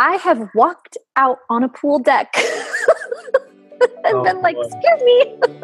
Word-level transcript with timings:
I 0.00 0.16
have 0.16 0.48
walked 0.54 0.96
out 1.16 1.40
on 1.50 1.62
a 1.62 1.68
pool 1.68 1.98
deck 1.98 2.32
and 4.02 4.16
Oh, 4.16 4.24
been 4.24 4.40
like, 4.40 4.56
excuse 4.56 5.02
me. 5.04 5.36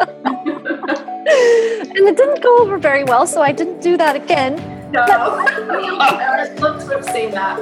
and 1.89 2.07
it 2.07 2.19
didn't 2.19 2.43
go 2.43 2.59
over 2.59 2.77
very 2.77 3.03
well, 3.03 3.27
so 3.27 3.41
I 3.41 3.53
didn't 3.53 3.81
do 3.81 3.97
that 3.97 4.15
again. 4.15 4.57
No. 4.93 5.01
I've 5.09 6.61
looked 6.61 6.83
to 6.83 6.97
have 6.97 7.05
seen 7.07 7.31
that. 7.31 7.59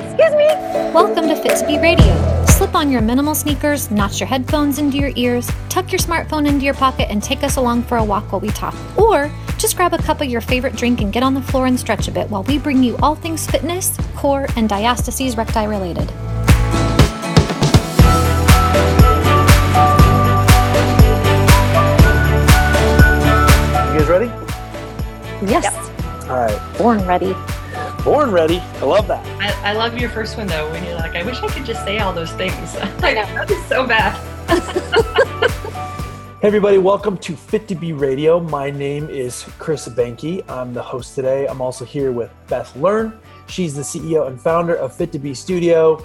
Excuse 0.00 0.34
me. 0.34 0.48
Welcome 0.92 1.28
to 1.28 1.36
Fit 1.36 1.56
to 1.58 1.66
Be 1.68 1.78
Radio. 1.78 2.37
Slip 2.68 2.76
on 2.76 2.90
your 2.92 3.00
minimal 3.00 3.34
sneakers, 3.34 3.90
notch 3.90 4.20
your 4.20 4.26
headphones 4.26 4.78
into 4.78 4.98
your 4.98 5.10
ears, 5.16 5.50
tuck 5.70 5.90
your 5.90 5.98
smartphone 5.98 6.46
into 6.46 6.66
your 6.66 6.74
pocket, 6.74 7.08
and 7.08 7.22
take 7.22 7.42
us 7.42 7.56
along 7.56 7.84
for 7.84 7.96
a 7.96 8.04
walk 8.04 8.30
while 8.30 8.42
we 8.42 8.50
talk. 8.50 8.74
Or 8.98 9.30
just 9.56 9.74
grab 9.74 9.94
a 9.94 9.98
cup 9.98 10.20
of 10.20 10.28
your 10.28 10.42
favorite 10.42 10.76
drink 10.76 11.00
and 11.00 11.10
get 11.10 11.22
on 11.22 11.32
the 11.32 11.40
floor 11.40 11.64
and 11.64 11.80
stretch 11.80 12.08
a 12.08 12.10
bit 12.10 12.28
while 12.28 12.42
we 12.42 12.58
bring 12.58 12.82
you 12.82 12.98
all 12.98 13.14
things 13.14 13.46
fitness, 13.46 13.96
core, 14.16 14.46
and 14.54 14.68
diastasis 14.68 15.34
recti 15.34 15.64
related. 15.66 16.10
You 23.88 23.98
guys 23.98 24.08
ready? 24.08 24.26
Yes. 25.50 25.74
All 26.28 26.36
right. 26.36 26.76
Born 26.76 27.02
ready. 27.06 27.34
Born 28.08 28.30
ready. 28.30 28.56
I 28.56 28.86
love 28.86 29.06
that. 29.08 29.22
I, 29.38 29.72
I 29.72 29.72
love 29.74 29.98
your 29.98 30.08
first 30.08 30.38
one 30.38 30.46
though, 30.46 30.70
when 30.70 30.82
you're 30.82 30.94
like, 30.94 31.14
I 31.14 31.22
wish 31.22 31.42
I 31.42 31.48
could 31.48 31.66
just 31.66 31.84
say 31.84 31.98
all 31.98 32.10
those 32.10 32.32
things. 32.32 32.74
I 33.02 33.12
know 33.12 33.26
that 33.26 33.50
is 33.50 33.62
so 33.66 33.86
bad. 33.86 34.16
Hey 36.40 36.46
everybody, 36.48 36.78
welcome 36.78 37.18
to 37.18 37.36
Fit 37.36 37.68
to 37.68 37.74
Be 37.74 37.92
Radio. 37.92 38.40
My 38.40 38.70
name 38.70 39.10
is 39.10 39.42
Chris 39.58 39.86
Banky. 39.88 40.42
I'm 40.48 40.72
the 40.72 40.80
host 40.82 41.16
today. 41.16 41.46
I'm 41.48 41.60
also 41.60 41.84
here 41.84 42.10
with 42.10 42.30
Beth 42.46 42.74
Learn. 42.76 43.20
She's 43.46 43.74
the 43.74 43.82
CEO 43.82 44.26
and 44.26 44.40
founder 44.40 44.76
of 44.76 44.96
Fit 44.96 45.12
to 45.12 45.18
Be 45.18 45.34
Studio. 45.34 46.02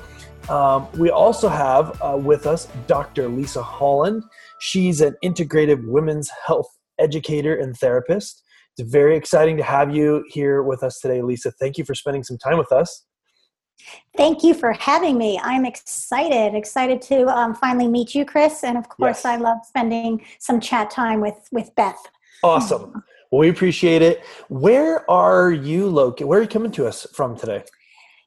Um, 0.49 0.89
we 0.97 1.09
also 1.09 1.47
have 1.47 2.01
uh, 2.01 2.17
with 2.17 2.47
us 2.47 2.67
Dr. 2.85 3.29
Lisa 3.29 3.63
Holland. 3.63 4.23
She's 4.59 4.99
an 4.99 5.15
integrative 5.23 5.87
women's 5.87 6.29
health 6.45 6.67
educator 6.99 7.55
and 7.55 7.77
therapist. 7.77 8.43
It's 8.77 8.89
very 8.89 9.15
exciting 9.15 9.57
to 9.57 9.63
have 9.63 9.95
you 9.95 10.23
here 10.29 10.63
with 10.63 10.81
us 10.81 10.99
today, 10.99 11.21
Lisa. 11.21 11.51
Thank 11.51 11.77
you 11.77 11.85
for 11.85 11.93
spending 11.93 12.23
some 12.23 12.37
time 12.37 12.57
with 12.57 12.71
us. 12.71 13.05
Thank 14.17 14.43
you 14.43 14.53
for 14.53 14.71
having 14.73 15.17
me. 15.17 15.39
I'm 15.43 15.65
excited, 15.65 16.55
excited 16.55 17.01
to 17.03 17.27
um, 17.27 17.53
finally 17.53 17.87
meet 17.87 18.15
you, 18.15 18.25
Chris. 18.25 18.63
And 18.63 18.77
of 18.77 18.89
course, 18.89 19.23
Yes. 19.23 19.25
I 19.25 19.35
love 19.35 19.59
spending 19.63 20.25
some 20.39 20.59
chat 20.59 20.89
time 20.89 21.21
with 21.21 21.47
with 21.51 21.73
Beth. 21.75 22.01
Awesome. 22.43 23.03
Well, 23.31 23.39
we 23.39 23.49
appreciate 23.49 24.01
it. 24.01 24.23
Where 24.49 25.09
are 25.09 25.51
you 25.51 25.87
located? 25.87 26.27
Where 26.27 26.39
are 26.39 26.41
you 26.43 26.47
coming 26.47 26.71
to 26.73 26.87
us 26.87 27.05
from 27.13 27.37
today? 27.37 27.63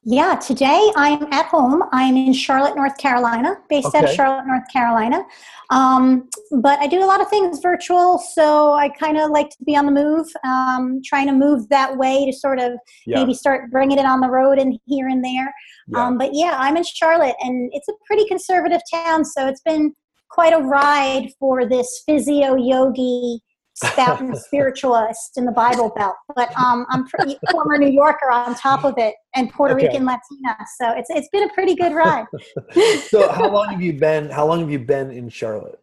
Yeah, 0.09 0.37
today 0.37 0.93
I'm 0.95 1.25
at 1.33 1.47
home. 1.47 1.83
I'm 1.91 2.17
in 2.17 2.33
Charlotte, 2.33 2.77
North 2.77 2.97
Carolina, 2.97 3.57
based 3.69 3.93
out 3.93 4.05
of 4.05 4.11
Charlotte, 4.11 4.47
North 4.47 4.63
Carolina. 4.73 5.25
Um, 5.71 6.29
but 6.63 6.79
I 6.79 6.87
do 6.87 7.03
a 7.03 7.05
lot 7.07 7.21
of 7.21 7.29
things 7.29 7.59
virtual, 7.61 8.19
so 8.19 8.73
I 8.75 8.89
kind 8.89 9.19
of 9.19 9.33
like 9.33 9.51
to 9.51 9.57
be 9.67 9.77
on 9.77 9.85
the 9.85 9.91
move, 9.91 10.29
um, 10.45 11.01
trying 11.05 11.27
to 11.27 11.33
move 11.33 11.69
that 11.71 11.97
way 11.97 12.25
to 12.25 12.33
sort 12.33 12.61
of 12.61 12.75
Yeah. 13.05 13.19
maybe 13.19 13.35
start 13.35 13.69
bringing 13.73 13.99
it 13.99 14.07
on 14.07 14.21
the 14.21 14.31
road 14.31 14.59
and 14.61 14.79
here 14.87 15.09
and 15.09 15.25
there. 15.25 15.53
yeah. 15.89 16.07
Um, 16.07 16.19
but 16.19 16.31
yeah, 16.33 16.55
I'm 16.57 16.77
in 16.77 16.85
Charlotte, 16.85 17.35
and 17.41 17.69
it's 17.75 17.89
a 17.89 17.93
pretty 18.07 18.27
conservative 18.29 18.83
town, 18.95 19.25
so 19.25 19.49
it's 19.49 19.63
been 19.63 19.93
quite 20.31 20.53
a 20.53 20.59
ride 20.59 21.33
for 21.41 21.67
this 21.67 22.05
physio 22.07 22.55
yogi 22.55 23.41
spout 23.77 24.21
and 24.21 24.37
spiritualist 24.37 25.37
in 25.37 25.45
the 25.45 25.53
Bible 25.53 25.93
Belt. 25.97 26.17
But 26.35 26.51
um, 26.59 26.87
I'm 26.91 27.07
pretty 27.07 27.37
former 27.51 27.79
New 27.79 27.91
Yorker 27.91 28.31
on 28.31 28.55
top 28.55 28.85
of 28.85 28.95
it, 28.97 29.15
and 29.35 29.51
Puerto 29.53 29.75
Okay. 29.75 29.87
Rican 29.87 30.05
Latina, 30.07 30.57
so 30.79 30.93
it's 30.97 31.11
it's 31.11 31.29
been 31.31 31.45
a 31.49 31.53
pretty 31.53 31.75
good 31.75 31.93
ride. 31.95 32.25
so 33.11 33.29
how 33.29 33.49
long 33.51 33.69
have 33.71 33.83
you 33.83 33.93
been 33.93 34.31
how 34.31 34.47
long 34.47 34.61
have 34.61 34.71
you 34.71 34.79
been 34.79 35.11
in 35.11 35.29
charlotte 35.29 35.81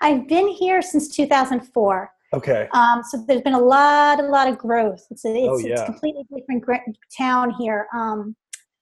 I've 0.00 0.28
been 0.28 0.48
here 0.48 0.82
since 0.82 1.08
2004. 1.08 2.10
okay 2.34 2.68
Um, 2.72 3.02
so 3.08 3.24
there's 3.26 3.42
been 3.42 3.54
a 3.54 3.58
lot, 3.60 4.20
a 4.20 4.24
lot 4.24 4.48
of 4.48 4.58
growth. 4.58 5.00
It's 5.10 5.24
a, 5.24 5.28
it's, 5.28 5.48
Oh, 5.48 5.58
it's 5.66 5.80
a 5.80 5.84
completely 5.86 6.24
different 6.34 6.62
gr- 6.64 6.74
town 7.16 7.50
here, 7.58 7.86
um, 7.94 8.36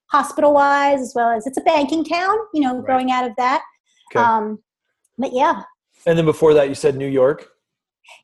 hospital 0.07 0.53
wise, 0.55 1.01
as 1.01 1.13
well 1.15 1.31
as 1.31 1.47
it's 1.47 1.59
a 1.59 1.63
banking 1.63 2.05
town. 2.05 2.37
You 2.55 2.63
know, 2.63 2.77
Right. 2.77 2.85
growing 2.87 3.11
out 3.13 3.27
of 3.29 3.33
that. 3.37 3.63
okay 4.11 4.25
Um, 4.25 4.59
but 5.19 5.33
yeah, 5.33 5.63
and 6.07 6.17
then 6.19 6.25
before 6.25 6.55
that 6.55 6.69
you 6.69 6.75
said 6.75 6.97
new 6.97 7.07
york 7.07 7.49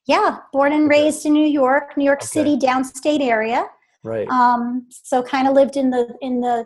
yeah, 0.06 0.38
born 0.52 0.72
and 0.72 0.88
raised 0.88 1.24
in 1.26 1.32
New 1.32 1.46
York, 1.46 1.96
New 1.96 2.04
York 2.04 2.20
Okay. 2.20 2.26
City, 2.26 2.56
downstate 2.56 3.20
area. 3.20 3.66
right 4.04 4.28
Um, 4.28 4.86
so 4.90 5.22
kind 5.22 5.46
of 5.48 5.54
lived 5.54 5.76
in 5.76 5.90
the 5.90 6.14
in 6.20 6.40
the 6.40 6.64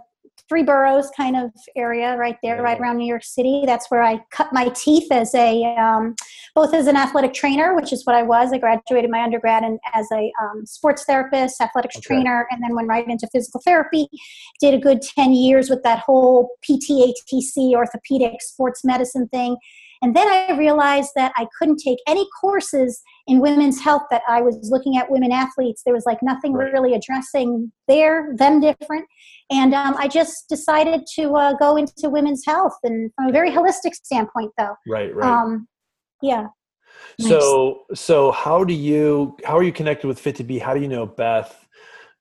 three 0.49 0.63
boroughs 0.63 1.11
kind 1.17 1.35
of 1.37 1.51
area 1.77 2.17
right 2.17 2.37
there, 2.43 2.57
Yeah. 2.57 2.63
right 2.63 2.79
around 2.81 2.99
New 2.99 3.07
York 3.07 3.25
City. 3.25 3.65
That's 3.67 3.91
where 3.91 4.03
I 4.03 4.21
cut 4.31 4.53
my 4.53 4.69
teeth 4.69 5.11
as 5.11 5.35
a 5.35 5.65
um, 5.77 6.15
both 6.55 6.73
as 6.73 6.87
an 6.87 6.97
athletic 6.97 7.35
trainer, 7.35 7.75
which 7.75 7.93
is 7.93 8.05
what 8.07 8.15
I 8.15 8.23
was. 8.23 8.53
I 8.53 8.59
graduated 8.59 9.11
my 9.11 9.23
undergrad 9.23 9.65
and 9.65 9.79
as 9.93 10.07
a 10.13 10.31
um, 10.43 10.65
sports 10.65 11.05
therapist, 11.05 11.61
athletics 11.61 11.97
Okay. 11.97 12.07
trainer, 12.07 12.47
and 12.51 12.63
then 12.63 12.75
went 12.77 12.89
right 12.89 13.07
into 13.09 13.27
physical 13.33 13.61
therapy. 13.65 14.09
Did 14.61 14.75
a 14.75 14.79
good 14.79 15.03
ten 15.03 15.33
years 15.33 15.69
with 15.69 15.83
that 15.83 15.99
whole 16.01 16.51
PTATC 16.65 17.75
orthopedic 17.75 18.41
sports 18.41 18.85
medicine 18.85 19.29
thing. 19.29 19.57
And 20.03 20.15
then 20.15 20.29
I 20.29 20.57
realized 20.57 21.11
that 21.17 21.33
I 21.37 21.47
couldn't 21.59 21.79
take 21.79 21.99
any 22.07 22.27
courses 22.41 23.03
in 23.27 23.41
women's 23.41 23.81
health 23.81 24.03
that 24.11 24.23
I 24.29 24.43
was 24.43 24.69
looking 24.71 24.97
at 24.97 25.11
women 25.11 25.33
athletes. 25.33 25.83
There 25.85 25.95
was 25.95 26.07
like 26.07 26.23
nothing 26.23 26.53
Right. 26.53 26.73
really 26.73 26.95
addressing 26.95 27.73
their 27.89 28.35
them 28.37 28.61
different. 28.61 29.07
And 29.51 29.75
um, 29.75 29.97
I 29.99 30.09
just 30.09 30.49
decided 30.49 31.03
to 31.15 31.33
uh, 31.35 31.55
go 31.55 31.77
into 31.77 32.11
women's 32.11 32.45
health 32.45 32.77
and 32.83 33.11
from 33.15 33.29
a 33.29 33.33
very 33.33 33.51
holistic 33.51 33.95
standpoint, 33.95 34.53
though. 34.59 34.75
right 34.87 35.15
right 35.15 35.29
Um, 35.29 35.69
yeah. 36.23 36.49
so 37.19 37.83
so 37.95 38.31
how 38.33 38.65
do 38.65 38.75
you 38.75 39.37
how 39.45 39.57
are 39.57 39.63
you 39.63 39.73
connected 39.73 40.07
with 40.07 40.19
fit 40.19 40.37
to 40.37 40.45
be 40.45 40.59
how 40.59 40.75
do 40.75 40.81
you 40.81 40.89
know 40.89 41.07
beth 41.07 41.67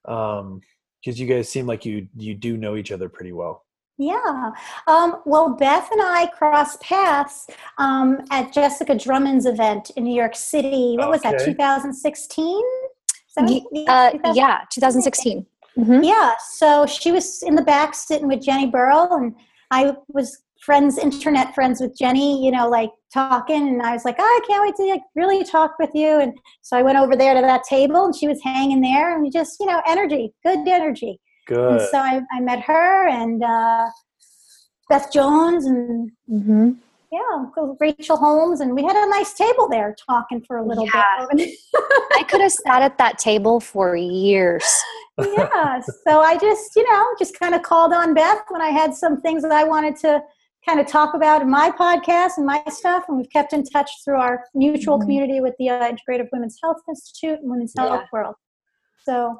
um 0.06 0.60
because 1.04 1.20
you 1.20 1.26
guys 1.26 1.48
seem 1.48 1.66
like 1.66 1.84
you 1.84 2.08
you 2.16 2.34
do 2.34 2.56
know 2.56 2.76
each 2.76 2.92
other 2.92 3.08
pretty 3.08 3.32
well 3.32 3.65
Yeah. 3.98 4.50
Um, 4.86 5.22
well, 5.24 5.50
Beth 5.54 5.88
and 5.90 6.02
I 6.02 6.26
crossed 6.26 6.80
paths 6.82 7.46
um, 7.78 8.18
at 8.30 8.52
Jessica 8.52 8.94
Drummond's 8.94 9.46
event 9.46 9.90
in 9.96 10.04
New 10.04 10.14
York 10.14 10.36
City. 10.36 10.96
What 10.98 11.08
was 11.10 11.22
that, 11.22 11.38
2016? 11.44 12.62
Uh, 13.88 14.10
yeah, 14.34 14.60
2016. 14.70 15.46
Mhm. 15.78 16.04
Yeah, 16.06 16.32
so 16.50 16.86
she 16.86 17.12
was 17.12 17.42
in 17.42 17.54
the 17.54 17.62
back 17.62 17.94
sitting 17.94 18.28
with 18.28 18.40
Jenny 18.42 18.66
Burrell, 18.66 19.12
and 19.12 19.34
I 19.70 19.94
was 20.08 20.42
friends, 20.62 20.96
internet 20.98 21.54
friends 21.54 21.80
with 21.80 21.96
Jenny, 21.96 22.42
you 22.44 22.50
know, 22.50 22.68
like 22.68 22.90
talking, 23.12 23.68
and 23.68 23.82
I 23.82 23.92
was 23.92 24.04
like, 24.04 24.16
oh, 24.18 24.22
I 24.22 24.46
can't 24.46 24.62
wait 24.62 24.74
to 24.76 24.84
like, 24.90 25.02
really 25.14 25.44
talk 25.44 25.78
with 25.78 25.90
you. 25.94 26.18
And 26.18 26.32
so 26.62 26.76
I 26.78 26.82
went 26.82 26.98
over 26.98 27.14
there 27.14 27.34
to 27.34 27.40
that 27.42 27.62
table, 27.64 28.04
and 28.06 28.16
she 28.16 28.26
was 28.26 28.40
hanging 28.42 28.80
there, 28.80 29.14
and 29.14 29.30
just, 29.30 29.58
you 29.60 29.66
know, 29.66 29.82
energy, 29.86 30.32
good 30.42 30.66
energy. 30.66 31.20
Good 31.46 31.72
And 31.72 31.80
so 31.90 31.98
I, 31.98 32.20
I 32.32 32.40
met 32.40 32.60
her 32.60 33.08
and 33.08 33.42
uh, 33.42 33.86
Beth 34.88 35.12
Jones 35.12 35.66
and 35.66 36.10
Mhm. 36.30 36.76
yeah, 37.10 37.44
Rachel 37.80 38.16
Holmes, 38.16 38.60
and 38.60 38.74
we 38.74 38.82
had 38.84 38.96
a 38.96 39.08
nice 39.08 39.32
table 39.34 39.68
there 39.68 39.94
talking 40.08 40.42
for 40.46 40.58
a 40.58 40.64
little 40.66 40.84
bit. 40.84 41.50
I 42.12 42.24
could 42.28 42.40
have 42.40 42.52
sat 42.52 42.82
at 42.82 42.98
that 42.98 43.18
table 43.18 43.60
for 43.60 43.96
years. 43.96 44.64
yeah 45.34 45.80
so 46.06 46.20
i 46.20 46.36
just 46.36 46.76
you 46.76 46.84
know 46.92 47.06
just 47.18 47.38
kind 47.38 47.54
of 47.54 47.62
called 47.62 47.90
on 47.90 48.12
beth 48.12 48.42
when 48.50 48.60
i 48.60 48.68
had 48.68 48.94
some 48.94 49.18
things 49.22 49.42
that 49.42 49.50
i 49.50 49.64
wanted 49.64 49.96
to 49.96 50.20
kind 50.68 50.78
of 50.78 50.86
talk 50.86 51.14
about 51.14 51.40
in 51.40 51.48
my 51.48 51.70
podcast 51.70 52.32
and 52.36 52.44
my 52.44 52.62
stuff 52.68 53.02
and 53.08 53.16
we've 53.16 53.30
kept 53.30 53.54
in 53.54 53.64
touch 53.64 53.90
through 54.04 54.18
our 54.20 54.44
mutual 54.54 54.98
Mhm. 54.98 55.02
community 55.04 55.40
with 55.40 55.54
the 55.58 55.70
uh, 55.70 55.90
integrative 55.90 56.28
women's 56.34 56.58
health 56.62 56.76
institute 56.86 57.38
and 57.40 57.50
women's 57.50 57.72
Yeah. 57.74 57.88
health 57.88 58.08
world 58.12 58.34
so 59.06 59.38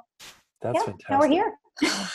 that's 0.62 0.77
yeah 0.77 0.81
fantastic 0.84 1.11
now 1.11 1.19
we're 1.21 1.28
here 1.28 1.53
i 1.83 2.11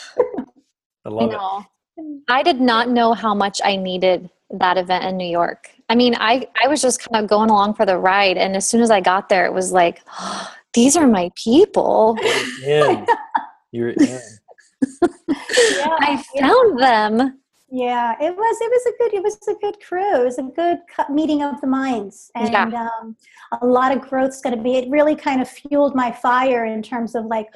I 1.06 1.10
love 1.10 1.66
it. 1.98 2.24
I 2.30 2.44
did 2.44 2.62
not 2.62 2.90
know 2.90 3.14
how 3.14 3.34
much 3.34 3.60
I 3.64 3.76
needed 3.76 4.30
that 4.52 4.78
event 4.78 5.06
in 5.06 5.18
New 5.18 5.28
York. 5.30 5.70
I 5.90 5.96
mean, 5.96 6.16
I, 6.16 6.48
I 6.64 6.68
was 6.68 6.82
just 6.82 7.02
kind 7.04 7.24
of 7.24 7.30
going 7.30 7.50
along 7.50 7.74
for 7.74 7.86
the 7.86 7.98
ride. 7.98 8.38
And 8.38 8.56
as 8.56 8.66
soon 8.66 8.82
as 8.82 8.92
I 8.92 9.02
got 9.02 9.30
there, 9.30 9.46
it 9.46 9.54
was 9.54 9.72
like, 9.72 10.02
these 10.74 10.96
are 10.96 11.08
my 11.08 11.32
people. 11.36 12.18
You're 12.62 12.92
in. 12.92 13.06
You're 13.72 13.90
in. 13.90 14.20
yeah, 15.02 15.08
I 16.00 16.24
yeah. 16.34 16.48
found 16.48 16.80
them. 16.80 17.38
Yeah, 17.74 18.16
it 18.22 18.36
was 18.36 18.58
it 18.60 18.70
was 18.70 18.86
a 18.86 18.98
good 18.98 19.14
it 19.14 19.24
was 19.24 19.40
a 19.48 19.54
good 19.62 19.78
crew. 19.82 20.22
It 20.22 20.26
was 20.26 20.38
a 20.40 20.44
good 20.44 20.80
meeting 21.10 21.42
of 21.42 21.62
the 21.62 21.68
minds, 21.68 22.30
and 22.36 22.52
Yeah. 22.52 22.90
um, 23.00 23.16
a 23.62 23.66
lot 23.66 23.96
of 23.96 24.02
growth's 24.02 24.42
going 24.42 24.58
to 24.58 24.62
be. 24.62 24.76
It 24.76 24.90
really 24.90 25.16
kind 25.16 25.42
of 25.42 25.48
fueled 25.48 25.96
my 25.96 26.12
fire 26.12 26.66
in 26.66 26.82
terms 26.84 27.16
of 27.16 27.28
like, 27.28 27.48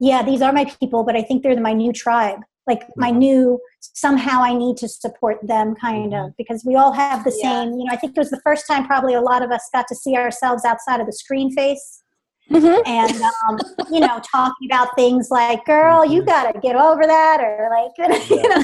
yeah, 0.00 0.22
these 0.22 0.42
are 0.42 0.52
my 0.52 0.64
people, 0.80 1.04
but 1.04 1.16
I 1.16 1.22
think 1.22 1.42
they're 1.42 1.58
my 1.60 1.72
new 1.72 1.92
tribe. 1.92 2.40
Like 2.66 2.82
my 2.96 3.10
Mhm. 3.12 3.16
new 3.18 3.60
somehow 3.80 4.42
I 4.42 4.52
need 4.52 4.76
to 4.78 4.88
support 4.88 5.38
them, 5.46 5.74
kind 5.76 6.12
of 6.14 6.36
because 6.36 6.64
we 6.64 6.74
all 6.74 6.92
have 6.92 7.22
the 7.24 7.30
Yeah. 7.40 7.42
same. 7.64 7.72
You 7.78 7.84
know, 7.84 7.92
I 7.92 7.96
think 7.96 8.16
it 8.16 8.18
was 8.20 8.30
the 8.30 8.40
first 8.40 8.66
time 8.66 8.86
probably 8.86 9.14
a 9.14 9.20
lot 9.20 9.42
of 9.42 9.50
us 9.52 9.68
got 9.72 9.86
to 9.88 9.94
see 9.94 10.16
ourselves 10.16 10.64
outside 10.64 11.00
of 11.00 11.06
the 11.06 11.12
screen 11.12 11.50
face. 11.52 12.02
Mhm. 12.48 12.80
and 12.86 13.10
um, 13.22 13.58
you 13.90 13.98
know 13.98 14.20
talking 14.32 14.68
about 14.70 14.94
things 14.94 15.30
like 15.32 15.64
girl 15.64 16.04
you 16.04 16.22
Mhm. 16.22 16.26
got 16.26 16.52
to 16.52 16.60
get 16.60 16.76
over 16.76 17.04
that 17.04 17.40
or 17.40 17.68
like 17.76 17.90
you 18.30 18.48
know 18.48 18.62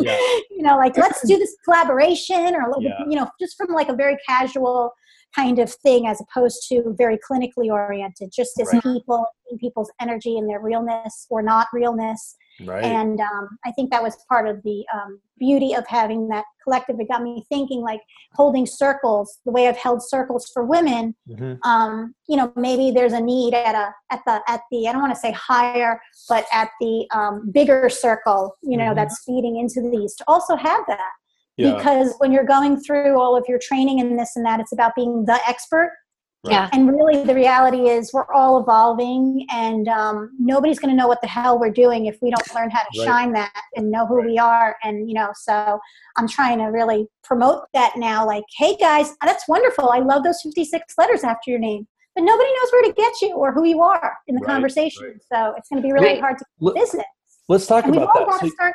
Yeah. 0.00 0.16
you 0.50 0.62
know 0.62 0.76
like 0.76 0.98
let's 0.98 1.26
do 1.26 1.38
this 1.38 1.56
collaboration 1.64 2.54
or 2.54 2.70
Yeah. 2.80 2.90
you 3.08 3.16
know 3.18 3.26
just 3.40 3.56
from 3.56 3.68
like 3.72 3.88
a 3.88 3.94
very 3.94 4.18
casual 4.28 4.92
kind 5.34 5.58
of 5.58 5.72
thing 5.72 6.06
as 6.06 6.20
opposed 6.20 6.66
to 6.68 6.94
very 6.96 7.18
clinically 7.18 7.68
oriented 7.70 8.30
just 8.34 8.58
as 8.60 8.68
Right. 8.72 8.82
people 8.82 9.26
people's 9.60 9.90
energy 10.00 10.38
and 10.38 10.48
their 10.48 10.60
realness 10.60 11.26
or 11.28 11.42
not 11.42 11.66
realness 11.74 12.36
Right. 12.64 12.82
and 12.84 13.20
um, 13.20 13.48
i 13.66 13.70
think 13.72 13.90
that 13.90 14.02
was 14.02 14.16
part 14.28 14.48
of 14.48 14.62
the 14.62 14.84
um, 14.94 15.20
beauty 15.38 15.74
of 15.74 15.86
having 15.86 16.28
that 16.28 16.44
collective 16.64 16.96
it 17.00 17.08
got 17.08 17.22
me 17.22 17.44
thinking 17.50 17.80
like 17.82 18.00
holding 18.34 18.64
circles 18.66 19.38
the 19.44 19.52
way 19.52 19.68
i've 19.68 19.76
held 19.76 20.02
circles 20.02 20.50
for 20.54 20.64
women 20.64 21.14
mm-hmm. 21.28 21.54
um, 21.68 22.14
you 22.28 22.36
know 22.36 22.50
maybe 22.56 22.90
there's 22.90 23.12
a 23.12 23.20
need 23.20 23.52
at 23.52 23.74
a 23.74 23.92
at 24.10 24.20
the 24.26 24.40
at 24.48 24.60
the 24.70 24.88
i 24.88 24.92
don't 24.92 25.02
want 25.02 25.12
to 25.14 25.20
say 25.20 25.32
higher 25.32 26.00
but 26.28 26.46
at 26.52 26.70
the 26.80 27.06
um, 27.14 27.50
bigger 27.52 27.88
circle 27.90 28.56
you 28.62 28.76
know 28.78 28.92
Mhm. 28.92 28.96
that's 28.96 29.22
feeding 29.26 29.56
into 29.58 29.80
these 29.90 30.14
to 30.16 30.24
also 30.28 30.56
have 30.56 30.80
that 30.88 31.10
Yeah. 31.56 31.76
because 31.76 32.14
when 32.18 32.32
you're 32.32 32.44
going 32.44 32.80
through 32.80 33.20
all 33.20 33.36
of 33.36 33.44
your 33.48 33.58
training 33.58 34.00
and 34.00 34.18
this 34.18 34.32
and 34.36 34.44
that 34.46 34.58
it's 34.60 34.72
about 34.72 34.94
being 34.94 35.24
the 35.26 35.38
expert 35.46 35.92
Right. 36.44 36.54
Yeah. 36.54 36.68
and 36.72 36.88
really 36.88 37.22
the 37.22 37.36
reality 37.36 37.88
is 37.88 38.12
we're 38.12 38.26
all 38.34 38.60
evolving 38.60 39.46
and 39.48 39.86
um, 39.86 40.32
nobody's 40.40 40.80
going 40.80 40.90
to 40.90 40.96
know 40.96 41.06
what 41.06 41.20
the 41.20 41.28
hell 41.28 41.56
we're 41.60 41.70
doing 41.70 42.06
if 42.06 42.18
we 42.20 42.30
don't 42.32 42.52
learn 42.54 42.68
how 42.68 42.80
to 42.80 42.98
Right. 42.98 43.06
shine 43.06 43.32
that 43.34 43.52
and 43.76 43.92
know 43.92 44.06
who 44.08 44.20
we 44.26 44.38
are 44.38 44.74
and 44.82 45.08
you 45.08 45.14
know 45.14 45.30
so 45.34 45.78
i'm 46.16 46.26
trying 46.26 46.58
to 46.58 46.64
really 46.64 47.06
promote 47.22 47.66
that 47.74 47.92
now 47.96 48.26
like 48.26 48.42
hey 48.58 48.74
guys 48.76 49.14
that's 49.22 49.46
wonderful 49.46 49.90
i 49.90 49.98
love 50.00 50.24
those 50.24 50.40
56 50.42 50.94
letters 50.98 51.22
after 51.22 51.48
your 51.52 51.60
name 51.60 51.86
but 52.16 52.22
nobody 52.24 52.48
knows 52.50 52.72
where 52.72 52.82
to 52.82 52.92
get 52.94 53.12
you 53.22 53.36
or 53.36 53.52
who 53.52 53.64
you 53.64 53.80
are 53.80 54.16
in 54.26 54.34
the 54.34 54.40
Right, 54.40 54.48
conversation 54.54 55.04
right. 55.04 55.22
so 55.32 55.54
it's 55.56 55.68
going 55.68 55.80
to 55.80 55.86
be 55.86 55.92
really 55.92 56.14
Let- 56.14 56.20
hard 56.20 56.38
to 56.38 56.44
let- 56.60 56.74
business 56.74 57.06
Let's 57.48 57.66
talk 57.68 57.84
and 57.84 57.92
we've 57.94 58.02
all 58.02 58.12
that. 58.18 58.26
got 58.28 58.40
So- 58.40 58.46
to 58.46 58.52
start 58.52 58.74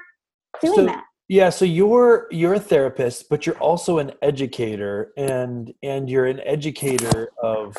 doing 0.61 0.75
so- 0.75 0.85
that 0.85 1.03
Yeah, 1.29 1.49
so 1.49 1.65
you're 1.65 2.27
you're 2.31 2.53
a 2.53 2.59
therapist, 2.59 3.29
but 3.29 3.45
you're 3.45 3.57
also 3.57 3.99
an 3.99 4.13
educator, 4.21 5.11
and 5.17 5.73
and 5.83 6.09
you're 6.09 6.25
an 6.25 6.39
educator 6.41 7.31
of. 7.43 7.75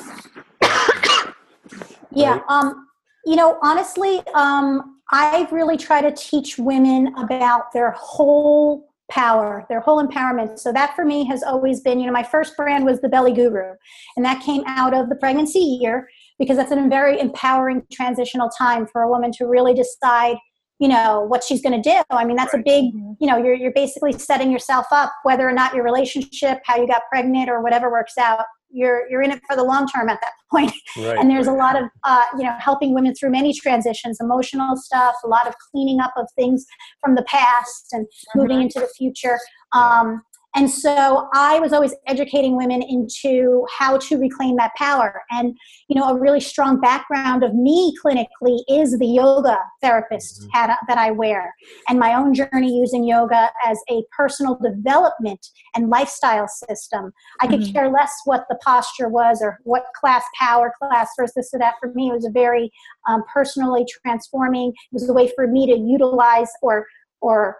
Yeah. 2.10 2.40
Um, 2.48 2.88
you 3.24 3.36
know, 3.36 3.58
honestly, 3.62 4.22
um, 4.34 5.00
I 5.10 5.46
really 5.50 5.76
try 5.76 6.00
to 6.00 6.10
teach 6.12 6.58
women 6.58 7.14
about 7.16 7.72
their 7.72 7.92
whole 7.92 8.88
power, 9.10 9.64
their 9.68 9.80
whole 9.80 10.06
empowerment. 10.06 10.58
So 10.58 10.72
that 10.72 10.94
for 10.94 11.04
me 11.04 11.24
has 11.26 11.42
always 11.42 11.80
been, 11.80 11.98
you 11.98 12.06
know, 12.06 12.12
my 12.12 12.22
first 12.22 12.56
brand 12.56 12.84
was 12.84 13.00
the 13.00 13.08
Belly 13.08 13.32
Guru, 13.32 13.74
and 14.16 14.24
that 14.24 14.42
came 14.42 14.62
out 14.66 14.94
of 14.94 15.08
the 15.08 15.16
pregnancy 15.16 15.58
year 15.58 16.08
because 16.38 16.56
that's 16.56 16.72
a 16.72 16.88
very 16.88 17.18
empowering 17.18 17.82
transitional 17.92 18.50
time 18.50 18.86
for 18.86 19.02
a 19.02 19.08
woman 19.08 19.32
to 19.32 19.46
really 19.46 19.74
decide, 19.74 20.36
you 20.78 20.88
know, 20.88 21.22
what 21.22 21.42
she's 21.42 21.60
going 21.60 21.80
to 21.80 21.90
do. 21.90 22.02
I 22.10 22.25
mean, 22.25 22.36
that's 22.36 22.54
a 22.54 22.58
big, 22.58 22.92
you 23.20 23.26
know, 23.26 23.36
you're 23.36 23.54
you're 23.54 23.72
basically 23.72 24.12
setting 24.12 24.50
yourself 24.50 24.86
up, 24.92 25.12
whether 25.25 25.48
or 25.48 25.52
not 25.52 25.75
your 25.75 25.84
relationship, 25.84 26.60
how 26.64 26.76
you 26.76 26.86
got 26.86 27.02
pregnant, 27.10 27.50
or 27.50 27.62
whatever 27.62 27.90
works 27.90 28.16
out. 28.19 28.44
You're 28.70 29.08
you're 29.10 29.22
in 29.22 29.30
it 29.30 29.40
for 29.48 29.56
the 29.56 29.64
long 29.64 29.88
term 29.88 30.08
at 30.08 30.20
that 30.20 30.32
point 30.50 30.72
right. 30.98 31.19
and 31.19 31.30
there's 31.30 31.46
a 31.46 31.52
lot 31.52 31.80
of 31.80 31.88
uh, 32.04 32.25
you 32.36 32.44
know 32.44 32.54
helping 32.58 32.94
women 32.94 33.14
through 33.14 33.30
many 33.30 33.54
transitions 33.54 34.19
emotional 34.20 34.76
stuff 34.76 35.14
a 35.25 35.28
lot 35.28 35.48
of 35.48 35.54
cleaning 35.70 36.00
up 36.00 36.12
of 36.19 36.26
things 36.36 36.66
from 37.00 37.14
the 37.14 37.22
past 37.22 37.86
and 37.92 38.06
moving 38.34 38.60
into 38.60 38.78
the 38.78 38.88
future 38.96 39.38
um, 39.72 40.22
and 40.58 40.69
so 40.70 41.28
i 41.34 41.58
was 41.60 41.72
always 41.72 41.94
educating 42.06 42.56
women 42.56 42.82
into 42.82 43.64
how 43.78 43.96
to 43.96 44.19
reclaim 44.19 44.56
that 44.56 44.72
power 44.76 45.22
and 45.31 45.56
you 45.88 45.94
know 45.99 46.08
a 46.08 46.19
really 46.19 46.40
strong 46.40 46.81
background 46.81 47.44
of 47.44 47.55
me 47.55 47.94
clinically 48.05 48.58
is 48.69 48.99
the 48.99 49.06
yoga 49.06 49.56
therapist 49.81 50.43
Mhm. 50.43 50.49
hat 50.52 50.78
that 50.88 50.99
i 50.99 51.10
wear 51.10 51.55
and 51.88 51.99
my 51.99 52.14
own 52.14 52.34
journey 52.34 52.76
using 52.76 53.05
yoga 53.05 53.50
as 53.64 53.78
a 53.90 54.02
personal 54.16 54.56
development 54.56 55.46
and 55.75 55.88
lifestyle 55.90 56.49
system 56.49 57.12
I 57.40 57.46
could 57.46 57.60
Mhm. 57.60 57.72
care 57.72 57.88
less 57.88 58.12
what 58.25 58.44
the 58.50 58.56
posture 58.56 59.08
was 59.08 59.40
or 59.43 59.58
what 59.64 59.84
class 60.00 60.25
power 60.38 60.72
class 60.78 61.08
versus 61.16 61.34
this 61.34 61.55
or 61.55 61.58
that. 61.58 61.75
For 61.81 61.88
me, 61.94 62.08
it 62.10 62.14
was 62.14 62.25
a 62.25 62.31
very 62.31 62.70
um, 63.08 63.22
personally 63.32 63.87
transforming. 64.02 64.70
It 64.70 64.93
was 64.93 65.08
a 65.08 65.12
way 65.12 65.28
for 65.37 65.46
me 65.46 65.66
to 65.66 65.76
utilize 65.78 66.50
or 66.62 66.87
or 67.20 67.56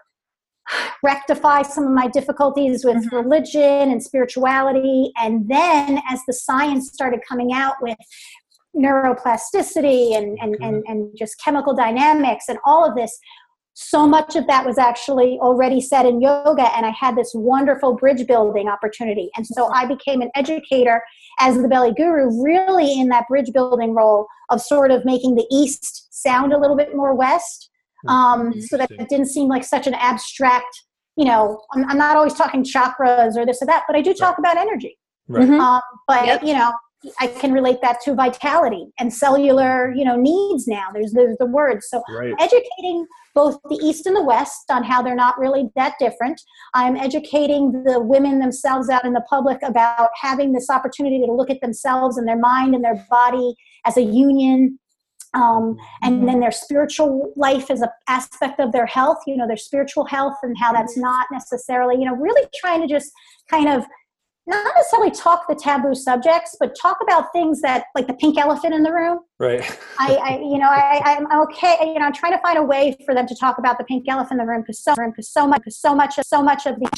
rectify 1.03 1.61
some 1.63 1.85
of 1.85 1.91
my 1.91 2.07
difficulties 2.07 2.85
with 2.85 2.97
Mhm. 2.97 3.11
religion 3.11 3.91
and 3.91 4.03
spirituality. 4.03 5.11
And 5.17 5.47
then, 5.49 6.01
as 6.09 6.21
the 6.27 6.33
science 6.33 6.91
started 6.91 7.21
coming 7.27 7.53
out 7.53 7.75
with 7.81 7.97
neuroplasticity 8.75 10.15
and 10.15 10.37
and, 10.41 10.55
and, 10.61 10.83
and 10.87 11.09
just 11.17 11.41
chemical 11.43 11.73
dynamics 11.73 12.45
and 12.49 12.59
all 12.65 12.85
of 12.87 12.95
this 12.95 13.17
so 13.81 14.05
much 14.05 14.35
of 14.35 14.45
that 14.47 14.65
was 14.65 14.77
actually 14.77 15.39
already 15.41 15.79
said 15.79 16.05
in 16.05 16.21
yoga. 16.21 16.75
And 16.75 16.85
i 16.85 16.89
had 16.89 17.15
this 17.15 17.31
wonderful 17.33 17.95
bridge 17.95 18.27
building 18.27 18.67
opportunity. 18.67 19.29
And 19.35 19.47
so 19.47 19.71
i 19.73 19.85
became 19.85 20.21
an 20.21 20.29
educator 20.35 21.01
as 21.39 21.55
the 21.61 21.67
belly 21.67 21.93
guru 21.93 22.43
really 22.43 22.99
in 22.99 23.07
that 23.09 23.27
bridge 23.27 23.51
building 23.53 23.93
role 23.95 24.27
of 24.49 24.61
sort 24.61 24.91
of 24.91 25.05
making 25.05 25.35
the 25.35 25.47
east 25.49 26.07
sound 26.11 26.53
a 26.53 26.59
little 26.59 26.75
bit 26.75 26.95
more 26.95 27.15
west 27.15 27.68
um, 28.07 28.59
so 28.61 28.77
that 28.77 28.89
it 28.91 29.09
didn't 29.09 29.27
seem 29.27 29.47
like 29.47 29.63
such 29.63 29.87
an 29.87 29.93
abstract 29.95 30.83
you 31.17 31.25
know 31.25 31.61
i'm, 31.73 31.83
I'm 31.89 31.97
not 31.97 32.15
always 32.15 32.33
talking 32.33 32.63
chakras 32.63 33.35
or 33.35 33.45
this 33.45 33.61
or 33.61 33.65
that 33.65 33.83
but 33.87 33.95
i 33.95 34.01
do 34.01 34.13
talk 34.13 34.37
about 34.37 34.57
energy 34.57 34.97
Right. 35.27 35.47
Mhm. 35.47 35.59
um, 35.59 35.81
but 36.07 36.25
Yep. 36.25 36.43
you 36.43 36.53
know 36.53 36.71
i 37.19 37.27
can 37.27 37.51
relate 37.53 37.77
that 37.81 38.01
to 38.01 38.13
vitality 38.13 38.87
and 38.99 39.13
cellular 39.13 39.93
you 39.95 40.03
know 40.05 40.15
needs 40.15 40.67
now 40.67 40.85
there's 40.93 41.11
there's 41.13 41.37
the 41.39 41.45
words 41.45 41.87
so 41.89 42.01
Right. 42.09 42.33
educating 42.39 43.05
both 43.35 43.57
the 43.69 43.75
East 43.83 44.05
and 44.07 44.15
the 44.15 44.23
West 44.23 44.65
on 44.71 44.83
how 44.83 45.01
they're 45.03 45.15
not 45.15 45.37
really 45.37 45.69
that 45.75 45.93
different. 45.99 46.41
I'm 46.73 46.97
educating 46.97 47.83
the 47.85 47.99
women 47.99 48.39
themselves 48.39 48.89
out 48.89 49.05
in 49.05 49.13
the 49.13 49.21
public 49.29 49.59
about 49.63 50.09
having 50.19 50.51
this 50.51 50.67
opportunity 50.69 51.19
to 51.25 51.31
look 51.31 51.49
at 51.51 51.61
themselves 51.61 52.17
and 52.17 52.27
their 52.27 52.39
mind 52.39 52.73
and 52.75 52.83
their 52.83 53.05
body 53.09 53.53
as 53.85 53.97
a 53.97 54.01
union. 54.01 54.79
Um, 55.33 55.77
and 56.01 56.27
then 56.27 56.39
their 56.39 56.51
spiritual 56.51 57.31
life 57.35 57.69
as 57.69 57.81
an 57.81 57.89
aspect 58.07 58.59
of 58.59 58.71
their 58.71 58.87
health, 58.87 59.19
you 59.27 59.37
know, 59.37 59.47
their 59.47 59.57
spiritual 59.57 60.05
health 60.05 60.37
and 60.41 60.57
how 60.57 60.73
that's 60.73 60.97
not 60.97 61.27
necessarily, 61.31 61.95
you 61.95 62.05
know, 62.05 62.15
really 62.15 62.47
trying 62.55 62.81
to 62.81 62.87
just 62.87 63.11
kind 63.47 63.69
of 63.69 63.85
not 64.47 64.73
necessarily 64.75 65.11
talk 65.11 65.47
the 65.47 65.55
taboo 65.55 65.93
subjects, 65.93 66.57
but 66.59 66.75
talk 66.79 66.97
about 67.03 67.31
things 67.31 67.61
that, 67.61 67.85
like 67.93 68.07
the 68.07 68.15
pink 68.15 68.39
elephant 68.39 68.73
in 68.73 68.81
the 68.81 68.91
room, 68.91 69.19
Right. 69.39 69.61
I, 69.97 70.15
I 70.15 70.37
you 70.39 70.57
know, 70.57 70.67
I, 70.69 71.01
I'm 71.05 71.41
okay. 71.43 71.77
You 71.81 71.99
know, 71.99 72.05
I'm 72.05 72.13
trying 72.13 72.33
to 72.33 72.39
find 72.39 72.57
a 72.57 72.63
way 72.63 72.95
for 73.05 73.15
them 73.15 73.25
to 73.25 73.35
talk 73.35 73.57
about 73.57 73.77
the 73.77 73.85
pink 73.85 74.05
elephant 74.09 74.39
in 74.39 74.45
the 74.45 74.51
room 74.51 74.61
because 74.61 74.83
so, 74.83 74.93
so 75.21 75.47
much, 75.47 75.61
so 75.69 75.95
much, 75.95 76.19
so 76.25 76.41
much 76.41 76.65
of 76.65 76.77
the 76.77 76.89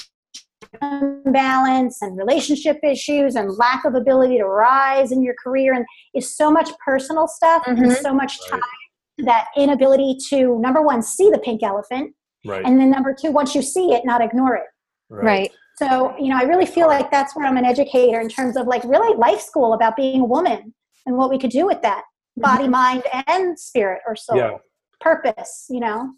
imbalance 0.81 2.01
and 2.01 2.17
relationship 2.17 2.79
issues 2.83 3.35
and 3.35 3.51
lack 3.57 3.85
of 3.85 3.95
ability 3.95 4.37
to 4.37 4.45
rise 4.45 5.11
in 5.11 5.21
your 5.21 5.35
career 5.41 5.73
and 5.73 5.85
is 6.15 6.35
so 6.35 6.49
much 6.51 6.69
personal 6.85 7.27
stuff 7.27 7.63
and 7.67 7.77
Mhm. 7.77 8.01
so 8.01 8.13
much 8.13 8.39
Right. 8.51 8.61
time 8.61 9.25
that 9.25 9.47
inability 9.55 10.17
to 10.29 10.57
number 10.59 10.81
one 10.81 11.01
see 11.01 11.29
the 11.29 11.37
pink 11.39 11.61
elephant 11.63 12.15
Right. 12.45 12.65
and 12.65 12.79
then 12.79 12.89
number 12.89 13.13
two 13.13 13.31
once 13.31 13.53
you 13.53 13.61
see 13.61 13.93
it 13.93 14.05
not 14.05 14.21
ignore 14.21 14.55
it 14.55 14.67
Right. 15.09 15.51
so, 15.75 16.15
you 16.17 16.29
know, 16.29 16.37
I 16.37 16.43
really 16.43 16.65
feel 16.65 16.87
like 16.87 17.11
that's 17.11 17.35
where 17.35 17.45
I'm 17.45 17.57
an 17.57 17.65
educator 17.65 18.19
in 18.21 18.29
terms 18.29 18.55
of 18.55 18.65
like 18.67 18.83
really 18.85 19.15
life 19.17 19.41
school 19.41 19.73
about 19.73 19.95
being 19.97 20.21
a 20.21 20.25
woman 20.25 20.73
and 21.05 21.17
what 21.17 21.29
we 21.29 21.37
could 21.37 21.51
do 21.51 21.65
with 21.65 21.81
that 21.81 22.03
body, 22.37 22.67
mind, 22.67 23.03
and 23.27 23.59
spirit 23.59 24.01
or 24.07 24.15
soul. 24.15 24.37
Yeah. 24.37 24.57
Purpose, 25.01 25.65
you 25.69 25.81
know? 25.81 26.11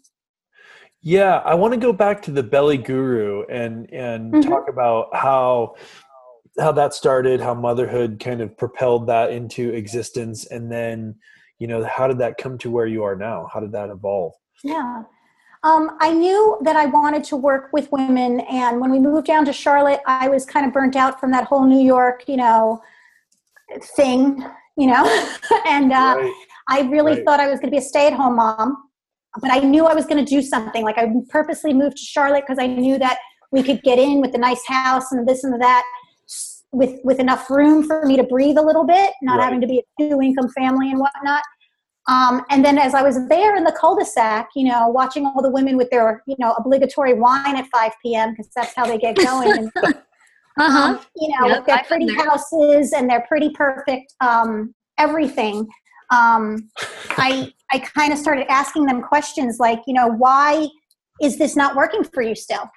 Yeah, 1.06 1.42
I 1.44 1.54
want 1.54 1.74
to 1.74 1.78
go 1.78 1.92
back 1.92 2.22
to 2.22 2.30
the 2.30 2.42
Belly 2.42 2.78
Guru 2.78 3.44
and 3.50 3.92
and 3.92 4.32
Mhm. 4.32 4.48
talk 4.48 4.68
about 4.68 5.14
how 5.14 5.74
how 6.58 6.72
that 6.72 6.94
started, 6.94 7.40
how 7.40 7.52
motherhood 7.52 8.18
kind 8.20 8.40
of 8.40 8.56
propelled 8.56 9.06
that 9.08 9.30
into 9.30 9.70
existence, 9.74 10.46
and 10.46 10.72
then 10.72 11.16
you 11.58 11.66
know 11.66 11.84
how 11.84 12.08
did 12.08 12.18
that 12.18 12.38
come 12.38 12.56
to 12.58 12.70
where 12.70 12.86
you 12.86 13.04
are 13.04 13.16
now? 13.16 13.48
How 13.52 13.60
did 13.60 13.72
that 13.72 13.90
evolve? 13.90 14.32
Yeah. 14.62 15.02
Um, 15.62 15.96
I 16.00 16.10
knew 16.12 16.58
that 16.62 16.76
I 16.76 16.86
wanted 16.86 17.22
to 17.24 17.36
work 17.36 17.68
with 17.72 17.92
women, 17.92 18.40
and 18.40 18.80
when 18.80 18.90
we 18.90 18.98
moved 18.98 19.26
down 19.26 19.44
to 19.44 19.52
Charlotte, 19.52 20.00
I 20.06 20.28
was 20.28 20.46
kind 20.46 20.64
of 20.66 20.72
burnt 20.72 20.96
out 20.96 21.20
from 21.20 21.30
that 21.32 21.44
whole 21.44 21.64
New 21.66 21.80
York, 21.84 22.24
you 22.28 22.36
know, 22.38 22.80
thing, 23.96 24.42
you 24.76 24.86
know, 24.86 25.04
and 25.66 25.92
uh, 25.92 26.14
Right. 26.16 26.34
I 26.68 26.80
really 26.82 27.16
Right. 27.16 27.24
thought 27.24 27.40
I 27.40 27.48
was 27.48 27.60
going 27.60 27.70
to 27.70 27.76
be 27.78 27.78
a 27.78 27.88
stay-at-home 27.92 28.36
mom, 28.36 28.76
but 29.40 29.50
I 29.52 29.58
knew 29.60 29.86
I 29.86 29.94
was 29.94 30.06
going 30.06 30.24
to 30.24 30.28
do 30.28 30.42
something. 30.42 30.84
Like 30.84 30.98
I 30.98 31.12
purposely 31.28 31.72
moved 31.72 31.96
to 31.96 32.02
Charlotte 32.02 32.44
because 32.46 32.58
I 32.62 32.66
knew 32.66 32.98
that 32.98 33.18
we 33.52 33.62
could 33.62 33.82
get 33.82 33.98
in 33.98 34.20
with 34.20 34.34
a 34.34 34.38
nice 34.38 34.62
house 34.66 35.12
and 35.12 35.26
this 35.28 35.44
and 35.44 35.60
that, 35.60 35.84
with 36.72 36.98
with 37.04 37.20
enough 37.20 37.48
room 37.50 37.84
for 37.84 38.04
me 38.04 38.16
to 38.16 38.24
breathe 38.24 38.58
a 38.58 38.62
little 38.62 38.84
bit, 38.84 39.12
not 39.22 39.38
Right. 39.38 39.44
having 39.44 39.60
to 39.60 39.66
be 39.66 39.78
a 39.80 40.02
two-income 40.02 40.48
family 40.50 40.90
and 40.90 40.98
whatnot. 41.00 41.42
Um, 42.06 42.42
and 42.50 42.64
then 42.64 42.76
as 42.78 42.94
I 42.94 43.02
was 43.02 43.28
there 43.28 43.56
in 43.56 43.64
the 43.64 43.72
cul-de-sac, 43.72 44.48
you 44.54 44.64
know, 44.68 44.88
watching 44.88 45.24
all 45.24 45.40
the 45.40 45.50
women 45.50 45.76
with 45.78 45.88
their, 45.90 46.22
you 46.26 46.36
know, 46.38 46.52
obligatory 46.58 47.14
wine 47.14 47.56
at 47.56 47.66
5 47.72 47.92
p.m. 48.04 48.32
because 48.32 48.50
that's 48.54 48.74
how 48.74 48.84
they 48.86 48.98
get 48.98 49.16
going. 49.16 49.56
And, 49.56 49.72
Uh-huh. 50.56 50.78
um, 50.82 51.00
you 51.16 51.28
know, 51.36 51.48
Yep, 51.48 51.58
with 51.58 51.66
their 51.66 51.76
I've 51.78 51.86
pretty 51.86 52.14
houses 52.14 52.92
and 52.92 53.10
their 53.10 53.22
pretty 53.26 53.50
perfect 53.50 54.14
um, 54.20 54.72
everything. 54.98 55.66
um, 56.12 56.70
I 57.10 57.52
I 57.74 57.78
kind 57.80 58.12
of 58.12 58.18
started 58.20 58.46
asking 58.50 58.86
them 58.86 59.02
questions 59.02 59.58
like, 59.58 59.80
you 59.88 59.94
know, 59.94 60.06
why 60.06 60.68
is 61.20 61.38
this 61.38 61.56
not 61.56 61.74
working 61.74 62.04
for 62.04 62.22
you 62.22 62.36
still? 62.36 62.70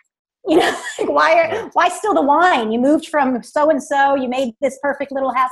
You 0.48 0.58
know, 0.58 0.82
like 1.00 1.10
why 1.10 1.34
are, 1.40 1.70
why 1.74 1.90
still 1.90 2.16
the 2.16 2.22
wine? 2.22 2.72
You 2.72 2.80
moved 2.80 3.08
from 3.08 3.44
so 3.44 3.70
and 3.70 3.82
so, 3.82 4.16
you 4.16 4.28
made 4.28 4.56
this 4.60 4.80
perfect 4.82 5.12
little 5.12 5.34
house, 5.34 5.52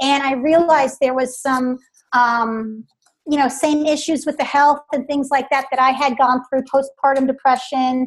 and 0.00 0.22
I 0.22 0.34
realized 0.34 0.98
there 1.00 1.14
was 1.14 1.40
some. 1.40 1.78
Um, 2.12 2.84
you 3.26 3.38
know, 3.38 3.48
same 3.48 3.86
issues 3.86 4.26
with 4.26 4.36
the 4.36 4.44
health 4.44 4.82
and 4.92 5.06
things 5.06 5.28
like 5.30 5.48
that 5.50 5.64
that 5.70 5.80
I 5.80 5.92
had 5.92 6.18
gone 6.18 6.42
through 6.46 6.62
postpartum 6.64 7.26
depression 7.26 8.06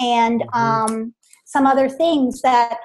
and 0.00 0.42
Mhm. 0.42 0.58
um, 0.58 1.14
some 1.46 1.64
other 1.64 1.88
things 1.88 2.42
that 2.42 2.76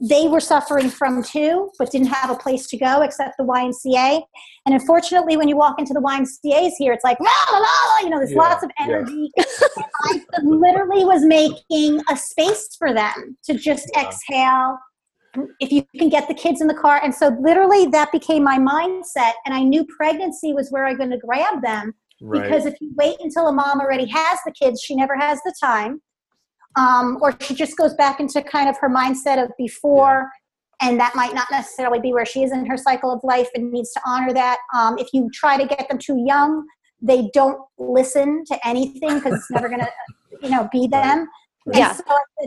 they 0.00 0.28
were 0.28 0.40
suffering 0.40 0.88
from 0.90 1.22
too, 1.22 1.70
but 1.78 1.90
didn't 1.90 2.08
have 2.08 2.30
a 2.30 2.34
place 2.36 2.66
to 2.68 2.76
go 2.76 3.02
except 3.02 3.36
the 3.38 3.44
YMCA. 3.44 4.22
And 4.66 4.74
unfortunately, 4.74 5.36
when 5.36 5.48
you 5.48 5.56
walk 5.56 5.78
into 5.78 5.94
the 5.94 6.00
YMCA's 6.00 6.76
here, 6.76 6.92
it's 6.92 7.04
like, 7.04 7.18
la, 7.20 7.30
la, 7.52 7.58
la, 7.58 7.98
you 8.02 8.10
know, 8.10 8.18
there's 8.18 8.32
Yeah, 8.32 8.38
lots 8.38 8.62
of 8.64 8.70
yeah. 8.78 8.86
energy. 8.86 9.30
I 9.38 10.20
literally 10.42 11.04
was 11.04 11.24
making 11.24 12.00
a 12.10 12.16
space 12.16 12.76
for 12.78 12.92
them 12.92 13.36
to 13.44 13.54
just 13.54 13.90
Yeah. 13.94 14.02
exhale. 14.02 14.78
If 15.60 15.70
you 15.70 15.84
can 15.98 16.08
get 16.08 16.28
the 16.28 16.34
kids 16.34 16.60
in 16.60 16.66
the 16.66 16.74
car. 16.74 17.00
And 17.02 17.14
so, 17.14 17.28
literally, 17.40 17.86
that 17.86 18.10
became 18.12 18.42
my 18.42 18.58
mindset. 18.58 19.32
And 19.44 19.54
I 19.54 19.62
knew 19.62 19.84
pregnancy 19.96 20.52
was 20.52 20.70
where 20.70 20.86
I'm 20.86 20.96
going 20.96 21.10
to 21.10 21.18
grab 21.18 21.62
them 21.62 21.94
Right. 22.22 22.42
because 22.42 22.64
if 22.64 22.74
you 22.80 22.92
wait 22.96 23.16
until 23.20 23.46
a 23.48 23.52
mom 23.52 23.80
already 23.80 24.06
has 24.06 24.38
the 24.46 24.52
kids, 24.52 24.80
she 24.80 24.94
never 24.96 25.16
has 25.16 25.38
the 25.44 25.54
time. 25.62 26.00
Um, 26.76 27.18
or 27.22 27.34
she 27.40 27.54
just 27.54 27.76
goes 27.76 27.94
back 27.94 28.20
into 28.20 28.42
kind 28.42 28.68
of 28.68 28.76
her 28.80 28.88
mindset 28.88 29.42
of 29.42 29.50
before, 29.58 30.28
and 30.82 31.00
that 31.00 31.14
might 31.14 31.34
not 31.34 31.46
necessarily 31.50 32.00
be 32.00 32.12
where 32.12 32.26
she 32.26 32.42
is 32.42 32.52
in 32.52 32.66
her 32.66 32.76
cycle 32.76 33.10
of 33.10 33.20
life 33.24 33.48
and 33.54 33.70
needs 33.72 33.92
to 33.92 34.00
honor 34.06 34.32
that. 34.34 34.58
Um, 34.74 34.98
if 34.98 35.08
you 35.12 35.30
try 35.32 35.56
to 35.56 35.66
get 35.66 35.88
them 35.88 35.98
too 35.98 36.22
young, 36.26 36.66
they 37.00 37.30
don't 37.32 37.58
listen 37.78 38.44
to 38.46 38.68
anything 38.68 39.18
because 39.18 39.34
it's 39.34 39.50
never 39.50 39.68
going 39.68 39.80
to, 39.86 39.88
you 40.42 40.50
know, 40.50 40.68
be 40.70 40.86
them. 40.86 41.26
And 41.66 41.76
Yeah. 41.78 41.94
so 41.94 42.04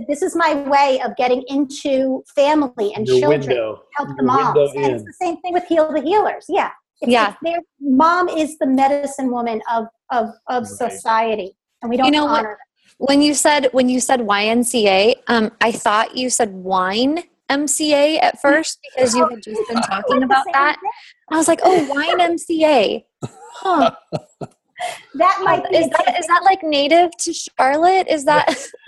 this 0.07 0.21
is 0.21 0.35
my 0.35 0.53
way 0.69 1.01
of 1.01 1.15
getting 1.17 1.43
into 1.47 2.23
family 2.35 2.93
and 2.95 3.07
Your 3.07 3.19
children 3.19 3.41
window. 3.41 3.81
help 3.95 4.09
the 4.09 4.15
Your 4.23 4.25
moms. 4.25 4.55
window 4.55 4.71
And 4.83 4.95
it's 4.95 5.05
the 5.05 5.13
same 5.13 5.37
thing 5.41 5.53
with 5.53 5.65
Heal 5.65 5.91
the 5.91 6.01
Healers. 6.01 6.45
Yeah. 6.47 6.69
It's, 7.01 7.11
Yeah. 7.11 7.29
it's 7.29 7.37
their 7.41 7.59
mom 7.81 8.29
is 8.29 8.57
the 8.59 8.67
medicine 8.67 9.31
woman 9.31 9.61
of 9.71 9.85
of, 10.11 10.29
of 10.47 10.63
Right. 10.63 10.91
society, 10.91 11.55
and 11.81 11.89
we 11.89 11.97
don't 11.97 12.07
You 12.07 12.11
know 12.11 12.25
what? 12.25 12.45
Honor 12.99 13.07
When 13.07 13.21
you 13.21 13.33
said 13.33 13.69
when 13.71 13.89
you 13.89 13.99
said 13.99 14.21
YNCA, 14.21 15.15
um, 15.27 15.51
I 15.61 15.71
thought 15.71 16.15
you 16.17 16.29
said 16.29 16.51
wine 16.51 17.23
MCA 17.49 18.21
at 18.21 18.39
first 18.41 18.79
because 18.95 19.15
you 19.15 19.27
had 19.27 19.41
just 19.41 19.61
been 19.67 19.81
talking 19.81 20.23
about 20.23 20.45
that. 20.53 20.77
I 21.31 21.37
was 21.37 21.47
like, 21.47 21.59
oh, 21.63 21.83
wine 21.87 22.19
MCA. 22.19 23.03
Huh. 23.53 23.91
that. 24.39 24.49
That 25.15 25.41
might 25.43 25.69
be 25.69 25.77
Is 25.77 25.89
that 25.89 26.19
is 26.19 26.27
that 26.27 26.41
like 26.43 26.63
native 26.63 27.11
to 27.19 27.33
Charlotte? 27.33 28.07
Is 28.07 28.23
that 28.25 28.55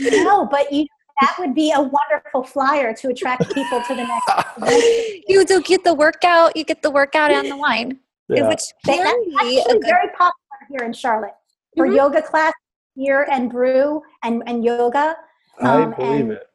no, 0.00 0.46
but 0.46 0.72
you 0.72 0.86
that 1.20 1.36
would 1.38 1.54
be 1.54 1.70
a 1.72 1.80
wonderful 1.80 2.42
flyer 2.44 2.94
to 2.94 3.08
attract 3.08 3.52
people 3.52 3.82
to 3.86 3.94
the 3.94 4.04
next. 4.04 5.22
you 5.28 5.44
do 5.44 5.60
get 5.60 5.84
the 5.84 5.92
workout? 5.92 6.56
You 6.56 6.64
get 6.64 6.80
the 6.80 6.90
workout 6.90 7.30
and 7.30 7.50
the 7.50 7.56
wine, 7.58 7.98
Yeah. 8.28 8.48
which 8.48 8.62
That- 8.84 8.96
can 8.96 9.04
that's 9.04 9.42
be 9.42 9.60
a 9.60 9.72
good. 9.74 9.82
very 9.84 10.08
popular 10.16 10.58
here 10.70 10.80
in 10.86 10.92
Charlotte 10.94 11.34
for 11.76 11.86
Mhm. 11.86 11.96
yoga 11.96 12.22
class 12.22 12.54
here 12.94 13.26
and 13.30 13.50
brew 13.50 14.02
and, 14.22 14.42
and 14.46 14.64
yoga. 14.64 15.16
I 15.60 15.82
um, 15.82 15.94
believe 15.96 16.20
and- 16.20 16.32
it. 16.32 16.46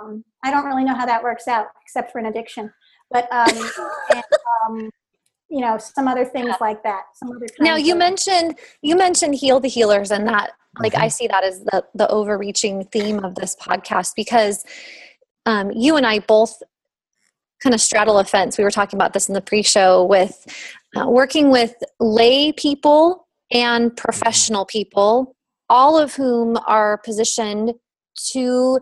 um, 0.00 0.24
I 0.44 0.50
don't 0.50 0.64
really 0.66 0.84
know 0.84 0.94
how 0.94 1.06
that 1.06 1.22
works 1.22 1.48
out, 1.48 1.66
except 1.82 2.12
for 2.12 2.18
an 2.18 2.26
addiction. 2.26 2.72
But 3.10 3.30
um, 3.32 3.70
and, 4.10 4.24
um, 4.66 4.90
you 5.48 5.60
know, 5.60 5.78
some 5.78 6.08
other 6.08 6.24
things 6.24 6.54
like 6.60 6.82
that. 6.82 7.02
Some 7.14 7.30
other 7.30 7.46
Now 7.60 7.76
you 7.76 7.94
mentioned 7.94 8.58
you 8.82 8.96
mentioned 8.96 9.36
heal 9.36 9.60
the 9.60 9.68
healers 9.68 10.10
and 10.10 10.26
that 10.26 10.52
like 10.78 10.92
Mm-hmm. 10.92 11.02
I 11.02 11.08
see 11.08 11.26
that 11.28 11.44
as 11.44 11.60
the 11.64 11.84
the 11.94 12.08
overreaching 12.08 12.84
theme 12.86 13.24
of 13.24 13.36
this 13.36 13.56
podcast 13.56 14.12
because 14.16 14.64
um, 15.46 15.70
you 15.70 15.96
and 15.96 16.04
I 16.06 16.18
both 16.18 16.62
kind 17.62 17.74
of 17.74 17.80
straddle 17.80 18.18
a 18.18 18.24
fence. 18.24 18.58
We 18.58 18.64
were 18.64 18.70
talking 18.70 18.96
about 18.96 19.12
this 19.12 19.28
in 19.28 19.34
the 19.34 19.40
pre-show 19.40 20.04
with 20.04 20.46
uh, 20.96 21.08
working 21.08 21.50
with 21.50 21.74
lay 22.00 22.52
people 22.52 23.26
and 23.52 23.96
professional 23.96 24.66
people, 24.66 25.35
all 25.68 25.98
of 25.98 26.14
whom 26.14 26.56
are 26.66 26.98
positioned 26.98 27.74
to 28.32 28.80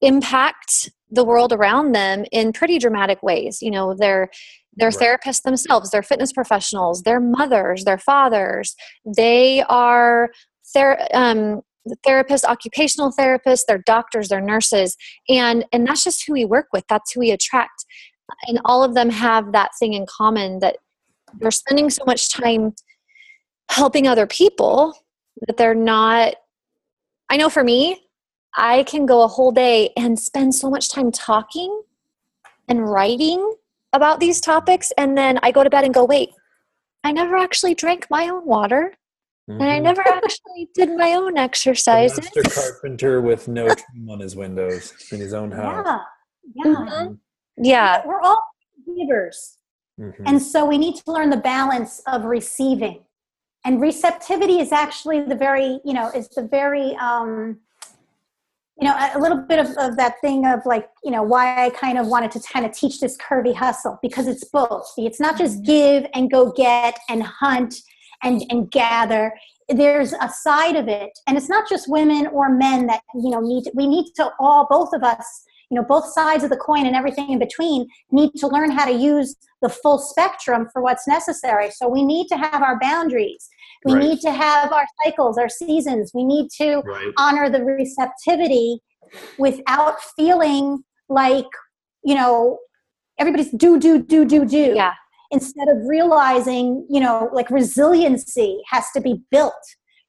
impact 0.00 0.90
the 1.10 1.24
world 1.24 1.52
around 1.52 1.92
them 1.92 2.24
in 2.32 2.52
pretty 2.52 2.78
dramatic 2.78 3.22
ways. 3.22 3.58
You 3.62 3.70
know, 3.70 3.94
they're 3.94 4.30
they're 4.76 4.88
Right. 4.88 5.20
therapists 5.24 5.42
themselves, 5.42 5.90
they're 5.90 6.02
fitness 6.02 6.32
professionals, 6.32 7.02
they're 7.02 7.20
mothers, 7.20 7.84
they're 7.84 7.96
fathers, 7.96 8.74
they 9.04 9.62
are 9.68 10.30
ther- 10.72 11.06
um, 11.14 11.62
therapists, 12.04 12.42
occupational 12.42 13.12
therapists, 13.12 13.62
they're 13.68 13.82
doctors, 13.86 14.28
they're 14.28 14.40
nurses, 14.40 14.96
and 15.28 15.64
and 15.72 15.86
that's 15.86 16.02
just 16.02 16.26
who 16.26 16.32
we 16.32 16.44
work 16.44 16.66
with. 16.72 16.84
That's 16.88 17.12
who 17.12 17.20
we 17.20 17.30
attract, 17.30 17.84
and 18.48 18.60
all 18.64 18.82
of 18.82 18.94
them 18.94 19.10
have 19.10 19.52
that 19.52 19.70
thing 19.78 19.92
in 19.92 20.06
common 20.06 20.58
that 20.58 20.78
they're 21.38 21.50
spending 21.52 21.88
so 21.90 22.02
much 22.04 22.32
time 22.32 22.74
helping 23.70 24.06
other 24.08 24.26
people 24.26 24.94
that 25.46 25.56
they're 25.56 25.74
not. 25.74 26.34
I 27.30 27.36
know 27.36 27.48
for 27.48 27.64
me, 27.64 28.00
I 28.56 28.84
can 28.84 29.06
go 29.06 29.22
a 29.22 29.28
whole 29.28 29.50
day 29.52 29.90
and 29.96 30.18
spend 30.18 30.54
so 30.54 30.70
much 30.70 30.88
time 30.90 31.10
talking 31.10 31.82
and 32.68 32.88
writing 32.88 33.54
about 33.92 34.20
these 34.20 34.40
topics, 34.40 34.92
and 34.98 35.16
then 35.16 35.38
I 35.42 35.50
go 35.52 35.62
to 35.64 35.70
bed 35.70 35.84
and 35.84 35.94
go, 35.94 36.04
wait. 36.04 36.30
I 37.06 37.12
never 37.12 37.36
actually 37.36 37.74
drank 37.74 38.06
my 38.08 38.28
own 38.30 38.46
water 38.46 38.94
and 39.46 39.62
I 39.62 39.78
Mhm. 39.78 39.82
never 39.82 40.00
actually 40.08 40.70
did 40.74 40.88
my 40.96 41.12
own 41.12 41.34
The 41.34 41.40
exercises. 41.42 42.18
master 42.34 42.42
carpenter 42.50 43.20
with 43.20 43.46
no 43.46 43.68
trim 43.74 44.08
on 44.08 44.20
his 44.20 44.34
windows 44.34 44.94
in 45.12 45.20
his 45.20 45.34
own 45.34 45.50
house. 45.52 45.84
Yeah, 45.86 45.98
yeah. 46.54 46.64
Mhm. 46.64 47.18
Yeah, 47.58 48.06
We're 48.06 48.22
all 48.22 48.42
givers. 48.96 49.58
Mhm. 50.00 50.14
And 50.26 50.42
so 50.42 50.64
we 50.64 50.78
need 50.78 50.96
to 50.96 51.12
learn 51.12 51.28
the 51.28 51.36
balance 51.36 52.00
of 52.06 52.24
receiving. 52.24 53.04
And 53.64 53.80
receptivity 53.80 54.60
is 54.60 54.72
actually 54.72 55.22
the 55.22 55.34
very, 55.34 55.80
you 55.84 55.94
know, 55.94 56.10
is 56.10 56.28
the 56.28 56.42
very, 56.42 56.94
um, 56.96 57.58
you 58.80 58.88
know, 58.88 58.94
a, 59.14 59.18
little 59.18 59.38
bit 59.38 59.58
of, 59.58 59.68
of 59.78 59.96
that 59.96 60.14
thing 60.20 60.44
of 60.46 60.60
like, 60.66 60.88
you 61.02 61.10
know, 61.10 61.22
why 61.22 61.66
I 61.66 61.70
kind 61.70 61.96
of 61.96 62.08
wanted 62.08 62.32
to 62.32 62.40
kind 62.40 62.66
of 62.66 62.72
teach 62.72 63.00
this 63.00 63.16
curvy 63.16 63.54
hustle 63.54 63.98
because 64.02 64.26
it's 64.26 64.44
both. 64.44 64.92
It's 64.98 65.20
not 65.20 65.38
just 65.38 65.64
give 65.64 66.06
and 66.12 66.30
go 66.30 66.52
get 66.52 66.98
and 67.08 67.22
hunt 67.22 67.76
and, 68.22 68.42
and 68.50 68.70
gather. 68.70 69.32
There's 69.68 70.12
a 70.12 70.28
side 70.28 70.76
of 70.76 70.88
it. 70.88 71.18
And 71.26 71.36
it's 71.36 71.48
not 71.48 71.68
just 71.68 71.88
women 71.88 72.26
or 72.26 72.50
men 72.50 72.86
that, 72.88 73.02
you 73.14 73.30
know, 73.30 73.40
need, 73.40 73.70
we 73.74 73.86
need 73.86 74.12
to 74.16 74.30
all, 74.40 74.66
both 74.68 74.92
of 74.92 75.02
us, 75.02 75.44
you 75.70 75.76
know, 75.76 75.86
both 75.86 76.06
sides 76.12 76.44
of 76.44 76.50
the 76.50 76.56
coin 76.56 76.84
and 76.84 76.96
everything 76.96 77.30
in 77.30 77.38
between 77.38 77.88
need 78.10 78.32
to 78.36 78.48
learn 78.48 78.70
how 78.70 78.84
to 78.84 78.92
use 78.92 79.36
the 79.62 79.68
full 79.68 79.98
spectrum 79.98 80.68
for 80.72 80.82
what's 80.82 81.06
necessary. 81.06 81.70
So 81.70 81.88
we 81.88 82.04
need 82.04 82.26
to 82.28 82.36
have 82.36 82.62
our 82.62 82.78
boundaries. 82.80 83.48
We 83.84 83.94
Right. 83.94 84.02
need 84.02 84.20
to 84.20 84.32
have 84.32 84.72
our 84.72 84.86
cycles, 85.04 85.36
our 85.38 85.48
seasons. 85.48 86.10
We 86.14 86.24
need 86.24 86.48
to 86.58 86.82
Right. 86.84 87.12
honor 87.18 87.50
the 87.50 87.62
receptivity 87.62 88.80
without 89.36 90.00
feeling 90.16 90.84
like, 91.08 91.46
you 92.02 92.14
know, 92.14 92.58
everybody's 93.18 93.50
do, 93.50 93.78
do, 93.78 94.02
do, 94.02 94.24
do, 94.24 94.44
do. 94.44 94.72
yeah, 94.74 94.94
Instead 95.30 95.68
of 95.68 95.78
realizing, 95.86 96.86
you 96.88 97.00
know, 97.00 97.28
like 97.32 97.50
resiliency 97.50 98.60
has 98.70 98.90
to 98.92 99.00
be 99.00 99.22
built. 99.30 99.52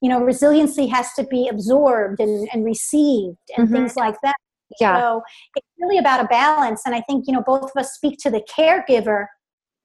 You 0.02 0.10
know, 0.10 0.22
resiliency 0.24 0.88
has 0.88 1.12
to 1.14 1.24
be 1.24 1.48
absorbed 1.48 2.20
and, 2.20 2.48
and 2.54 2.64
received 2.64 3.38
and 3.58 3.68
Mhm. 3.68 3.74
things 3.74 3.96
like 3.96 4.16
that. 4.22 4.36
yeah, 4.80 5.02
So 5.02 5.22
it's 5.56 5.68
really 5.80 5.98
about 5.98 6.24
a 6.24 6.28
balance. 6.28 6.82
And 6.86 6.94
I 6.96 7.02
think, 7.02 7.26
you 7.28 7.34
know, 7.34 7.42
both 7.46 7.64
of 7.64 7.72
us 7.78 7.94
speak 7.94 8.20
to 8.20 8.30
the 8.30 8.42
caregiver, 8.42 9.26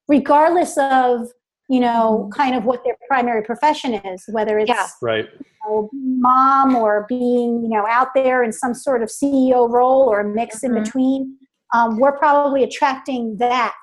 regardless 0.09 0.77
of, 0.79 1.29
you 1.71 1.79
know, 1.79 2.29
kind 2.35 2.57
of 2.57 2.65
what 2.65 2.83
their 2.83 2.97
primary 3.07 3.43
profession 3.43 3.95
is, 3.95 4.25
whether 4.33 4.59
it's 4.59 4.69
Yeah. 4.69 4.89
Right. 5.01 5.29
you 5.39 5.47
know, 5.65 5.89
mom 5.93 6.75
or 6.75 7.07
being, 7.09 7.63
you 7.63 7.69
know, 7.69 7.87
out 7.89 8.09
there 8.13 8.43
in 8.43 8.53
some 8.53 8.75
sort 8.75 9.05
of 9.05 9.09
CEO 9.09 9.71
role 9.71 10.03
or 10.11 10.19
a 10.21 10.25
mix 10.29 10.65
in 10.65 10.73
Mhm. 10.73 10.83
between. 10.85 11.37
Um, 11.73 11.97
we're 12.01 12.19
probably 12.19 12.65
attracting 12.65 13.37
that 13.37 13.77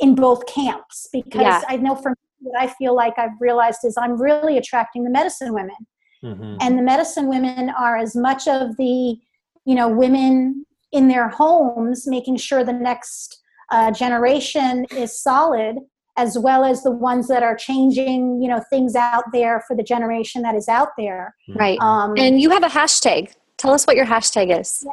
in 0.00 0.16
both 0.16 0.46
camps 0.46 1.06
because 1.12 1.42
Yeah. 1.42 1.60
I 1.68 1.76
know 1.76 1.94
for 1.94 2.10
me, 2.10 2.16
what 2.40 2.60
I 2.60 2.66
feel 2.66 2.94
like 2.96 3.16
I've 3.20 3.40
realized 3.40 3.80
is 3.84 3.96
I'm 3.96 4.20
really 4.20 4.58
attracting 4.58 5.04
the 5.04 5.10
medicine 5.10 5.54
women 5.54 5.76
Mhm. 6.24 6.58
and 6.60 6.76
the 6.76 6.82
medicine 6.82 7.28
women 7.28 7.70
are 7.70 7.96
as 7.96 8.16
much 8.16 8.48
of 8.48 8.76
the 8.76 9.16
you 9.64 9.74
know 9.76 9.88
women 9.88 10.64
in 10.90 11.06
their 11.08 11.28
homes 11.28 12.04
making 12.08 12.36
sure 12.36 12.64
the 12.64 12.72
next 12.72 13.40
uh, 13.70 13.90
generation 13.92 14.86
is 14.96 15.20
solid 15.22 15.76
as 16.18 16.36
well 16.46 16.64
as 16.64 16.82
the 16.82 16.90
ones 16.90 17.28
that 17.28 17.42
are 17.42 17.56
changing 17.56 18.42
you 18.42 18.48
know 18.52 18.60
things 18.70 18.94
out 18.94 19.24
there 19.32 19.62
for 19.66 19.74
the 19.76 19.82
generation 19.94 20.42
that 20.42 20.54
is 20.54 20.68
out 20.68 20.88
there 20.98 21.34
right. 21.56 21.78
um, 21.80 22.14
And 22.18 22.40
you 22.42 22.50
have 22.50 22.64
a 22.64 22.68
hashtag. 22.80 23.34
Tell 23.56 23.72
us 23.72 23.86
what 23.86 23.96
your 23.96 24.06
hashtag 24.14 24.48
is. 24.60 24.86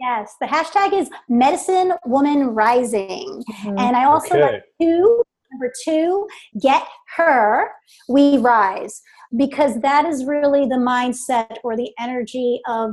yes 0.00 0.34
the 0.40 0.46
hashtag 0.56 0.90
is 1.00 1.08
medicine 1.28 1.92
woman 2.06 2.40
rising 2.64 3.28
Mhm. 3.62 3.78
and 3.84 3.92
i 3.96 4.04
also 4.12 4.34
Okay. 4.34 4.42
like 4.52 4.64
to 4.80 5.22
number 5.52 5.70
two, 5.84 6.26
get 6.62 6.82
her, 7.16 7.70
we 8.08 8.38
rise. 8.38 9.02
Because 9.36 9.74
that 9.80 10.06
is 10.06 10.24
really 10.24 10.62
the 10.66 10.76
mindset 10.92 11.56
or 11.62 11.76
the 11.76 11.90
energy 12.06 12.60
of 12.66 12.88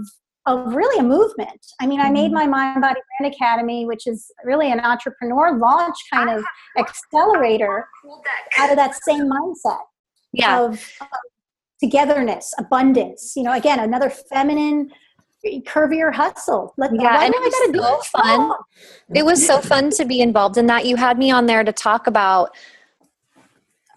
of 0.46 0.74
really 0.74 1.00
a 1.00 1.03
movement. 1.03 1.60
I 1.79 1.86
mean, 1.88 2.00
I 2.00 2.10
made 2.10 2.31
Mm-hmm. 2.31 2.34
my 2.34 2.48
Mind 2.48 2.81
Body 2.81 3.00
Brand 3.19 3.34
Academy, 3.34 3.86
which 3.86 4.08
is 4.08 4.31
really 4.43 4.72
an 4.72 4.79
entrepreneur 4.79 5.58
launch 5.58 5.96
kind 6.12 6.29
of 6.29 6.43
accelerator 6.77 7.88
out 8.58 8.69
of 8.69 8.75
that 8.77 8.96
same 9.03 9.29
mindset 9.29 9.79
Yeah. 10.34 10.62
of, 10.62 10.74
of 11.01 11.08
togetherness, 11.81 12.53
abundance. 12.58 13.34
You 13.36 13.43
know, 13.43 13.53
again, 13.53 13.79
another 13.79 14.10
feminine, 14.10 14.91
curvier 15.65 16.13
hustle. 16.13 16.74
Let, 16.77 16.91
Yeah, 17.00 17.24
and 17.24 17.34
do 17.34 17.39
it 17.39 17.74
was 17.74 18.08
so 18.10 18.19
fun. 18.19 18.51
It 19.13 19.25
was 19.25 19.46
so 19.46 19.62
fun 19.62 19.89
to 19.91 20.05
be 20.05 20.19
involved 20.22 20.58
in 20.58 20.65
that. 20.67 20.86
You 20.86 20.96
had 20.96 21.17
me 21.17 21.31
on 21.31 21.46
there 21.46 21.63
to 21.63 21.72
talk 21.72 22.08
about. 22.08 22.55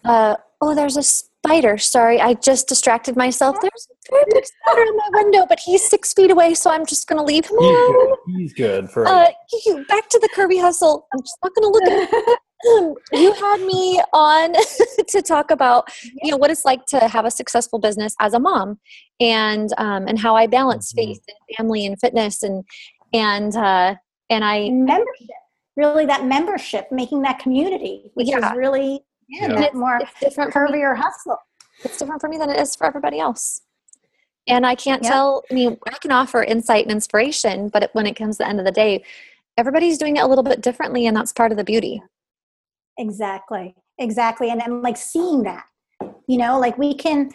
Uh, 0.05 0.37
oh, 0.61 0.75
there's 0.75 0.97
a 0.97 1.03
spider. 1.45 1.79
Sorry, 1.79 2.21
I 2.21 2.35
just 2.35 2.69
distracted 2.69 3.17
myself. 3.17 3.57
There's 3.61 3.89
a 3.91 4.11
very 4.13 4.25
big 4.31 4.45
spider 4.47 4.83
in 4.83 4.97
my 4.97 5.09
window, 5.13 5.47
but 5.49 5.59
he's 5.61 5.85
six 5.89 6.13
feet 6.13 6.31
away, 6.31 6.55
so 6.55 6.71
I'm 6.71 6.87
just 6.87 7.09
going 7.09 7.19
to 7.19 7.25
leave 7.25 7.47
him 7.47 7.57
He's 7.59 7.71
alone. 7.71 7.93
good. 8.27 8.35
He's 8.37 8.53
good 8.55 8.91
for 8.91 9.07
Uh, 9.07 9.29
you- 9.67 9.85
back 9.89 10.09
to 10.11 10.19
the 10.21 10.29
curvy 10.29 10.61
hustle. 10.61 11.07
I'm 11.13 11.21
just 11.21 11.37
not 11.43 11.53
going 11.55 11.73
to 11.73 11.79
look 11.79 11.91
at 11.91 12.09
it. 12.13 12.39
Um, 12.79 12.95
you 13.13 13.33
had 13.33 13.61
me 13.63 14.01
on 14.13 14.53
to 15.09 15.21
talk 15.21 15.51
about 15.51 15.89
you 16.23 16.31
know 16.31 16.37
what 16.37 16.49
it's 16.49 16.65
like 16.65 16.87
to 16.91 17.09
have 17.09 17.25
a 17.25 17.31
successful 17.33 17.81
business 17.81 18.15
as 18.21 18.35
a 18.35 18.39
mom 18.39 18.79
and 19.19 19.69
um, 19.79 20.07
and 20.07 20.17
how 20.17 20.37
I 20.37 20.47
balance 20.47 20.93
Mhm. 20.93 20.97
faith 20.97 21.21
and 21.27 21.57
family 21.57 21.85
and 21.85 21.99
fitness 21.99 22.45
and 22.45 22.63
and 23.13 23.57
uh, 23.57 23.97
and 24.31 24.45
I 24.45 24.69
membership. 24.71 25.27
Really, 25.75 26.07
that 26.07 26.25
membership, 26.25 26.87
making 26.93 27.23
that 27.23 27.41
community, 27.41 28.13
which 28.15 28.29
Yeah. 28.29 28.53
is 28.53 28.57
really 28.57 29.05
yeah, 29.29 29.49
Yeah. 29.49 29.55
that 29.61 29.75
more 29.75 29.99
it's 30.01 30.11
different 30.21 30.53
for 30.53 30.67
me. 30.69 30.79
curvier 30.79 30.97
hustle. 30.97 31.39
it's 31.85 31.99
different 31.99 32.21
for 32.21 32.29
me 32.29 32.39
than 32.39 32.51
it 32.51 32.59
is 32.61 32.77
for 32.77 32.87
everybody 32.87 33.19
else. 33.19 33.63
And 34.49 34.67
I 34.67 34.75
can't 34.75 35.03
Yep. 35.03 35.11
tell, 35.13 35.45
I 35.51 35.55
mean, 35.55 35.79
I 35.87 35.99
can 35.99 36.11
offer 36.13 36.43
insight 36.43 36.85
and 36.85 36.93
inspiration, 36.93 37.69
but 37.69 37.91
when 37.95 38.07
it 38.07 38.15
comes 38.17 38.37
to 38.39 38.45
the 38.45 38.49
end 38.49 38.59
of 38.59 38.65
the 38.67 38.73
day, 38.73 39.05
everybody's 39.57 39.99
doing 39.99 40.17
it 40.17 40.21
a 40.25 40.27
little 40.27 40.43
bit 40.45 40.61
differently, 40.61 41.07
and 41.07 41.17
that's 41.17 41.33
part 41.33 41.51
of 41.53 41.59
the 41.59 41.65
beauty. 41.65 42.03
Exactly. 42.99 43.75
Exactly. 43.99 44.51
And 44.51 44.63
and 44.63 44.83
like 44.83 44.97
seeing 44.97 45.43
that, 45.45 45.65
you 46.27 46.39
know, 46.39 46.59
like 46.59 46.77
we 46.79 46.95
can 46.95 47.31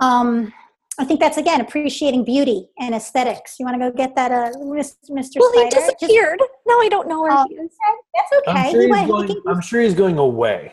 um 0.00 0.52
I 0.98 1.04
think 1.04 1.18
that's 1.20 1.38
again 1.38 1.60
appreciating 1.60 2.24
beauty 2.24 2.68
and 2.78 2.94
aesthetics. 2.94 3.56
You 3.58 3.64
want 3.66 3.80
to 3.80 3.90
go 3.90 3.96
get 3.96 4.14
that 4.16 4.30
uh 4.32 4.50
Mr. 4.58 5.10
Mr. 5.10 5.36
Well, 5.40 5.52
he 5.52 5.60
Spider? 5.60 5.76
Just- 5.76 5.98
disappeared. 5.98 6.40
now 6.66 6.78
I 6.80 6.88
don't 6.90 7.08
know 7.08 7.22
where 7.22 7.32
Oh, 7.32 7.44
he 7.48 7.54
is. 7.56 7.70
that's 8.14 8.32
okay. 8.48 8.58
I'm 8.58 8.70
sure, 8.72 8.80
he 8.80 8.86
he's 8.86 8.90
went, 8.90 9.04
he 9.06 9.10
going, 9.12 9.26
can 9.28 9.42
I'm 9.48 9.60
sure 9.60 9.80
he's 9.80 9.94
going 9.94 10.18
away. 10.18 10.72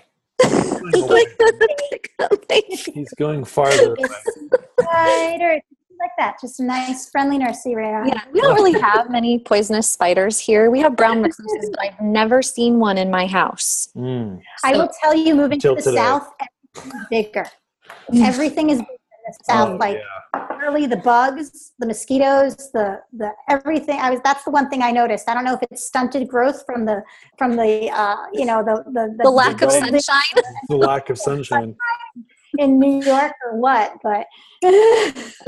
He's 0.93 1.03
going 1.03 1.10
like 1.10 1.38
the 1.38 2.39
pick 2.48 2.67
He's 2.93 3.13
going 3.17 3.43
farther 3.46 3.96
away. 3.96 4.10
spider 4.81 5.62
like 6.00 6.12
that. 6.17 6.39
Just 6.39 6.60
a 6.60 6.63
nice 6.63 7.10
friendly 7.10 7.38
nursery 7.38 7.75
rare. 7.75 8.05
Yeah, 8.05 8.22
we 8.31 8.41
don't 8.41 8.55
really 8.55 8.79
have 8.79 9.10
many 9.10 9.39
poisonous 9.39 9.89
spiders 9.89 10.39
here. 10.39 10.69
We 10.69 10.79
have 10.79 10.96
brown 10.96 11.22
recluses, 11.22 11.69
but 11.72 11.79
I've 11.81 12.01
never 12.01 12.41
seen 12.41 12.79
one 12.79 12.98
in 12.98 13.10
my 13.10 13.25
house. 13.25 13.89
Mm. 13.96 14.41
I 14.63 14.74
will 14.74 14.89
tell 15.01 15.15
you, 15.15 15.36
moving 15.36 15.60
to 15.62 15.69
the 15.69 15.81
today. 15.81 15.96
south, 15.96 16.31
everything 16.75 17.00
is 17.00 17.07
bigger. 17.10 17.46
Everything 18.24 18.69
is 18.69 18.79
bigger 18.79 18.91
in 18.91 18.97
the 19.27 19.43
south. 19.46 19.69
Oh, 19.69 19.75
like 19.75 19.98
yeah. 20.00 20.48
literally 20.55 20.86
the 20.88 20.98
bugs, 20.98 21.74
the 21.79 21.86
mosquitoes, 21.86 22.55
the 22.74 23.01
the 23.13 23.31
everything. 23.50 24.00
I 24.00 24.10
was 24.12 24.19
that's 24.24 24.43
the 24.43 24.51
one 24.51 24.69
thing 24.69 24.81
I 24.81 24.91
noticed. 24.91 25.27
I 25.29 25.34
don't 25.34 25.43
know 25.46 25.53
if 25.55 25.63
it's 25.69 25.86
stunted 25.86 26.27
growth 26.27 26.63
from 26.65 26.86
the 26.86 27.03
from 27.38 27.55
the 27.55 27.89
uh, 27.91 28.17
you 28.34 28.46
know 28.46 28.63
the 28.63 28.84
the, 28.91 29.15
The 29.24 29.29
lack 29.29 29.62
of 29.62 29.69
Right. 29.69 29.84
sunshine. 29.84 30.43
the 30.69 30.77
lack 30.77 31.10
of 31.10 31.17
sunshine. 31.17 31.75
in 32.60 32.79
New 32.79 33.03
York 33.03 33.34
or 33.46 33.57
what, 33.60 33.93
but 34.03 34.25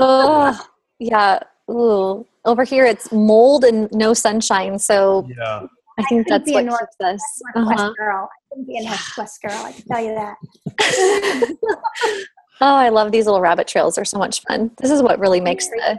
Oh, 0.00 0.58
yeah. 0.98 1.40
Ooh. 1.70 2.26
Over 2.44 2.64
here, 2.64 2.84
it's 2.86 3.10
mold 3.12 3.64
and 3.64 3.90
no 3.92 4.12
sunshine. 4.14 4.78
So 4.78 5.26
Yeah. 5.36 5.66
I 5.98 6.02
think 6.04 6.26
couldn't 6.26 6.28
that's 6.28 6.44
be 6.50 6.56
a 6.56 6.62
North- 6.62 6.80
keeps 6.80 6.96
us. 7.00 7.42
Northwest 7.54 7.80
Uh-huh. 7.82 7.92
girl. 7.98 8.28
I 8.32 8.36
couldn't 8.48 8.66
be 8.66 8.76
a 8.78 8.82
Northwest 8.84 9.42
girl. 9.42 9.52
I 9.52 9.72
can 9.72 9.84
tell 9.86 10.00
you 10.00 10.14
that. 10.14 10.36
Oh, 12.60 12.74
I 12.74 12.90
love 12.90 13.10
these 13.10 13.26
little 13.26 13.40
rabbit 13.40 13.66
trails. 13.66 13.94
They're 13.94 14.04
so 14.04 14.18
much 14.18 14.42
fun. 14.42 14.70
This 14.78 14.90
is 14.90 15.02
what 15.02 15.18
really 15.18 15.40
makes 15.40 15.68
the 15.68 15.98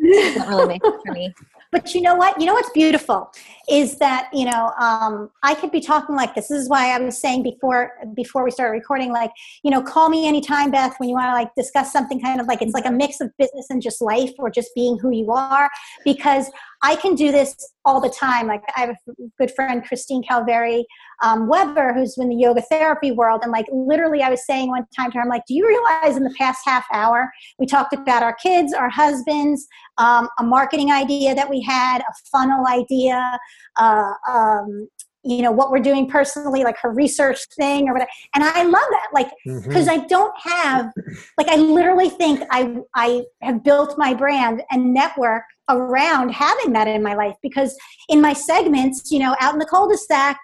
really 0.00 0.68
makes 0.68 0.86
it 0.86 0.94
for 1.04 1.12
me. 1.12 1.34
But 1.70 1.94
you 1.94 2.00
know 2.00 2.14
what? 2.14 2.40
You 2.40 2.46
know 2.46 2.54
what's 2.54 2.70
beautiful 2.70 3.30
is 3.68 3.98
that 3.98 4.30
you 4.32 4.46
know 4.46 4.72
um, 4.80 5.30
I 5.42 5.54
could 5.54 5.70
be 5.70 5.82
talking 5.82 6.16
like 6.16 6.34
this. 6.34 6.48
This 6.48 6.62
is 6.62 6.68
why 6.70 6.94
I 6.94 6.98
was 6.98 7.20
saying 7.20 7.42
before 7.42 7.92
before 8.14 8.42
we 8.42 8.50
started 8.50 8.72
recording, 8.72 9.12
like 9.12 9.30
you 9.62 9.70
know, 9.70 9.82
call 9.82 10.08
me 10.08 10.26
anytime, 10.26 10.70
Beth, 10.70 10.94
when 10.96 11.10
you 11.10 11.14
want 11.14 11.26
to 11.26 11.34
like 11.34 11.54
discuss 11.56 11.92
something 11.92 12.22
kind 12.22 12.40
of 12.40 12.46
like 12.46 12.62
it's 12.62 12.72
like 12.72 12.86
a 12.86 12.90
mix 12.90 13.20
of 13.20 13.30
business 13.36 13.66
and 13.68 13.82
just 13.82 14.00
life 14.00 14.30
or 14.38 14.48
just 14.48 14.74
being 14.74 14.98
who 14.98 15.10
you 15.10 15.30
are. 15.30 15.68
Because 16.06 16.50
I 16.82 16.96
can 16.96 17.14
do 17.14 17.32
this 17.32 17.56
all 17.84 18.00
the 18.00 18.10
time. 18.10 18.46
Like 18.46 18.62
I 18.76 18.80
have 18.80 18.90
a 18.90 19.12
good 19.38 19.50
friend, 19.54 19.84
Christine 19.84 20.22
Calveri 20.22 20.84
um, 21.22 21.48
Weber, 21.48 21.92
who's 21.92 22.16
in 22.18 22.28
the 22.28 22.36
yoga 22.36 22.62
therapy 22.62 23.10
world, 23.10 23.40
and 23.42 23.50
like 23.50 23.66
literally, 23.72 24.22
I 24.22 24.30
was 24.30 24.46
saying 24.46 24.68
one 24.68 24.86
time 24.96 25.10
to 25.10 25.18
her, 25.18 25.22
I'm 25.22 25.28
like, 25.28 25.44
"Do 25.46 25.54
you 25.54 25.66
realize 25.66 26.16
in 26.16 26.24
the 26.24 26.34
past 26.38 26.60
half 26.64 26.86
hour 26.92 27.30
we 27.58 27.66
talked 27.66 27.92
about 27.92 28.22
our 28.22 28.34
kids, 28.34 28.72
our 28.72 28.88
husbands, 28.88 29.66
um, 29.98 30.28
a 30.38 30.44
marketing 30.44 30.92
idea 30.92 31.34
that 31.34 31.50
we 31.50 31.60
had, 31.62 32.00
a 32.00 32.12
funnel 32.30 32.66
idea, 32.66 33.38
uh, 33.76 34.12
um, 34.28 34.88
you 35.28 35.42
know, 35.42 35.52
what 35.52 35.70
we're 35.70 35.78
doing 35.78 36.08
personally, 36.08 36.64
like 36.64 36.78
her 36.78 36.90
research 36.90 37.46
thing 37.56 37.88
or 37.88 37.92
whatever. 37.92 38.10
And 38.34 38.44
I 38.44 38.62
love 38.62 38.86
that, 38.90 39.08
like, 39.12 39.30
mm-hmm. 39.46 39.68
because 39.68 39.86
I 39.88 39.98
don't 40.06 40.34
have, 40.40 40.90
like, 41.36 41.48
I 41.48 41.56
literally 41.56 42.08
think 42.08 42.42
I 42.50 42.76
I 42.94 43.24
have 43.42 43.62
built 43.62 43.98
my 43.98 44.14
brand 44.14 44.62
and 44.70 44.94
network 44.94 45.42
around 45.68 46.30
having 46.30 46.72
that 46.72 46.88
in 46.88 47.02
my 47.02 47.14
life 47.14 47.36
because 47.42 47.76
in 48.08 48.20
my 48.20 48.32
segments, 48.32 49.10
you 49.10 49.18
know, 49.18 49.36
out 49.40 49.52
in 49.52 49.58
the 49.58 49.66
cul-de-sac, 49.66 50.38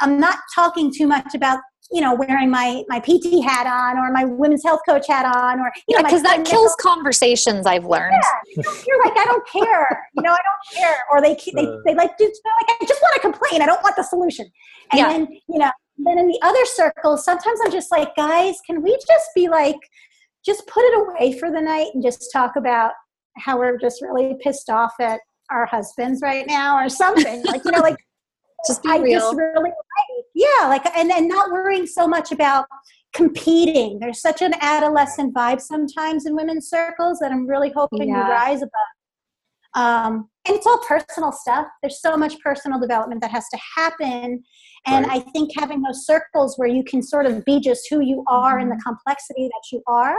I'm 0.00 0.18
not 0.18 0.38
talking 0.52 0.92
too 0.92 1.06
much 1.06 1.34
about 1.34 1.60
you 1.90 2.00
know 2.00 2.14
wearing 2.14 2.50
my 2.50 2.82
my 2.88 2.98
PT 2.98 3.42
hat 3.44 3.66
on 3.66 3.98
or 3.98 4.10
my 4.12 4.24
women's 4.24 4.62
health 4.64 4.80
coach 4.88 5.06
hat 5.06 5.24
on 5.26 5.60
or 5.60 5.70
you 5.88 5.96
Yeah, 5.96 5.98
know 5.98 6.04
because 6.04 6.22
that 6.22 6.44
kills 6.44 6.74
conversations. 6.80 7.66
I've 7.66 7.84
learned. 7.84 8.14
you're 8.56 9.04
like, 9.04 9.16
I 9.16 9.24
don't 9.24 9.46
care. 9.48 10.08
You 10.14 10.22
know, 10.22 10.32
I 10.32 10.38
don't 10.38 10.80
care. 10.82 10.96
Or 11.10 11.20
they 11.20 11.34
they, 11.54 11.68
they 11.86 11.94
like, 11.94 12.18
just, 12.18 12.40
like, 12.60 12.76
I 12.80 12.84
just 12.86 13.00
want 13.02 13.14
to 13.14 13.20
complain. 13.20 13.62
I 13.62 13.66
don't 13.66 13.82
want 13.82 13.96
the 13.96 14.02
solution. 14.02 14.46
And 14.92 14.98
Yeah. 14.98 15.08
then, 15.08 15.28
you 15.48 15.58
know, 15.58 15.70
then 15.98 16.18
in 16.18 16.26
the 16.26 16.38
other 16.42 16.64
circles, 16.64 17.24
sometimes 17.24 17.60
I'm 17.64 17.70
just 17.70 17.90
like, 17.90 18.14
guys, 18.16 18.56
can 18.66 18.82
we 18.82 18.96
just 19.06 19.28
be 19.34 19.48
like, 19.48 19.76
just 20.44 20.66
put 20.66 20.84
it 20.84 20.98
away 20.98 21.38
for 21.38 21.50
the 21.50 21.60
night 21.60 21.88
and 21.94 22.02
just 22.02 22.30
talk 22.32 22.56
about 22.56 22.92
how 23.38 23.58
we're 23.58 23.78
just 23.78 24.02
really 24.02 24.36
pissed 24.42 24.70
off 24.70 24.92
at 25.00 25.20
our 25.50 25.66
husbands 25.66 26.20
right 26.22 26.46
now 26.46 26.76
or 26.76 26.88
something. 26.88 27.42
like, 27.44 27.64
you 27.64 27.70
know, 27.72 27.80
like 27.80 27.96
Just 28.66 28.82
be 28.82 28.90
I 28.90 28.98
real. 28.98 29.20
just 29.20 29.36
really 29.36 29.54
like, 29.70 29.74
yeah, 30.34 30.66
like, 30.68 30.86
and 30.96 31.10
and 31.10 31.28
not 31.28 31.50
worrying 31.50 31.86
so 31.86 32.06
much 32.08 32.32
about 32.32 32.66
competing. 33.14 33.98
There's 34.00 34.20
such 34.20 34.42
an 34.42 34.54
adolescent 34.60 35.34
vibe 35.34 35.60
sometimes 35.60 36.26
in 36.26 36.34
women's 36.34 36.68
circles 36.68 37.18
that 37.20 37.30
I'm 37.30 37.46
really 37.46 37.72
hoping 37.74 38.08
Yeah. 38.08 38.26
you 38.26 38.32
rise 38.32 38.62
above. 38.62 38.70
Um, 39.76 40.28
and 40.46 40.56
it's 40.56 40.66
all 40.66 40.78
personal 40.78 41.32
stuff. 41.32 41.66
There's 41.82 42.00
so 42.00 42.16
much 42.16 42.38
personal 42.40 42.78
development 42.80 43.20
that 43.22 43.30
has 43.30 43.48
to 43.50 43.58
happen. 43.76 44.42
And 44.86 45.06
I 45.06 45.20
think 45.20 45.50
having 45.58 45.80
those 45.82 46.04
circles 46.04 46.58
where 46.58 46.68
you 46.68 46.84
can 46.84 47.02
sort 47.02 47.26
of 47.26 47.44
be 47.44 47.58
just 47.58 47.86
who 47.88 48.00
you 48.00 48.22
are 48.28 48.58
in 48.58 48.68
the 48.68 48.80
complexity 48.84 49.48
that 49.48 49.62
you 49.72 49.82
are 49.88 50.18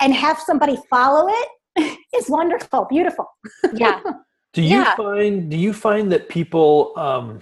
and 0.00 0.12
have 0.14 0.38
somebody 0.38 0.76
follow 0.90 1.26
it 1.28 1.98
is 2.14 2.28
wonderful, 2.28 2.86
beautiful. 2.90 3.26
yeah. 3.74 4.00
Do 4.54 4.62
you 4.62 4.78
Yeah. 4.80 4.94
find 4.96 5.50
do 5.50 5.56
you 5.56 5.72
find 5.72 6.10
that 6.12 6.28
people 6.28 6.92
um, 6.96 7.40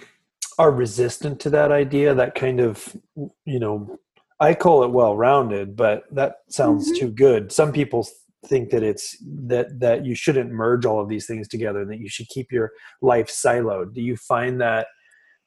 are 0.59 0.71
resistant 0.71 1.41
to 1.41 1.51
that 1.51 1.73
idea? 1.73 2.15
That 2.15 2.35
kind 2.35 2.61
of 2.61 2.97
you 3.45 3.59
know, 3.59 3.99
I 4.41 4.55
call 4.55 4.85
it 4.85 4.91
well 4.91 5.17
rounded, 5.17 5.77
but 5.77 6.05
that 6.13 6.37
sounds 6.49 6.91
Mhm. 6.93 6.99
too 6.99 7.11
good. 7.11 7.53
Some 7.53 7.73
people 7.73 8.07
think 8.47 8.71
that 8.71 8.83
it's 8.83 9.17
that 9.23 9.81
that 9.81 10.05
you 10.05 10.15
shouldn't 10.15 10.51
merge 10.51 10.85
all 10.87 11.01
of 11.01 11.09
these 11.09 11.27
things 11.27 11.49
together, 11.49 11.81
and 11.81 11.91
that 11.91 11.99
you 11.99 12.09
should 12.09 12.29
keep 12.29 12.53
your 12.53 12.73
life 13.03 13.29
siloed. 13.29 13.93
Do 13.95 14.03
you 14.03 14.17
find 14.17 14.61
that 14.61 14.87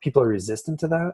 people 0.01 0.21
are 0.21 0.27
resistant 0.27 0.79
to 0.81 0.87
that? 0.89 1.13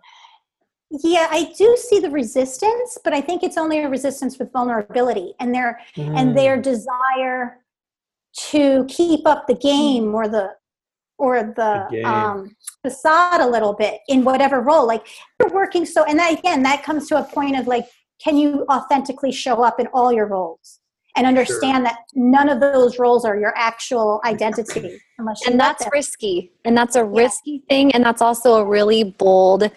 Yeah, 0.89 1.27
I 1.31 1.51
do 1.57 1.75
see 1.77 1.99
the 1.99 2.11
resistance, 2.11 2.97
but 3.03 3.13
I 3.13 3.19
think 3.19 3.43
it's 3.43 3.57
only 3.57 3.79
a 3.79 3.89
resistance 3.89 4.37
with 4.37 4.51
vulnerability 4.51 5.33
and 5.39 5.53
their 5.53 5.79
and 5.97 6.29
Mm. 6.31 6.35
their 6.35 6.61
desire 6.61 7.65
to 8.51 8.85
keep 8.87 9.25
up 9.27 9.47
the 9.47 9.55
game 9.55 10.13
or 10.13 10.27
the 10.27 10.55
or 11.17 11.43
the, 11.43 11.87
The 11.91 12.03
um, 12.03 12.55
facade 12.81 13.41
a 13.41 13.47
little 13.47 13.73
bit 13.73 14.01
in 14.07 14.23
whatever 14.23 14.61
role. 14.61 14.85
Like 14.85 15.07
you're 15.39 15.49
working 15.49 15.85
so, 15.85 16.03
and 16.03 16.19
that, 16.19 16.37
again, 16.37 16.63
that 16.63 16.83
comes 16.83 17.07
to 17.09 17.17
a 17.17 17.23
point 17.23 17.57
of 17.57 17.67
like, 17.67 17.85
can 18.23 18.37
you 18.37 18.65
authentically 18.71 19.31
show 19.31 19.63
up 19.63 19.79
in 19.79 19.87
all 19.87 20.11
your 20.11 20.27
roles 20.27 20.79
and 21.15 21.25
understand 21.25 21.85
that 21.85 21.99
none 22.13 22.49
of 22.49 22.59
those 22.59 22.99
roles 22.99 23.25
are 23.25 23.37
your 23.37 23.53
actual 23.55 24.21
identity 24.25 24.99
unless 25.17 25.45
and 25.47 25.59
that's 25.59 25.83
them. 25.83 25.89
risky 25.93 26.51
and 26.65 26.77
that's 26.77 26.95
a 26.95 27.03
risky 27.03 27.63
thing 27.69 27.93
and 27.93 28.03
that's 28.03 28.21
also 28.21 28.55
a 28.55 28.65
really 28.65 29.03
bold 29.03 29.71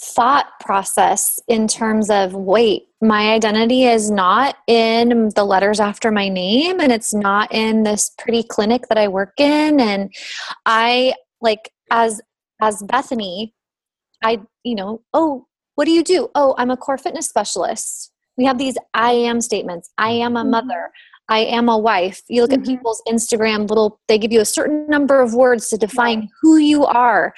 thought 0.00 0.46
process 0.60 1.40
in 1.48 1.66
terms 1.66 2.10
of 2.10 2.34
wait 2.34 2.88
my 3.02 3.32
identity 3.32 3.84
is 3.84 4.10
not 4.10 4.56
in 4.66 5.30
the 5.34 5.44
letters 5.44 5.80
after 5.80 6.10
my 6.10 6.28
name 6.28 6.80
and 6.80 6.90
it's 6.90 7.12
not 7.12 7.52
in 7.52 7.82
this 7.82 8.10
pretty 8.18 8.42
clinic 8.42 8.82
that 8.88 8.96
i 8.98 9.06
work 9.06 9.32
in. 9.38 9.78
And 9.80 10.14
i 10.64 11.14
like 11.40 11.70
as 11.90 12.20
as 12.62 12.82
bethany 12.84 13.54
i 14.24 14.40
you 14.64 14.74
know 14.74 15.02
oh 15.12 15.46
what 15.74 15.84
do 15.84 15.90
you 15.90 16.02
do? 16.02 16.28
Oh 16.34 16.54
i'm 16.56 16.70
a 16.70 16.76
core 16.76 16.96
fitness 16.96 17.28
specialist. 17.28 18.12
We 18.38 18.46
have 18.46 18.56
these 18.58 18.76
i 18.94 19.12
am 19.12 19.40
statements. 19.42 19.90
I 19.98 20.10
am 20.10 20.36
a 20.36 20.40
Mm-hmm. 20.40 20.50
mother. 20.50 20.90
I 21.28 21.40
am 21.40 21.68
a 21.68 21.76
wife. 21.76 22.22
You 22.28 22.42
look 22.42 22.52
at 22.52 22.60
Mhm. 22.60 22.66
people's 22.66 23.02
instagram 23.06 23.68
little 23.68 24.00
they 24.08 24.16
give 24.16 24.32
you 24.32 24.40
a 24.40 24.44
certain 24.46 24.86
number 24.88 25.20
of 25.20 25.34
words 25.34 25.68
to 25.68 25.76
define 25.76 26.30
who 26.40 26.56
you 26.56 26.86
are. 26.86 27.34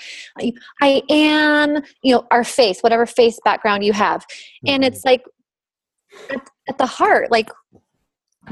I 0.81 1.03
am 1.11 1.83
you 2.05 2.15
know 2.15 2.27
our 2.31 2.45
faith 2.45 2.79
whatever 2.85 3.07
faith 3.07 3.39
background 3.45 3.85
you 3.85 3.93
have. 3.93 4.25
And 4.67 4.85
Mm-hmm. 4.85 4.93
it's 4.93 5.05
like 5.05 5.25
at, 6.31 6.51
at 6.69 6.79
the 6.79 6.87
heart 6.87 7.31
like 7.31 7.51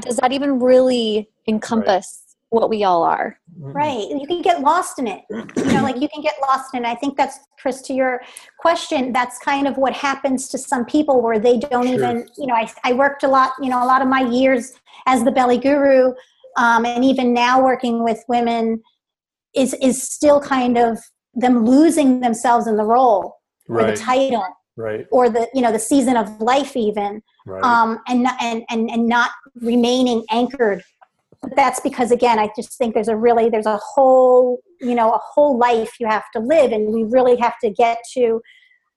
does 0.01 0.17
that 0.17 0.31
even 0.31 0.59
really 0.59 1.29
encompass 1.47 2.27
what 2.49 2.69
we 2.69 2.83
all 2.83 3.03
are. 3.03 3.37
Right. 3.59 4.07
You 4.09 4.25
can 4.25 4.41
get 4.41 4.61
lost 4.61 4.99
in 4.99 5.07
it. 5.07 5.23
You 5.29 5.65
know, 5.65 5.83
like 5.83 5.99
you 5.99 6.07
can 6.07 6.21
get 6.21 6.35
lost 6.41 6.73
in 6.73 6.85
it. 6.85 6.87
I 6.87 6.95
think 6.95 7.17
that's, 7.17 7.39
Chris, 7.59 7.81
to 7.83 7.93
your 7.93 8.21
question, 8.59 9.11
that's 9.11 9.37
kind 9.39 9.67
of 9.67 9.77
what 9.77 9.93
happens 9.93 10.47
to 10.49 10.57
some 10.57 10.85
people 10.85 11.21
where 11.21 11.39
they 11.39 11.57
don't 11.57 11.85
Sure. 11.87 11.95
even, 11.95 12.27
you 12.37 12.47
know, 12.47 12.53
I, 12.53 12.71
I 12.83 12.93
worked 12.93 13.23
a 13.23 13.27
lot, 13.27 13.51
you 13.61 13.69
know, 13.69 13.83
a 13.83 13.85
lot 13.85 14.01
of 14.01 14.07
my 14.07 14.21
years 14.21 14.73
as 15.07 15.23
the 15.23 15.31
belly 15.31 15.57
guru, 15.57 16.13
um, 16.55 16.85
and 16.85 17.03
even 17.03 17.33
now 17.33 17.61
working 17.61 18.03
with 18.03 18.23
women 18.29 18.81
is, 19.53 19.73
is 19.81 20.01
still 20.01 20.39
kind 20.39 20.77
of 20.77 20.99
them 21.33 21.65
losing 21.65 22.21
themselves 22.21 22.65
in 22.65 22.77
the 22.77 22.83
role 22.83 23.35
or 23.67 23.83
the 23.83 23.95
title 23.95 24.45
Right. 24.77 25.05
or 25.11 25.29
the, 25.29 25.49
you 25.53 25.61
know, 25.61 25.71
the 25.71 25.79
season 25.79 26.15
of 26.15 26.39
life 26.39 26.77
even 26.77 27.21
Right. 27.45 27.63
um, 27.63 27.99
and, 28.07 28.23
not- 28.23 28.41
and 28.41 28.63
and 28.69 28.89
and 28.91 29.07
not 29.07 29.31
remaining 29.61 30.23
anchored. 30.31 30.83
But 31.41 31.55
that's 31.55 31.79
because 31.79 32.11
again, 32.11 32.39
I 32.39 32.49
just 32.55 32.77
think 32.77 32.93
there's 32.93 33.07
a 33.07 33.15
really 33.15 33.49
there's 33.49 33.65
a 33.65 33.77
whole 33.77 34.59
you 34.81 34.95
know 34.95 35.13
a 35.13 35.19
whole 35.33 35.57
life 35.57 35.93
you 35.99 36.07
have 36.07 36.25
to 36.35 36.39
live, 36.39 36.71
and 36.71 36.93
we 36.93 37.03
really 37.03 37.35
have 37.37 37.55
to 37.63 37.69
get 37.69 37.99
to 38.13 38.41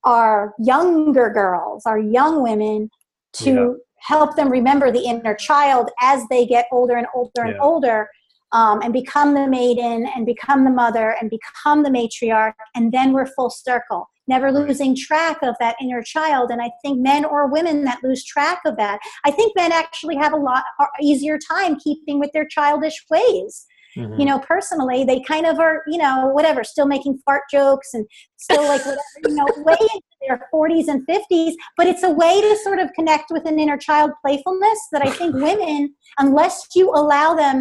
our 0.05 0.55
younger 0.59 1.31
girls, 1.31 1.85
our 1.87 1.99
young 1.99 2.43
women, 2.43 2.90
to 3.35 3.53
Yeah. 3.53 3.69
help 4.01 4.35
them 4.37 4.49
remember 4.51 4.90
the 4.90 5.05
inner 5.05 5.35
child 5.35 5.90
as 6.01 6.27
they 6.31 6.45
get 6.47 6.66
older 6.73 6.97
and 6.97 7.07
older 7.14 7.43
and 7.43 7.51
Yeah. 7.55 7.62
older. 7.62 8.09
Um, 8.53 8.83
and 8.83 8.93
become 8.93 9.33
the 9.35 9.47
maiden 9.47 10.09
and 10.16 10.27
become 10.27 10.64
the 10.64 10.73
mother 10.73 11.14
and 11.21 11.31
become 11.31 11.85
the 11.85 11.88
matriarch 11.88 12.55
and 12.75 12.90
then 12.90 13.12
we're 13.12 13.27
full 13.27 13.49
circle 13.49 14.09
never 14.35 14.51
losing 14.53 14.97
track 14.97 15.38
of 15.43 15.55
that 15.61 15.77
inner 15.83 16.03
child. 16.03 16.51
And 16.51 16.62
i 16.62 16.71
think 16.83 17.01
men 17.11 17.25
or 17.25 17.40
women 17.57 17.85
that 17.88 18.03
lose 18.03 18.25
track 18.25 18.61
of 18.64 18.77
that 18.77 18.99
i 19.25 19.31
think 19.31 19.51
men 19.57 19.73
actually 19.73 20.16
have 20.16 20.33
a 20.33 20.43
lot 20.51 20.62
easier 21.11 21.37
time 21.53 21.73
keeping 21.87 22.19
with 22.23 22.31
their 22.33 22.47
childish 22.57 22.99
ways. 23.11 23.66
Mhm. 23.97 24.21
you 24.21 24.27
know 24.29 24.38
personally 24.38 25.01
they 25.09 25.19
kind 25.33 25.47
of 25.51 25.59
are 25.59 25.77
you 25.93 25.99
know 26.03 26.16
whatever 26.37 26.62
still 26.62 26.87
making 26.87 27.14
fart 27.25 27.43
jokes 27.57 27.88
and 27.93 28.07
still 28.37 28.62
like 28.73 28.85
whatever 28.87 29.01
you 29.27 29.35
know 29.38 29.49
way 29.69 29.81
into 29.81 30.16
their 30.25 30.38
40s 30.55 30.87
and 30.93 31.01
50s 31.09 31.55
but 31.77 31.88
it's 31.90 32.05
a 32.11 32.12
way 32.23 32.35
to 32.40 32.53
sort 32.66 32.79
of 32.85 32.88
connect 32.99 33.33
with 33.35 33.45
an 33.51 33.59
inner 33.59 33.79
child 33.88 34.12
playfulness 34.23 34.81
that 34.93 35.03
i 35.09 35.11
think 35.19 35.35
women 35.49 35.93
unless 36.25 36.57
you 36.77 36.87
allow 37.01 37.35
them 37.35 37.57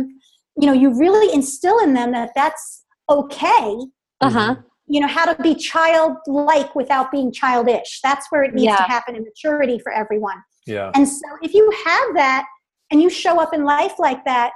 you 0.61 0.67
know 0.67 0.77
you 0.83 0.87
really 1.05 1.33
instill 1.39 1.79
in 1.79 1.91
them 1.99 2.11
that 2.17 2.29
that's 2.35 2.65
okay 3.17 3.69
uh-huh 4.27 4.53
you 4.89 4.99
know 4.99 5.07
how 5.07 5.31
to 5.31 5.41
be 5.43 5.53
childlike 5.55 6.73
without 6.75 7.11
being 7.11 7.31
childish 7.31 7.99
that's 8.03 8.25
where 8.31 8.43
it 8.43 8.53
needs 8.53 8.65
Yeah. 8.65 8.77
to 8.77 8.83
happen 8.83 9.15
in 9.15 9.23
maturity 9.23 9.79
for 9.79 9.91
everyone 9.91 10.41
Yeah. 10.65 10.91
and 10.95 11.07
so 11.07 11.27
if 11.41 11.53
you 11.53 11.69
have 11.85 12.15
that 12.15 12.45
and 12.91 13.01
you 13.01 13.09
show 13.09 13.39
up 13.39 13.53
in 13.53 13.63
life 13.63 13.93
like 13.99 14.25
that 14.25 14.51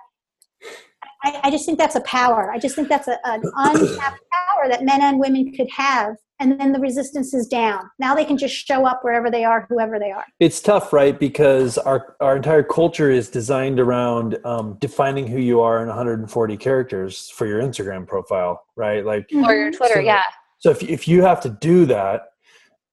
I, 1.23 1.39
I 1.43 1.51
just 1.51 1.65
think 1.65 1.77
that's 1.77 1.95
a 1.95 2.01
power. 2.01 2.51
I 2.51 2.59
just 2.59 2.75
think 2.75 2.89
that's 2.89 3.07
a, 3.07 3.17
an 3.25 3.41
untapped 3.55 4.19
power 4.31 4.69
that 4.69 4.83
men 4.83 5.01
and 5.01 5.19
women 5.19 5.53
could 5.53 5.69
have. 5.71 6.15
And 6.39 6.59
then 6.59 6.71
the 6.73 6.79
resistance 6.79 7.33
is 7.33 7.47
down. 7.47 7.89
Now 7.99 8.15
they 8.15 8.25
can 8.25 8.37
just 8.37 8.53
show 8.55 8.85
up 8.85 8.99
wherever 9.03 9.31
they 9.31 9.45
are, 9.45 9.65
whoever 9.69 9.97
they 9.99 10.11
are. 10.11 10.25
It's 10.39 10.59
tough, 10.59 10.91
right? 10.91 11.17
Because 11.17 11.77
our 11.77 12.15
our 12.19 12.35
entire 12.35 12.63
culture 12.63 13.09
is 13.09 13.29
designed 13.29 13.79
around 13.79 14.37
um, 14.43 14.77
defining 14.81 15.27
who 15.27 15.39
you 15.39 15.61
are 15.61 15.81
in 15.81 15.87
140 15.87 16.57
characters 16.57 17.29
for 17.29 17.45
your 17.47 17.61
Instagram 17.61 18.07
profile, 18.07 18.61
right? 18.75 19.05
Like, 19.05 19.29
or 19.33 19.55
your 19.55 19.71
twitter 19.71 19.95
So- 19.95 19.99
yeah 20.01 20.23
so 20.63 20.69
if 20.69 20.81
if 20.81 21.07
you 21.09 21.21
have 21.23 21.41
to 21.41 21.49
do 21.49 21.85
that, 21.87 22.21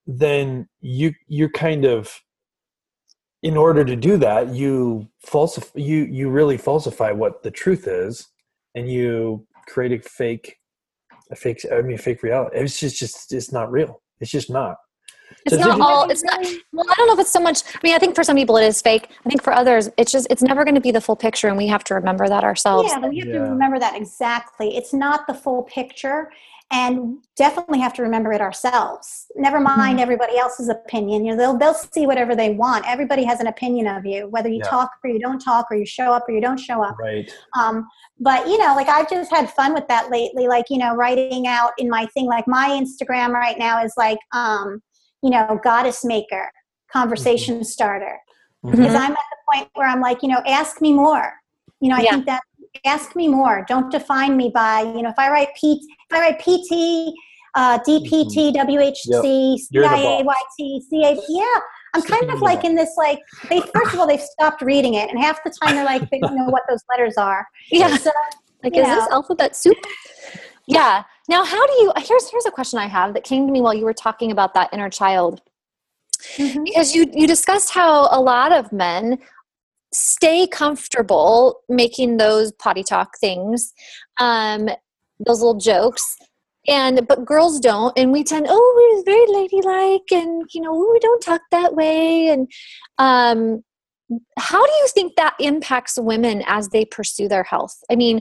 then 0.05 0.69
you 0.81 1.13
you're 1.29 1.51
kind 1.51 1.85
of 1.85 2.21
in 3.45 3.57
order 3.57 3.85
to 3.85 3.95
do 3.95 4.17
that, 4.17 4.49
you 4.49 5.09
falsify 5.25 5.79
you 5.79 5.99
you 6.05 6.31
really 6.31 6.59
falsify 6.59 7.13
what 7.13 7.45
the 7.45 7.51
truth 7.53 7.87
is, 7.87 8.27
and 8.75 8.91
you 8.91 9.47
create 9.69 9.93
a 9.93 10.03
fake 10.03 10.57
a 11.31 11.37
fake 11.37 11.65
I 11.73 11.83
mean 11.83 11.99
fake 11.99 12.23
reality. 12.23 12.57
It's 12.59 12.79
just 12.79 12.99
just 12.99 13.33
it's 13.33 13.53
not 13.53 13.71
real. 13.71 14.03
It's 14.21 14.31
just 14.31 14.51
not. 14.51 14.77
it's 15.47 15.55
So 15.57 15.61
not 15.61 15.77
did- 15.77 15.83
all 15.87 16.11
it's 16.11 16.25
not 16.25 16.39
well 16.73 16.85
i 16.91 16.95
don't 16.97 17.07
know 17.07 17.15
if 17.15 17.21
it's 17.21 17.31
so 17.39 17.39
much 17.49 17.59
i 17.77 17.79
mean 17.85 17.95
i 17.95 18.01
think 18.03 18.17
for 18.17 18.25
some 18.25 18.37
people 18.41 18.57
it 18.57 18.67
is 18.67 18.83
fake 18.83 19.05
i 19.25 19.29
think 19.31 19.41
for 19.47 19.53
others 19.53 19.89
it's 19.97 20.11
just 20.11 20.27
it's 20.33 20.43
never 20.43 20.63
going 20.67 20.75
to 20.75 20.81
be 20.89 20.91
the 20.91 21.01
full 21.01 21.15
picture 21.27 21.47
and 21.51 21.57
we 21.57 21.69
have 21.69 21.85
to 21.85 21.95
remember 21.95 22.29
that 22.29 22.43
ourselves 22.51 22.91
Yeah, 22.91 22.99
we 23.09 23.19
have 23.21 23.29
to 23.39 23.41
remember 23.55 23.79
that 23.79 23.95
exactly. 24.03 24.69
It's 24.79 24.93
not 24.93 25.19
the 25.29 25.35
full 25.45 25.63
picture, 25.79 26.19
and 26.73 27.19
definitely 27.37 27.81
have 27.81 27.93
to 27.95 28.03
remember 28.03 28.33
it 28.33 28.41
ourselves. 28.41 29.27
Never 29.35 29.59
mind 29.59 29.99
everybody 29.99 30.39
else's 30.39 30.69
opinion. 30.69 31.25
You 31.25 31.33
know, 31.33 31.37
they'll 31.37 31.59
they'll 31.59 31.75
see 31.75 32.07
whatever 32.07 32.37
they 32.37 32.51
want. 32.51 32.85
Everybody 32.87 33.25
has 33.25 33.41
an 33.41 33.49
opinion 33.49 33.89
of 33.89 34.07
you, 34.07 34.29
whether 34.29 34.49
you 34.49 34.59
Yeah. 34.63 34.71
talk 34.71 34.91
or 35.03 35.11
you 35.11 35.19
don't 35.19 35.41
talk, 35.41 35.67
or 35.71 35.77
you 35.77 35.85
show 35.85 36.13
up 36.13 36.29
or 36.29 36.33
you 36.33 36.41
don't 36.41 36.61
show 36.61 36.83
up. 36.83 36.97
Right. 36.99 37.31
Um, 37.59 37.89
but 38.21 38.47
you 38.47 38.57
know, 38.59 38.75
like 38.77 38.89
I've 38.89 39.11
just 39.11 39.31
had 39.33 39.51
fun 39.51 39.75
with 39.75 39.89
that 39.89 40.11
lately. 40.11 40.47
Like 40.47 40.67
you 40.71 40.79
know, 40.79 40.95
writing 40.95 41.47
out 41.49 41.73
in 41.79 41.89
my 41.89 42.07
thing. 42.07 42.27
Like 42.27 42.47
my 42.47 42.69
Instagram 42.69 43.31
right 43.31 43.59
now 43.59 43.83
is 43.83 43.93
like, 43.97 44.19
um, 44.33 44.81
you 45.23 45.31
know, 45.31 45.59
goddess 45.65 46.05
maker, 46.05 46.51
conversation 46.93 47.65
starter 47.65 48.17
Mhm. 48.65 48.71
because 48.73 48.95
I'm 48.95 49.13
at 49.13 49.19
the 49.31 49.53
point 49.53 49.69
where 49.75 49.89
I'm 49.89 50.01
like, 50.01 50.23
you 50.23 50.29
know, 50.29 50.41
ask 50.47 50.81
me 50.81 50.93
more. 50.93 51.33
You 51.81 51.89
know, 51.89 51.97
I 51.97 52.03
Yeah. 52.03 52.11
think 52.13 52.27
that 52.27 52.43
ask 52.85 53.17
me 53.17 53.29
more. 53.29 53.65
Don't 53.69 53.91
define 53.91 54.37
me 54.37 54.51
by, 54.53 54.83
you 54.83 55.03
know, 55.03 55.11
if 55.11 55.19
I 55.19 55.31
write 55.31 55.49
P, 55.61 55.81
if 56.11 56.17
I 56.17 56.21
write 56.21 56.39
PT, 56.39 57.13
uh, 57.55 57.79
DPT, 57.81 58.55
WHC, 58.55 59.59
You're 59.71 59.83
the 59.83 60.25
boss. 60.25 60.37
CIAYT, 60.61 60.83
CA, 60.89 61.21
yeah. 61.29 61.45
I'm 61.93 62.03
kind 62.03 62.31
of 62.31 62.41
like 62.41 62.63
in 62.63 62.77
this 62.77 62.91
like 62.97 63.19
they 63.49 63.61
first 63.75 63.95
of 63.95 63.99
all 63.99 64.07
they've 64.07 64.21
stopped 64.21 64.63
reading 64.63 64.95
it 64.95 65.11
and 65.11 65.19
half 65.19 65.43
the 65.43 65.53
time 65.61 65.75
they're 65.75 65.85
like 65.85 66.09
they 66.11 66.21
don't 66.21 66.37
know 66.37 66.45
what 66.45 66.63
those 66.69 66.85
letters 66.89 67.17
are. 67.17 67.45
yeah 67.73 67.97
So 67.97 68.13
like 68.63 68.77
is 68.77 68.87
this 68.87 69.09
alphabet 69.11 69.57
soup 69.57 69.77
yeah 70.67 71.03
now 71.29 71.45
how 71.45 71.67
do 71.67 71.73
you 71.75 71.93
here's 71.99 72.31
here's 72.31 72.47
a 72.47 72.51
question 72.51 72.79
i 72.79 72.87
have 72.87 73.15
that 73.15 73.25
came 73.25 73.47
to 73.47 73.53
me 73.53 73.61
while 73.61 73.75
you 73.75 73.85
were 73.85 73.95
talking 73.95 74.31
about 74.31 74.55
that 74.55 74.69
inner 74.73 74.91
child 74.91 75.41
mhm. 76.37 76.65
because 76.65 76.95
you 76.95 77.07
you 77.13 77.27
discussed 77.27 77.71
how 77.71 78.09
a 78.11 78.21
lot 78.21 78.53
of 78.53 78.73
men 78.73 79.19
stay 79.93 80.47
comfortable 80.47 81.61
making 81.69 82.17
those 82.17 82.53
potty 82.53 82.83
talk 82.83 83.19
things 83.21 83.73
um 84.21 84.69
those 85.27 85.41
little 85.41 85.59
jokes. 85.59 86.17
And 86.69 87.09
but 87.09 87.25
girls 87.25 87.59
don't 87.59 87.97
and 87.99 88.13
we 88.13 88.23
tend 88.23 88.47
oh 88.49 89.03
we're 89.07 89.15
very 89.15 89.27
ladylike 89.29 90.13
and 90.13 90.45
you 90.53 90.61
know 90.61 90.75
we 90.75 90.99
don't 90.99 91.23
talk 91.23 91.41
that 91.51 91.75
way 91.75 92.29
and 92.29 92.51
um 92.99 93.65
how 94.39 94.65
do 94.65 94.73
you 94.73 94.89
think 94.89 95.17
that 95.17 95.35
impacts 95.41 95.99
women 95.99 96.43
as 96.47 96.69
they 96.69 96.85
pursue 96.85 97.29
their 97.29 97.45
health? 97.45 97.77
I 97.91 97.97
mean 97.97 98.21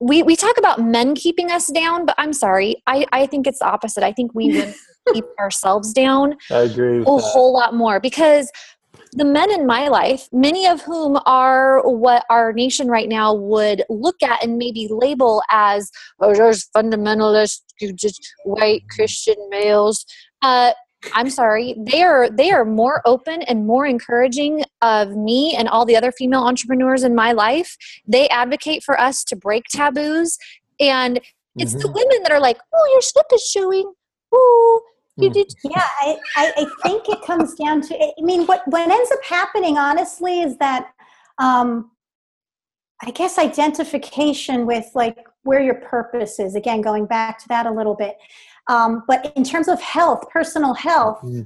we, 0.00 0.22
we 0.22 0.36
talk 0.36 0.56
about 0.56 0.80
men 0.80 1.14
keeping 1.14 1.50
us 1.50 1.66
down 1.66 2.06
but 2.06 2.14
i'm 2.18 2.32
sorry 2.32 2.76
i, 2.86 3.04
I 3.12 3.26
think 3.26 3.46
it's 3.48 3.58
the 3.58 3.66
opposite. 3.66 4.04
I 4.04 4.12
think 4.12 4.32
we 4.32 4.52
women 4.52 4.72
keep 5.12 5.24
ourselves 5.40 5.92
down 5.92 6.36
I 6.50 6.60
agree 6.60 7.00
a 7.00 7.04
that. 7.04 7.20
whole 7.20 7.52
lot 7.52 7.74
more 7.74 7.98
because 8.00 8.50
the 9.12 9.24
men 9.24 9.50
in 9.50 9.66
my 9.66 9.88
life, 9.88 10.28
many 10.32 10.66
of 10.66 10.82
whom 10.82 11.18
are 11.26 11.82
what 11.88 12.24
our 12.30 12.52
nation 12.52 12.88
right 12.88 13.08
now 13.08 13.34
would 13.34 13.84
look 13.88 14.22
at 14.22 14.42
and 14.42 14.58
maybe 14.58 14.88
label 14.90 15.42
as 15.50 15.90
oh, 16.20 16.34
those 16.34 16.66
fundamentalist, 16.76 17.62
you 17.80 17.92
just 17.92 18.20
white 18.44 18.82
Christian 18.90 19.36
males. 19.50 20.04
Uh, 20.42 20.72
I'm 21.14 21.30
sorry, 21.30 21.76
they 21.86 22.02
are 22.02 22.28
they 22.28 22.50
are 22.50 22.64
more 22.64 23.02
open 23.04 23.42
and 23.42 23.66
more 23.66 23.86
encouraging 23.86 24.64
of 24.82 25.16
me 25.16 25.54
and 25.56 25.68
all 25.68 25.84
the 25.84 25.96
other 25.96 26.10
female 26.10 26.42
entrepreneurs 26.42 27.04
in 27.04 27.14
my 27.14 27.32
life. 27.32 27.76
They 28.06 28.28
advocate 28.28 28.82
for 28.82 29.00
us 29.00 29.22
to 29.24 29.36
break 29.36 29.64
taboos, 29.72 30.36
and 30.80 31.20
it's 31.56 31.74
the 31.74 31.88
Mhm. 31.88 31.94
women 31.94 32.22
that 32.24 32.32
are 32.32 32.40
like, 32.40 32.58
"Oh, 32.74 32.88
your 32.92 33.00
slip 33.02 33.26
is 33.32 33.42
showing." 33.44 33.92
Ooh, 34.34 34.80
you 35.18 35.30
Mm. 35.30 35.34
did 35.34 35.54
yeah 35.64 35.88
I, 36.00 36.16
I, 36.36 36.52
I 36.56 36.66
think 36.82 37.08
it 37.08 37.20
comes 37.26 37.54
down 37.54 37.80
to 37.82 37.94
i 37.98 38.12
mean 38.22 38.46
what 38.46 38.62
what 38.68 38.88
ends 38.88 39.10
up 39.10 39.22
happening 39.24 39.76
honestly 39.76 40.40
is 40.42 40.56
that 40.58 40.90
um 41.38 41.90
i 43.02 43.10
guess 43.10 43.38
identification 43.38 44.64
with 44.66 44.86
like 44.94 45.18
where 45.42 45.60
your 45.60 45.74
purpose 45.74 46.38
is 46.38 46.54
again 46.54 46.80
going 46.80 47.06
back 47.06 47.38
to 47.40 47.48
that 47.48 47.66
a 47.66 47.70
little 47.70 47.94
bit 47.94 48.16
Um, 48.68 49.02
but 49.08 49.32
in 49.34 49.44
terms 49.44 49.66
of 49.74 49.80
health, 49.80 50.22
personal 50.28 50.74
health, 50.74 51.20
Mhm. 51.22 51.44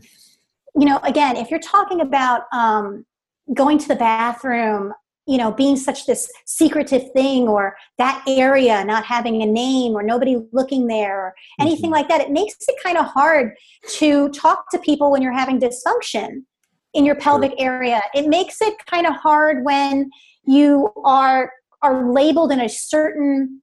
you 0.81 0.87
know, 0.89 0.99
again, 1.05 1.37
if 1.37 1.47
you're 1.53 1.67
talking 1.77 2.01
about 2.01 2.41
um, 2.53 3.07
going 3.55 3.79
to 3.79 3.87
the 3.87 3.95
bathroom, 3.95 4.93
you 5.27 5.39
know, 5.39 5.53
being 5.53 5.77
such 5.77 6.07
this 6.07 6.31
secretive 6.47 7.13
thing, 7.13 7.47
or 7.47 7.77
that 7.99 8.23
area 8.27 8.85
not 8.85 9.05
having 9.05 9.41
a 9.43 9.47
name, 9.47 9.93
or 9.93 10.03
nobody 10.03 10.37
looking 10.53 10.87
there, 10.89 11.19
or 11.27 11.35
anything 11.61 11.91
Mhm. 11.91 11.95
like 11.95 12.09
that, 12.09 12.21
it 12.21 12.31
makes 12.31 12.57
it 12.69 12.75
kind 12.83 12.99
of 12.99 13.07
hard 13.07 13.57
to 13.99 14.29
talk 14.31 14.71
to 14.71 14.79
people 14.79 15.11
when 15.11 15.23
you're 15.23 15.33
having 15.33 15.61
dysfunction 15.61 16.45
in 16.93 17.05
your 17.05 17.15
pelvic 17.15 17.55
area. 17.59 18.03
It 18.15 18.27
makes 18.29 18.61
it 18.61 18.75
kind 18.87 19.07
of 19.07 19.15
hard 19.15 19.65
when 19.65 20.11
you 20.45 20.93
are 21.05 21.53
are 21.83 22.13
labeled 22.13 22.53
in 22.53 22.61
a 22.61 22.69
certain 22.69 23.63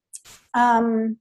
um, 0.54 1.17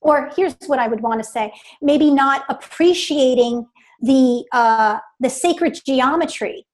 or 0.00 0.30
here's 0.36 0.56
what 0.66 0.78
I 0.78 0.88
would 0.88 1.00
want 1.00 1.22
to 1.22 1.28
say: 1.28 1.52
maybe 1.80 2.10
not 2.10 2.44
appreciating 2.48 3.66
the 4.00 4.44
uh, 4.52 4.98
the 5.20 5.30
sacred 5.30 5.80
geometry 5.86 6.66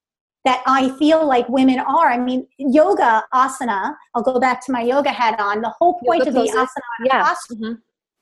that 0.49 0.63
I 0.67 0.89
feel 0.99 1.27
like 1.27 1.47
women 1.49 1.79
are. 1.81 2.09
I 2.11 2.19
mean, 2.19 2.47
yoga 2.59 3.23
asana. 3.35 3.95
I'll 4.15 4.23
go 4.23 4.41
back 4.41 4.65
to 4.67 4.73
my 4.73 4.81
yoga 4.93 5.11
hat 5.11 5.39
on. 5.39 5.61
The 5.61 5.73
whole 5.79 5.95
point 6.07 6.21
Yoga 6.25 6.31
of 6.31 6.35
the 6.35 6.41
poses. 6.41 6.57
asana 6.57 7.07
Yeah. 7.11 7.23
posture 7.23 7.55
Mhm. 7.55 7.75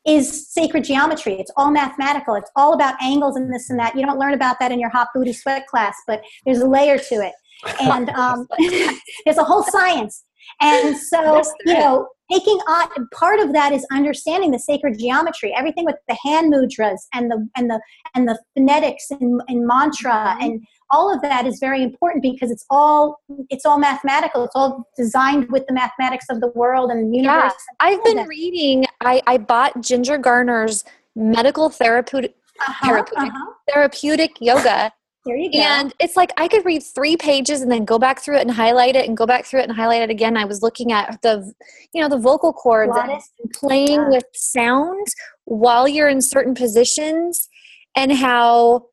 is 0.06 0.24
sacred 0.52 0.82
geometry. 0.84 1.34
It's 1.42 1.52
all 1.56 1.70
mathematical. 1.70 2.34
It's 2.34 2.50
all 2.56 2.72
about 2.78 2.94
angles 3.00 3.36
and 3.36 3.52
this 3.54 3.70
and 3.70 3.78
that. 3.78 3.94
You 3.96 4.04
don't 4.06 4.18
learn 4.18 4.34
about 4.34 4.56
that 4.60 4.72
in 4.72 4.80
your 4.80 4.90
hot 4.90 5.08
booty 5.14 5.32
sweat 5.32 5.68
class, 5.68 5.96
but 6.08 6.20
there's 6.44 6.60
a 6.60 6.68
layer 6.76 6.98
to 7.10 7.14
it. 7.28 7.34
And 7.80 8.10
um, 8.22 8.48
there's 9.24 9.38
a 9.38 9.44
whole 9.44 9.62
science. 9.62 10.24
And 10.60 10.96
so, 10.96 11.42
you 11.64 11.74
know, 11.74 12.08
taking 12.32 12.58
on 12.76 12.88
part 13.12 13.38
of 13.40 13.52
that 13.52 13.72
is 13.72 13.84
understanding 13.92 14.50
the 14.52 14.58
sacred 14.70 14.98
geometry, 14.98 15.52
everything 15.56 15.84
with 15.84 15.96
the 16.08 16.16
hand 16.24 16.52
mudras 16.52 17.00
and 17.14 17.30
the 17.30 17.38
and 17.56 17.68
the 17.70 17.78
and 18.14 18.26
the 18.28 18.36
phonetics 18.54 19.06
and, 19.10 19.40
and 19.48 19.66
mantra 19.66 20.18
Mhm. 20.36 20.42
and 20.44 20.52
all 20.90 21.12
of 21.14 21.20
that 21.22 21.46
is 21.46 21.58
very 21.60 21.82
important 21.82 22.22
because 22.22 22.50
it's 22.50 22.64
all 22.70 23.20
it's 23.50 23.64
all 23.66 23.78
mathematical. 23.78 24.44
It's 24.44 24.54
all 24.54 24.88
designed 24.96 25.50
with 25.50 25.66
the 25.66 25.74
mathematics 25.74 26.26
of 26.30 26.40
the 26.40 26.48
world 26.48 26.90
and 26.90 27.12
the 27.12 27.16
universe. 27.18 27.52
I've 27.80 28.02
been 28.04 28.16
that. 28.18 28.28
reading. 28.28 28.84
I, 29.00 29.20
I 29.26 29.38
bought 29.38 29.80
Ginger 29.82 30.18
Garner's 30.18 30.84
medical 31.16 31.70
therapeutic 31.70 32.34
Uh-huh, 32.60 32.86
therapeutic. 32.86 33.32
uh-huh. 33.32 33.52
therapeutic 33.72 34.30
yoga, 34.40 34.92
There 35.24 35.36
you 35.36 35.50
go. 35.52 35.58
and 35.58 35.92
it's 35.98 36.16
like 36.16 36.32
I 36.36 36.46
could 36.46 36.64
read 36.64 36.82
three 36.82 37.16
pages 37.16 37.62
and 37.62 37.70
then 37.70 37.84
go 37.84 37.98
back 37.98 38.20
through 38.20 38.36
it 38.36 38.42
and 38.42 38.50
highlight 38.50 38.96
it 38.96 39.08
and 39.08 39.16
go 39.16 39.26
back 39.26 39.44
through 39.44 39.60
it 39.60 39.68
and 39.68 39.76
highlight 39.76 40.02
it 40.02 40.10
again. 40.10 40.36
I 40.36 40.44
was 40.44 40.62
looking 40.62 40.92
at 40.92 41.20
the, 41.22 41.52
you 41.92 42.00
know, 42.00 42.08
the 42.08 42.18
vocal 42.18 42.52
cords 42.52 42.96
and 42.96 43.52
playing 43.52 44.02
Yeah. 44.02 44.08
with 44.08 44.24
sound 44.34 45.06
while 45.46 45.86
you're 45.88 46.08
in 46.08 46.20
certain 46.20 46.54
positions, 46.54 47.48
and 47.96 48.12
how, 48.12 48.86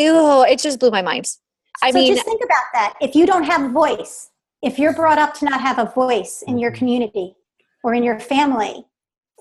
ew, 0.00 0.42
it 0.42 0.58
just 0.58 0.80
blew 0.80 0.90
my 0.90 1.02
mind. 1.02 1.26
I 1.82 1.90
so 1.90 1.98
mean, 1.98 2.14
just 2.14 2.26
think 2.26 2.42
about 2.44 2.64
that. 2.74 2.94
If 3.00 3.14
you 3.14 3.26
don't 3.26 3.44
have 3.44 3.62
a 3.62 3.68
voice, 3.68 4.30
if 4.62 4.78
you're 4.78 4.92
brought 4.92 5.18
up 5.18 5.34
to 5.34 5.44
not 5.44 5.60
have 5.60 5.78
a 5.78 5.86
voice 5.86 6.42
in 6.46 6.58
your 6.58 6.70
Mhm. 6.70 6.76
community 6.76 7.36
or 7.82 7.94
in 7.94 8.02
your 8.02 8.20
family, 8.20 8.84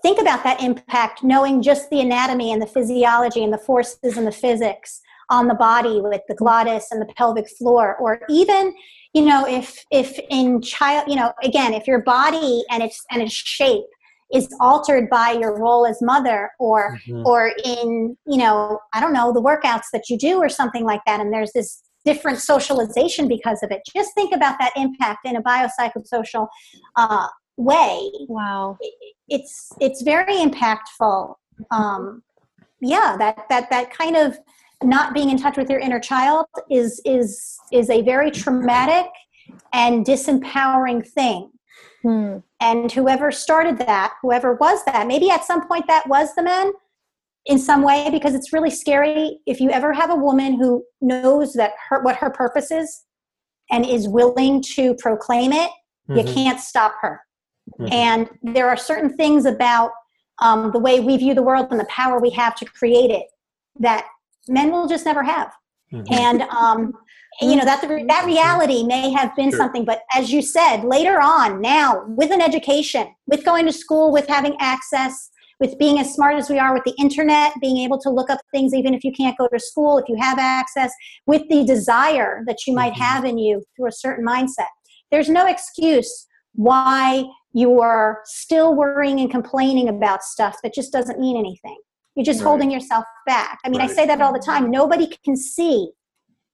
think 0.02 0.20
about 0.20 0.44
that 0.44 0.62
impact 0.62 1.24
knowing 1.24 1.62
just 1.62 1.90
the 1.90 2.00
anatomy 2.00 2.52
and 2.54 2.62
the 2.62 2.68
physiology 2.68 3.44
and 3.44 3.52
the 3.52 3.58
forces 3.58 4.18
and 4.18 4.26
the 4.26 4.32
physics 4.32 5.02
on 5.30 5.48
the 5.48 5.54
body 5.54 6.02
with 6.02 6.22
the 6.28 6.36
glottis 6.36 6.88
and 6.92 7.02
the 7.02 7.14
pelvic 7.14 7.48
floor 7.50 7.96
or 7.98 8.22
even 8.30 8.74
you 9.14 9.24
know 9.24 9.46
if 9.48 9.84
if 9.92 10.20
in 10.30 10.62
child 10.62 11.04
you 11.08 11.16
know 11.16 11.32
again 11.44 11.74
if 11.74 11.86
your 11.86 12.00
body 12.00 12.64
and 12.72 12.82
its 12.82 13.04
and 13.12 13.22
its 13.22 13.34
shape 13.34 13.84
is 14.34 14.48
altered 14.60 15.10
by 15.10 15.32
your 15.32 15.58
role 15.60 15.86
as 15.86 15.98
mother 16.02 16.52
or 16.60 16.98
Mhm. 17.08 17.26
or 17.26 17.52
in 17.66 18.16
you 18.28 18.38
know 18.38 18.80
i 18.94 19.00
don't 19.00 19.14
know 19.14 19.32
the 19.34 19.42
workouts 19.42 19.88
that 19.94 20.10
you 20.10 20.18
do 20.18 20.38
or 20.38 20.50
something 20.50 20.84
like 20.84 21.02
that. 21.08 21.20
And 21.20 21.34
there's 21.34 21.52
this 21.54 21.82
different 22.06 22.40
socialization 22.40 23.28
because 23.28 23.62
of 23.62 23.72
it. 23.72 23.82
Just 23.94 24.14
think 24.16 24.34
about 24.34 24.58
that 24.60 24.72
impact 24.78 25.20
in 25.26 25.36
a 25.36 25.42
biopsychosocial 25.44 26.48
uh, 26.96 27.28
way. 27.58 28.10
Wow. 28.28 28.78
it's 29.28 29.72
it's 29.80 30.02
very 30.02 30.36
impactful. 30.38 31.36
Um 31.72 32.24
yeah 32.82 33.16
that 33.18 33.46
that 33.50 33.70
that 33.70 33.92
kind 33.92 34.16
of 34.16 34.38
not 34.84 35.14
being 35.14 35.30
in 35.30 35.38
touch 35.38 35.58
with 35.58 35.70
your 35.70 35.80
inner 35.80 36.00
child 36.00 36.46
is 36.70 37.02
is 37.04 37.58
is 37.74 37.90
a 37.90 38.02
very 38.04 38.32
traumatic 38.32 39.08
and 39.74 40.06
disempowering 40.06 41.06
thing 41.06 41.50
Hmm. 42.02 42.38
and 42.62 42.92
whoever 42.92 43.32
started 43.32 43.78
that 43.80 44.14
whoever 44.22 44.54
was 44.54 44.84
that 44.86 45.06
maybe 45.08 45.30
at 45.30 45.44
some 45.44 45.68
point 45.68 45.86
that 45.88 46.08
was 46.08 46.34
the 46.36 46.44
men 46.44 46.72
in 47.46 47.60
some 47.60 47.82
way 47.84 48.10
because 48.10 48.34
it's 48.36 48.54
really 48.54 48.70
scary 48.70 49.40
if 49.46 49.60
you 49.60 49.70
ever 49.72 49.92
have 49.92 50.10
a 50.10 50.16
woman 50.16 50.54
who 50.54 50.84
knows 51.02 51.54
that 51.54 51.72
her 51.90 52.02
what 52.02 52.16
her 52.18 52.30
purpose 52.30 52.72
is 52.72 53.04
and 53.72 53.86
is 53.86 54.08
willing 54.08 54.62
to 54.76 54.96
proclaim 54.96 55.52
it 55.52 55.70
you 56.08 56.24
Mhm. 56.24 56.34
can't 56.34 56.60
stop 56.60 56.94
her 57.02 57.22
Mhm. 57.80 57.92
and 57.92 58.30
there 58.44 58.68
are 58.70 58.78
certain 58.78 59.16
things 59.16 59.46
about 59.46 59.92
um, 60.42 60.72
the 60.72 60.80
way 60.80 61.02
we 61.02 61.18
view 61.18 61.34
the 61.34 61.44
world 61.44 61.68
and 61.70 61.80
the 61.80 61.86
power 61.86 62.18
we 62.20 62.30
have 62.30 62.56
to 62.56 62.66
create 62.66 63.12
it 63.12 63.28
that 63.78 64.06
men 64.48 64.72
will 64.72 64.88
just 64.88 65.06
never 65.06 65.22
have 65.22 65.52
Mhm. 65.94 66.12
and 66.12 66.42
um, 66.44 66.94
you 67.42 67.56
know 67.56 67.66
that 67.66 67.82
that 67.82 68.24
reality 68.26 68.84
may 68.84 69.12
have 69.12 69.36
been 69.36 69.50
Sure. 69.50 69.60
something 69.60 69.86
but 69.86 70.02
as 70.14 70.32
you 70.32 70.42
said 70.42 70.84
later 70.84 71.20
on 71.22 71.62
now 71.62 72.04
with 72.08 72.32
an 72.32 72.42
education 72.42 73.08
with 73.28 73.44
going 73.46 73.66
to 73.66 73.74
school 73.74 74.12
with 74.12 74.28
having 74.28 74.56
access 74.60 75.30
with 75.60 75.78
being 75.78 76.00
as 76.00 76.14
smart 76.14 76.36
as 76.36 76.50
we 76.50 76.58
are 76.60 76.74
with 76.74 76.84
the 76.84 76.94
internet 77.00 77.54
being 77.62 77.78
able 77.78 77.98
to 78.00 78.10
look 78.10 78.30
up 78.30 78.40
things 78.52 78.74
even 78.74 78.94
if 78.94 79.04
you 79.04 79.12
can't 79.12 79.38
go 79.38 79.48
to 79.48 79.60
school 79.60 79.98
if 79.98 80.08
you 80.08 80.16
have 80.20 80.38
access 80.38 80.92
with 81.26 81.44
the 81.50 81.64
desire 81.66 82.44
that 82.46 82.66
you 82.68 82.74
might 82.74 82.94
Mhm. 82.94 82.98
have 82.98 83.26
in 83.26 83.38
you 83.38 83.64
through 83.76 83.88
a 83.88 83.92
certain 83.92 84.26
mindset 84.26 84.70
there's 85.12 85.30
no 85.30 85.48
excuse 85.48 86.28
why 86.56 87.24
you 87.54 87.80
are 87.80 88.22
still 88.26 88.76
worrying 88.76 89.20
and 89.20 89.32
complaining 89.32 89.88
about 89.90 90.24
stuff 90.24 90.58
that 90.62 90.74
just 90.74 90.92
doesn't 90.92 91.20
mean 91.20 91.36
anything 91.38 91.78
you're 92.20 92.26
just 92.26 92.42
Right. 92.42 92.48
holding 92.50 92.70
yourself 92.70 93.06
back 93.26 93.60
i 93.66 93.70
mean 93.70 93.80
i 93.82 93.88
say 93.88 94.06
that 94.06 94.20
all 94.22 94.34
the 94.34 94.40
time 94.40 94.70
nobody 94.70 95.08
can 95.24 95.36
see 95.36 95.90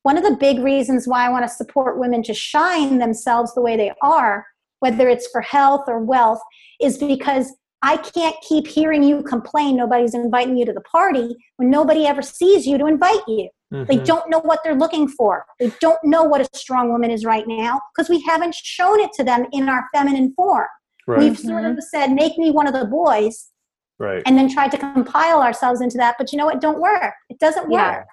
one 0.04 0.18
of 0.20 0.24
the 0.24 0.38
big 0.40 0.60
reasons 0.60 1.08
why 1.08 1.26
I 1.26 1.30
want 1.30 1.46
to 1.48 1.50
support 1.52 1.98
women 1.98 2.22
to 2.30 2.34
shine 2.36 3.00
themselves 3.00 3.56
the 3.56 3.62
way 3.62 3.76
they 3.76 3.92
are, 4.04 4.46
whether 4.80 5.10
it's 5.10 5.28
for 5.32 5.42
health 5.42 5.86
or 5.88 5.98
wealth, 6.00 6.40
is 6.80 7.00
because 7.00 7.52
I 7.82 7.98
can't 7.98 8.36
keep 8.48 8.68
hearing 8.68 9.02
you 9.02 9.24
complain 9.24 9.76
nobody's 9.76 10.14
inviting 10.14 10.58
you 10.58 10.66
to 10.68 10.74
the 10.74 10.82
party 10.82 11.36
when 11.58 11.72
nobody 11.72 12.06
ever 12.06 12.22
sees 12.22 12.68
you 12.68 12.78
to 12.78 12.86
invite 12.86 13.28
you. 13.28 13.50
They 13.72 13.98
Mhm. 13.98 14.06
don't 14.06 14.30
know 14.30 14.42
what 14.42 14.60
they're 14.64 14.76
looking 14.76 15.08
for. 15.08 15.44
They 15.60 15.72
don't 15.82 16.04
know 16.04 16.22
what 16.24 16.40
a 16.40 16.48
strong 16.56 16.92
woman 16.92 17.10
is 17.10 17.26
right 17.26 17.48
now 17.48 17.82
because 17.96 18.08
we 18.08 18.22
haven't 18.22 18.54
shown 18.54 19.00
it 19.00 19.12
to 19.14 19.24
them 19.24 19.48
in 19.54 19.68
our 19.68 19.88
feminine 19.92 20.34
form. 20.34 20.68
Right. 21.08 21.22
We've 21.22 21.40
sort 21.40 21.66
of 21.66 21.82
said, 21.84 22.12
make 22.12 22.38
me 22.38 22.52
one 22.52 22.68
of 22.68 22.76
the 22.76 22.86
boys, 22.86 23.50
Right. 23.98 24.22
and 24.26 24.38
then 24.38 24.50
tried 24.52 24.72
to 24.72 24.78
compile 24.78 25.42
ourselves 25.42 25.80
into 25.80 25.98
that. 25.98 26.16
But 26.18 26.32
you 26.34 26.38
know, 26.38 26.50
it 26.50 26.60
don't 26.60 26.80
work. 26.82 27.14
It 27.30 27.40
doesn't 27.40 27.70
work. 27.70 28.06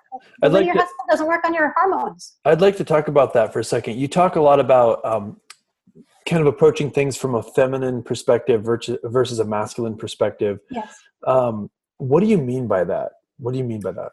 Yeah. 0.43 0.49
Like 0.49 0.65
your 0.65 0.75
to- 0.75 0.81
husband 0.81 1.09
doesn't 1.11 1.27
work 1.27 1.45
on 1.45 1.53
your 1.55 1.75
hormones. 1.77 2.37
I'd 2.45 2.61
like 2.61 2.77
to 2.77 2.85
talk 2.85 3.09
about 3.09 3.33
that 3.35 3.53
for 3.53 3.59
a 3.59 3.65
second. 3.65 3.97
You 3.99 4.07
talk 4.07 4.37
a 4.37 4.41
lot 4.41 4.61
about 4.61 5.05
um, 5.05 5.41
kind 6.25 6.41
of 6.41 6.47
approaching 6.47 6.91
things 6.91 7.17
from 7.17 7.35
a 7.35 7.43
feminine 7.43 8.03
perspective 8.03 8.63
versus, 8.63 8.99
versus 9.05 9.41
a 9.41 9.45
masculine 9.45 9.97
perspective. 9.97 10.61
Yes. 10.71 10.95
Um, 11.27 11.69
what 11.99 12.21
do 12.21 12.27
you 12.27 12.39
mean 12.39 12.69
by 12.69 12.85
that? 12.85 13.13
What 13.39 13.51
do 13.53 13.59
you 13.59 13.65
mean 13.65 13.81
by 13.81 13.91
that? 13.93 14.13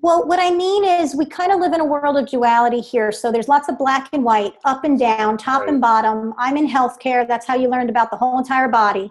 Well, 0.00 0.26
what 0.26 0.38
I 0.40 0.50
mean 0.50 0.84
is 0.84 1.14
we 1.14 1.24
kind 1.26 1.50
of 1.52 1.60
live 1.60 1.72
in 1.72 1.80
a 1.80 1.84
world 1.84 2.16
of 2.18 2.26
duality 2.28 2.80
here. 2.80 3.10
So 3.12 3.32
there's 3.32 3.48
lots 3.48 3.68
of 3.68 3.78
black 3.78 4.08
and 4.12 4.22
white, 4.24 4.54
up 4.64 4.84
and 4.84 4.98
down, 4.98 5.38
top 5.38 5.60
Right. 5.60 5.68
and 5.70 5.80
bottom. 5.80 6.34
I'm 6.38 6.56
in 6.56 6.68
healthcare. 6.68 7.26
That's 7.26 7.46
how 7.46 7.54
you 7.54 7.68
learned 7.68 7.88
about 7.88 8.10
the 8.10 8.16
whole 8.16 8.36
entire 8.38 8.68
body. 8.68 9.10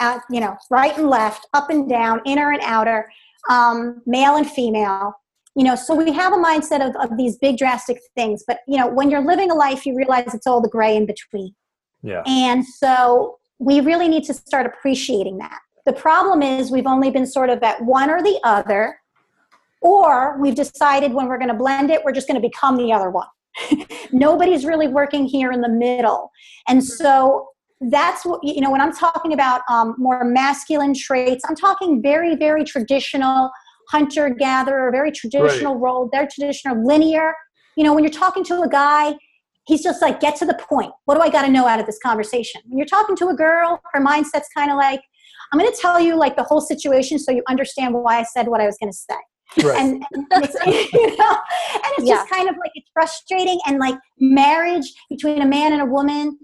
Out, 0.00 0.22
you 0.30 0.40
know, 0.40 0.56
right 0.70 0.96
and 0.96 1.08
left, 1.08 1.46
up 1.54 1.70
and 1.70 1.88
down, 1.88 2.20
inner 2.26 2.52
and 2.52 2.60
outer, 2.62 3.10
um, 3.50 4.02
male 4.06 4.36
and 4.36 4.48
female. 4.48 5.14
You 5.56 5.64
know, 5.64 5.76
so 5.76 5.94
we 5.94 6.10
have 6.12 6.32
a 6.32 6.36
mindset 6.36 6.86
of, 6.86 6.96
of 6.96 7.16
these 7.16 7.38
big 7.38 7.58
drastic 7.58 7.98
things. 8.16 8.42
But 8.46 8.60
you 8.66 8.76
know, 8.76 8.88
when 8.88 9.10
you're 9.10 9.24
living 9.24 9.50
a 9.50 9.54
life, 9.54 9.86
you 9.86 9.96
realize 9.96 10.34
it's 10.34 10.46
all 10.46 10.60
the 10.60 10.68
gray 10.68 10.96
in 10.96 11.06
between. 11.06 11.54
Yeah. 12.02 12.22
And 12.26 12.66
so 12.66 13.38
we 13.58 13.80
really 13.80 14.08
need 14.08 14.24
to 14.24 14.34
start 14.34 14.66
appreciating 14.66 15.38
that. 15.38 15.58
The 15.86 15.92
problem 15.92 16.42
is 16.42 16.70
we've 16.70 16.86
only 16.86 17.10
been 17.10 17.26
sort 17.26 17.50
of 17.50 17.62
at 17.62 17.82
one 17.82 18.10
or 18.10 18.22
the 18.22 18.40
other, 18.42 18.98
or 19.80 20.38
we've 20.40 20.54
decided 20.54 21.12
when 21.12 21.28
we're 21.28 21.38
going 21.38 21.48
to 21.48 21.54
blend 21.54 21.90
it, 21.90 22.02
we're 22.04 22.12
just 22.12 22.26
going 22.26 22.40
to 22.40 22.46
become 22.46 22.76
the 22.76 22.92
other 22.92 23.10
one. 23.10 23.26
Nobody's 24.12 24.64
really 24.64 24.88
working 24.88 25.26
here 25.26 25.52
in 25.52 25.60
the 25.60 25.68
middle. 25.68 26.30
And 26.68 26.82
so 26.82 27.48
that's 27.90 28.24
what, 28.24 28.40
you 28.42 28.60
know, 28.60 28.70
when 28.70 28.80
I'm 28.80 28.92
talking 28.92 29.32
about 29.32 29.62
um, 29.68 29.94
more 29.98 30.24
masculine 30.24 30.94
traits, 30.94 31.44
I'm 31.48 31.56
talking 31.56 32.02
very, 32.02 32.36
very 32.36 32.64
traditional 32.64 33.50
hunter 33.90 34.30
gatherer, 34.30 34.90
very 34.90 35.12
traditional 35.12 35.76
role, 35.76 36.08
very 36.10 36.26
traditional 36.26 36.84
linear. 36.86 37.34
You 37.76 37.84
know, 37.84 37.94
when 37.94 38.04
you're 38.04 38.12
talking 38.12 38.44
to 38.44 38.62
a 38.62 38.68
guy, 38.68 39.14
he's 39.66 39.82
just 39.82 40.00
like, 40.00 40.20
get 40.20 40.36
to 40.36 40.46
the 40.46 40.54
point. 40.54 40.92
What 41.04 41.16
do 41.16 41.20
I 41.20 41.28
got 41.30 41.42
to 41.42 41.50
know 41.50 41.66
out 41.66 41.80
of 41.80 41.86
this 41.86 41.98
conversation? 41.98 42.60
When 42.66 42.78
you're 42.78 42.86
talking 42.86 43.16
to 43.16 43.28
a 43.28 43.34
girl, 43.34 43.80
her 43.92 44.00
mindset's 44.04 44.48
kind 44.56 44.70
of 44.70 44.76
like, 44.76 45.00
I'm 45.52 45.58
going 45.58 45.70
to 45.70 45.78
tell 45.80 46.00
you 46.00 46.16
like 46.16 46.36
the 46.36 46.42
whole 46.42 46.60
situation 46.60 47.18
so 47.18 47.32
you 47.32 47.42
understand 47.48 47.94
why 47.94 48.18
I 48.18 48.22
said 48.24 48.48
what 48.48 48.60
I 48.60 48.66
was 48.66 48.76
going 48.78 48.92
to 48.92 48.96
say. 48.96 49.66
Right. 49.68 49.80
And, 49.80 50.04
and 50.12 50.26
it's, 50.44 50.54
you 50.92 51.16
know, 51.16 51.30
and 51.30 51.92
it's 51.98 52.08
Yeah. 52.08 52.16
just 52.16 52.30
kind 52.30 52.48
of 52.48 52.56
like 52.56 52.72
it's 52.74 52.88
frustrating 52.92 53.58
and 53.66 53.78
like 53.78 53.96
marriage 54.18 54.92
between 55.10 55.42
a 55.42 55.46
man 55.46 55.72
and 55.72 55.82
a 55.82 55.86
woman 55.86 56.38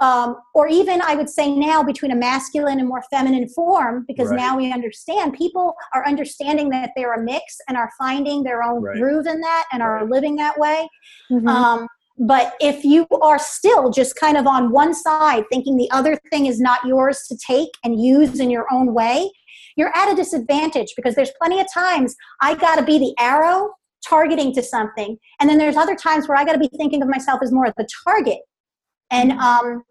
um, 0.00 0.36
or 0.54 0.66
even 0.66 1.02
I 1.02 1.14
would 1.14 1.28
say 1.28 1.54
now 1.54 1.82
between 1.82 2.10
a 2.10 2.16
masculine 2.16 2.78
and 2.78 2.88
more 2.88 3.02
feminine 3.10 3.48
form, 3.48 4.04
because 4.08 4.30
Right. 4.30 4.36
now 4.40 4.56
we 4.56 4.72
understand 4.72 5.34
people 5.34 5.74
are 5.94 6.06
understanding 6.06 6.70
that 6.70 6.90
they're 6.96 7.14
a 7.14 7.22
mix 7.22 7.58
and 7.68 7.76
are 7.76 7.90
finding 7.98 8.42
their 8.42 8.62
own 8.62 8.82
Right. 8.82 8.98
groove 8.98 9.26
in 9.26 9.40
that 9.40 9.66
and 9.72 9.82
are 9.82 10.04
living 10.06 10.36
that 10.36 10.58
way. 10.58 10.88
Mhm. 11.30 11.48
Um, 11.48 11.88
but 12.18 12.54
if 12.60 12.84
you 12.84 13.06
are 13.22 13.38
still 13.38 13.90
just 13.90 14.16
kind 14.16 14.36
of 14.36 14.46
on 14.46 14.72
one 14.72 14.94
side, 14.94 15.44
thinking 15.50 15.76
the 15.76 15.90
other 15.90 16.16
thing 16.30 16.46
is 16.46 16.60
not 16.60 16.84
yours 16.84 17.26
to 17.28 17.36
take 17.46 17.70
and 17.84 18.00
use 18.00 18.40
in 18.40 18.50
your 18.50 18.66
own 18.72 18.92
way, 18.92 19.30
you're 19.76 19.96
at 19.96 20.12
a 20.12 20.14
disadvantage 20.14 20.92
because 20.96 21.14
there's 21.14 21.32
plenty 21.40 21.60
of 21.60 21.66
times 21.72 22.14
I 22.40 22.54
got 22.54 22.76
to 22.76 22.82
be 22.82 22.98
the 22.98 23.14
arrow 23.18 23.70
targeting 24.06 24.52
to 24.54 24.62
something, 24.62 25.18
and 25.38 25.48
then 25.48 25.58
there's 25.58 25.76
other 25.76 25.94
times 25.94 26.28
where 26.28 26.36
I 26.36 26.44
got 26.44 26.52
to 26.52 26.58
be 26.58 26.70
thinking 26.76 27.02
of 27.02 27.08
myself 27.08 27.40
as 27.42 27.52
more 27.52 27.66
of 27.66 27.74
the 27.76 27.86
target, 28.04 28.40
and 29.10 29.32
um, 29.32 29.82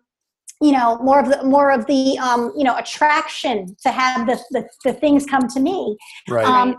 you 0.61 0.71
know, 0.71 0.97
more 0.99 1.19
of 1.19 1.29
the 1.29 1.43
more 1.43 1.71
of 1.71 1.85
the 1.85 2.17
um, 2.19 2.51
you 2.55 2.63
know 2.63 2.75
attraction 2.77 3.75
to 3.83 3.91
have 3.91 4.27
the, 4.27 4.39
the 4.51 4.67
the 4.83 4.93
things 4.93 5.25
come 5.25 5.47
to 5.47 5.59
me. 5.59 5.97
Right. 6.27 6.45
Um, 6.45 6.75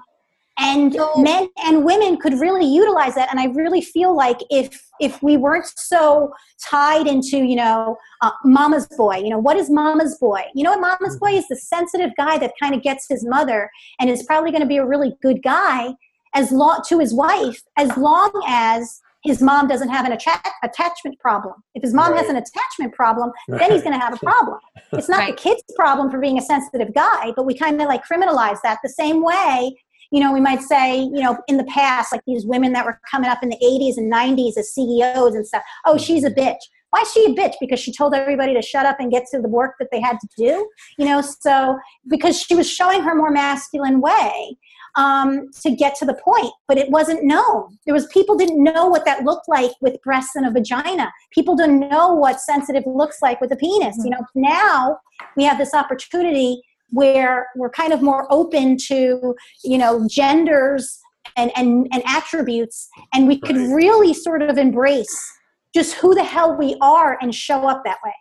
and 0.59 0.93
So- 0.93 1.15
men 1.17 1.49
and 1.65 1.85
women 1.85 2.19
could 2.19 2.35
really 2.35 2.67
utilize 2.67 3.15
that. 3.15 3.31
And 3.31 3.41
I 3.41 3.47
really 3.47 3.81
feel 3.81 4.15
like 4.15 4.39
if 4.51 4.79
if 5.01 5.23
we 5.23 5.39
weren't 5.39 5.67
so 5.75 6.33
tied 6.63 7.07
into 7.07 7.39
you 7.39 7.57
know 7.57 7.97
uh, 8.21 8.33
mama's 8.45 8.87
boy, 8.89 9.17
you 9.17 9.31
know 9.31 9.39
what 9.39 9.57
is 9.57 9.71
mama's 9.71 10.19
boy? 10.19 10.43
You 10.55 10.65
know 10.65 10.73
what 10.77 10.99
mama's 11.01 11.19
boy 11.19 11.33
is 11.33 11.49
the 11.49 11.57
sensitive 11.57 12.11
guy 12.19 12.37
that 12.39 12.53
kind 12.61 12.75
of 12.75 12.83
gets 12.83 13.07
his 13.09 13.25
mother 13.25 13.71
and 13.99 14.11
is 14.11 14.23
probably 14.25 14.51
going 14.51 14.63
to 14.63 14.69
be 14.69 14.77
a 14.77 14.87
really 14.87 15.17
good 15.23 15.43
guy 15.43 15.95
as 16.35 16.53
long 16.53 16.83
to 16.89 16.99
his 16.99 17.13
wife 17.15 17.63
as 17.77 17.97
long 17.97 18.31
as 18.47 19.01
his 19.23 19.43
mom 19.43 19.69
doesn't 19.69 19.89
have 19.91 20.07
an 20.07 20.13
atta- 20.13 20.51
attachment 20.63 21.19
problem. 21.19 21.55
If 21.75 21.83
his 21.83 21.93
mom 21.95 22.17
has 22.17 22.29
an 22.29 22.37
attachment 22.37 22.95
problem, 22.95 23.31
then 23.49 23.71
he's 23.71 23.83
going 23.83 23.93
to 23.93 23.99
have 24.05 24.15
a 24.15 24.17
problem. 24.25 24.59
It's 24.93 25.09
not 25.09 25.19
Right. 25.21 25.37
the 25.37 25.43
kid's 25.43 25.63
problem 25.77 26.11
for 26.11 26.19
being 26.19 26.39
a 26.39 26.43
sensitive 26.43 26.95
guy, 26.95 27.33
but 27.37 27.45
we 27.45 27.55
kind 27.57 27.81
of 27.81 27.87
like 27.89 28.03
criminalize 28.11 28.59
that 28.63 28.79
the 28.83 28.89
same 28.89 29.23
way. 29.23 29.77
You 30.13 30.21
know, 30.21 30.33
we 30.33 30.41
might 30.41 30.63
say, 30.63 30.99
you 31.01 31.23
know, 31.23 31.39
in 31.47 31.57
the 31.57 31.65
past, 31.65 32.11
like 32.13 32.23
these 32.27 32.45
women 32.45 32.73
that 32.73 32.85
were 32.85 32.99
coming 33.11 33.31
up 33.31 33.43
in 33.43 33.49
the 33.51 33.59
80s 33.63 33.97
and 33.97 34.13
90s 34.13 34.57
as 34.59 34.73
CEOs 34.75 35.35
and 35.37 35.47
stuff. 35.47 35.63
Oh, 35.87 35.97
she's 35.99 36.25
a 36.25 36.31
bitch. 36.31 36.57
Why 36.91 37.03
is 37.03 37.13
she 37.13 37.25
a 37.27 37.29
bitch? 37.29 37.55
Because 37.61 37.79
she 37.79 37.93
told 37.93 38.15
everybody 38.15 38.53
to 38.55 38.61
shut 38.63 38.85
up 38.87 38.97
and 38.99 39.13
get 39.13 39.25
to 39.31 39.41
the 39.41 39.49
work 39.49 39.75
that 39.79 39.89
they 39.93 40.01
had 40.01 40.19
to 40.19 40.29
do. 40.37 40.69
You 40.99 41.05
know, 41.05 41.21
so 41.21 41.79
because 42.09 42.41
she 42.43 42.57
was 42.57 42.69
showing 42.69 43.03
her 43.03 43.15
more 43.15 43.31
masculine 43.31 44.01
way 44.01 44.57
um, 44.97 45.51
to 45.63 45.71
get 45.71 45.95
to 45.97 46.05
the 46.05 46.15
point, 46.15 46.53
but 46.69 46.79
it 46.79 46.91
wasn't 46.91 47.25
known. 47.25 47.79
There 47.85 47.95
was 47.95 48.07
people 48.07 48.37
didn't 48.37 48.63
know 48.63 48.87
what 48.87 49.05
that 49.05 49.25
looked 49.25 49.49
like 49.49 49.73
with 49.81 50.01
breasts 50.03 50.37
and 50.37 50.47
a 50.47 50.51
vagina. 50.51 51.13
People 51.33 51.57
didn't 51.57 51.89
know 51.89 52.13
what 52.13 52.41
sensitive 52.41 52.85
looks 52.87 53.19
like 53.23 53.41
with 53.41 53.53
a 53.53 53.57
penis. 53.57 53.97
You 54.03 54.11
know, 54.11 54.25
now 54.35 54.99
we 55.37 55.45
have 55.45 55.59
this 55.59 55.75
opportunity 55.75 56.61
where 56.91 57.49
we're 57.57 57.71
kind 57.71 57.93
of 57.93 58.03
more 58.03 58.27
open 58.33 58.77
to 58.77 59.35
you 59.65 59.79
know 59.79 60.07
genders 60.09 60.99
and 61.37 61.53
and, 61.57 61.89
and 61.93 62.03
attributes, 62.07 62.89
and 63.15 63.29
we 63.29 63.39
could 63.39 63.57
really 63.57 64.15
sort 64.15 64.43
of 64.43 64.59
embrace 64.59 65.33
just 65.75 65.95
who 65.95 66.15
the 66.15 66.25
hell 66.25 66.57
we 66.57 66.77
are 66.81 67.17
and 67.23 67.35
show 67.35 67.69
up 67.69 67.83
that 67.85 67.99
way 68.05 68.13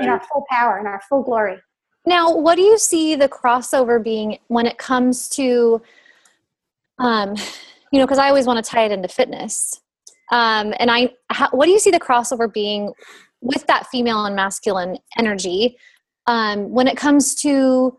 in 0.00 0.08
our 0.08 0.20
full 0.32 0.44
power 0.50 0.78
in 0.78 0.86
our 0.86 1.00
full 1.08 1.22
glory. 1.22 1.58
Now, 2.06 2.34
what 2.34 2.56
do 2.56 2.62
you 2.62 2.78
see 2.78 3.14
the 3.14 3.28
crossover 3.28 4.02
being 4.02 4.38
when 4.48 4.66
it 4.66 4.78
comes 4.78 5.28
to, 5.30 5.82
um, 7.00 7.34
you 7.92 7.98
know, 7.98 8.06
because 8.06 8.18
I 8.18 8.28
always 8.28 8.46
want 8.46 8.64
to 8.64 8.70
tie 8.70 8.84
it 8.84 8.92
into 8.92 9.08
fitness. 9.08 9.80
Um, 10.30 10.72
and 10.78 10.90
I, 10.90 11.10
how, 11.30 11.48
what 11.50 11.66
do 11.66 11.72
you 11.72 11.80
see 11.80 11.90
the 11.90 11.98
crossover 11.98 12.52
being 12.52 12.92
with 13.40 13.66
that 13.66 13.86
female 13.88 14.26
and 14.26 14.36
masculine 14.36 14.98
energy 15.18 15.76
um, 16.26 16.70
when 16.70 16.86
it 16.86 16.96
comes 16.96 17.34
to 17.36 17.96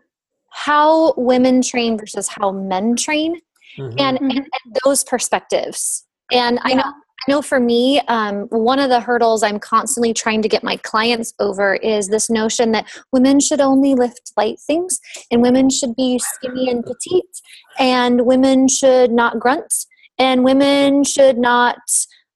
how 0.50 1.12
women 1.16 1.60
train 1.60 1.98
versus 1.98 2.28
how 2.28 2.52
men 2.52 2.96
train, 2.96 3.40
Mhm. 3.78 3.98
and, 3.98 4.18
and, 4.20 4.32
and 4.32 4.76
those 4.84 5.02
perspectives? 5.04 6.06
And 6.30 6.58
I 6.62 6.74
know 6.74 6.84
I 7.26 7.30
know 7.30 7.42
for 7.42 7.60
me, 7.60 8.00
um, 8.08 8.48
one 8.48 8.80
of 8.80 8.88
the 8.88 9.00
hurdles 9.00 9.44
I'm 9.44 9.60
constantly 9.60 10.12
trying 10.12 10.42
to 10.42 10.48
get 10.48 10.64
my 10.64 10.76
clients 10.78 11.32
over 11.38 11.74
is 11.76 12.08
this 12.08 12.28
notion 12.28 12.72
that 12.72 12.88
women 13.12 13.38
should 13.38 13.60
only 13.60 13.94
lift 13.94 14.32
light 14.36 14.58
things 14.58 15.00
and 15.30 15.40
women 15.40 15.70
should 15.70 15.94
be 15.94 16.18
skinny 16.18 16.68
and 16.68 16.84
petite 16.84 17.40
and 17.78 18.26
women 18.26 18.66
should 18.66 19.12
not 19.12 19.38
grunt 19.38 19.72
and 20.18 20.42
women 20.42 21.04
should 21.04 21.38
not 21.38 21.78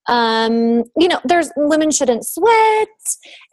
um 0.07 0.83
you 0.95 1.07
know 1.07 1.19
there's 1.25 1.51
women 1.57 1.91
shouldn't 1.91 2.25
sweat 2.25 2.87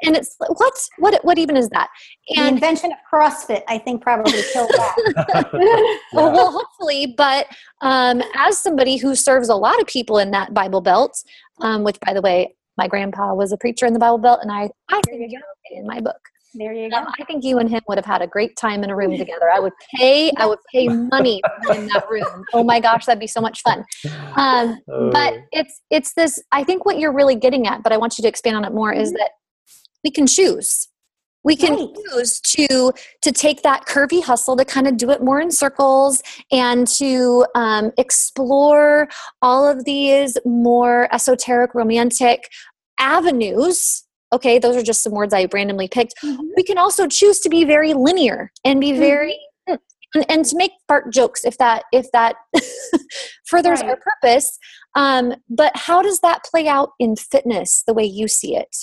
and 0.04 0.16
it's 0.16 0.36
what 0.38 0.72
what 0.98 1.24
what 1.24 1.38
even 1.38 1.56
is 1.56 1.68
that 1.70 1.88
the 2.28 2.48
invention 2.48 2.90
of 2.90 2.98
CrossFit, 3.12 3.62
I 3.68 3.78
think, 3.78 4.02
probably 4.02 4.40
killed 4.52 4.70
that. 4.70 5.50
well, 6.12 6.32
well, 6.32 6.50
hopefully, 6.50 7.14
but 7.16 7.46
um, 7.82 8.22
as 8.34 8.58
somebody 8.58 8.96
who 8.96 9.14
serves 9.14 9.48
a 9.48 9.54
lot 9.54 9.78
of 9.80 9.86
people 9.86 10.18
in 10.18 10.30
that 10.30 10.54
Bible 10.54 10.80
Belt, 10.80 11.22
um, 11.60 11.84
which, 11.84 11.98
by 12.00 12.14
the 12.14 12.22
way, 12.22 12.54
my 12.76 12.88
grandpa 12.88 13.34
was 13.34 13.52
a 13.52 13.56
preacher 13.58 13.86
in 13.86 13.92
the 13.92 13.98
Bible 13.98 14.18
Belt, 14.18 14.40
and 14.42 14.50
I, 14.50 14.70
I 14.90 15.00
think 15.06 15.30
you 15.30 15.40
in 15.72 15.86
my 15.86 16.00
book. 16.00 16.20
There 16.54 16.72
you 16.72 16.90
go. 16.90 16.96
Um, 16.96 17.06
I 17.18 17.24
think 17.24 17.44
you 17.44 17.58
and 17.58 17.68
him 17.68 17.82
would 17.88 17.98
have 17.98 18.04
had 18.04 18.22
a 18.22 18.26
great 18.26 18.56
time 18.56 18.84
in 18.84 18.90
a 18.90 18.96
room 18.96 19.16
together. 19.16 19.50
I 19.50 19.58
would 19.60 19.72
pay, 19.96 20.30
I 20.36 20.46
would 20.46 20.58
pay 20.72 20.88
money 20.88 21.42
in 21.74 21.86
that 21.88 22.04
room. 22.10 22.44
Oh 22.52 22.62
my 22.64 22.80
gosh, 22.80 23.06
that'd 23.06 23.20
be 23.20 23.26
so 23.26 23.40
much 23.40 23.60
fun. 23.62 23.84
Um, 24.36 24.78
but 25.12 25.34
Oh. 25.34 25.42
it's 25.52 25.80
it's 25.90 26.14
this. 26.14 26.42
I 26.52 26.64
think 26.64 26.84
what 26.84 26.98
you're 26.98 27.12
really 27.12 27.34
getting 27.36 27.66
at, 27.66 27.82
but 27.82 27.92
I 27.92 27.96
want 27.96 28.16
you 28.18 28.22
to 28.22 28.28
expand 28.28 28.56
on 28.56 28.64
it 28.64 28.72
more, 28.72 28.92
is 28.92 29.12
that 29.12 29.30
we 30.02 30.10
can 30.10 30.26
choose. 30.26 30.88
We 31.46 31.56
can 31.56 31.74
Right. 31.74 31.88
choose 32.10 32.40
to 32.56 32.92
to 33.22 33.32
take 33.32 33.62
that 33.62 33.84
curvy 33.86 34.22
hustle 34.22 34.56
to 34.56 34.64
kind 34.64 34.86
of 34.86 34.96
do 34.96 35.10
it 35.10 35.22
more 35.22 35.40
in 35.40 35.50
circles 35.50 36.22
and 36.50 36.86
to 36.88 37.44
um, 37.54 37.92
explore 37.98 39.08
all 39.42 39.66
of 39.68 39.84
these 39.84 40.38
more 40.46 41.08
esoteric, 41.14 41.74
romantic 41.74 42.48
avenues. 42.98 44.03
Okay, 44.32 44.58
those 44.58 44.76
are 44.76 44.82
just 44.82 45.02
some 45.02 45.12
words 45.12 45.32
I 45.32 45.48
randomly 45.52 45.88
picked. 45.88 46.14
Mm-hmm. 46.22 46.42
We 46.56 46.62
can 46.64 46.78
also 46.78 47.06
choose 47.06 47.40
to 47.40 47.48
be 47.48 47.64
very 47.64 47.94
linear 47.94 48.50
and 48.64 48.80
be 48.80 48.90
mm-hmm. 48.90 49.00
very 49.00 49.38
mm, 49.68 49.78
and, 50.14 50.26
and 50.28 50.44
to 50.44 50.56
make 50.56 50.72
fart 50.88 51.12
jokes 51.12 51.44
if 51.44 51.58
that 51.58 51.84
if 51.92 52.10
that 52.12 52.36
furthers 53.46 53.82
our 53.82 53.96
purpose. 53.96 54.58
Um, 54.94 55.34
but 55.48 55.76
how 55.76 56.02
does 56.02 56.20
that 56.20 56.44
play 56.44 56.68
out 56.68 56.90
in 56.98 57.16
fitness 57.16 57.82
the 57.86 57.94
way 57.94 58.04
you 58.04 58.28
see 58.28 58.56
it? 58.56 58.74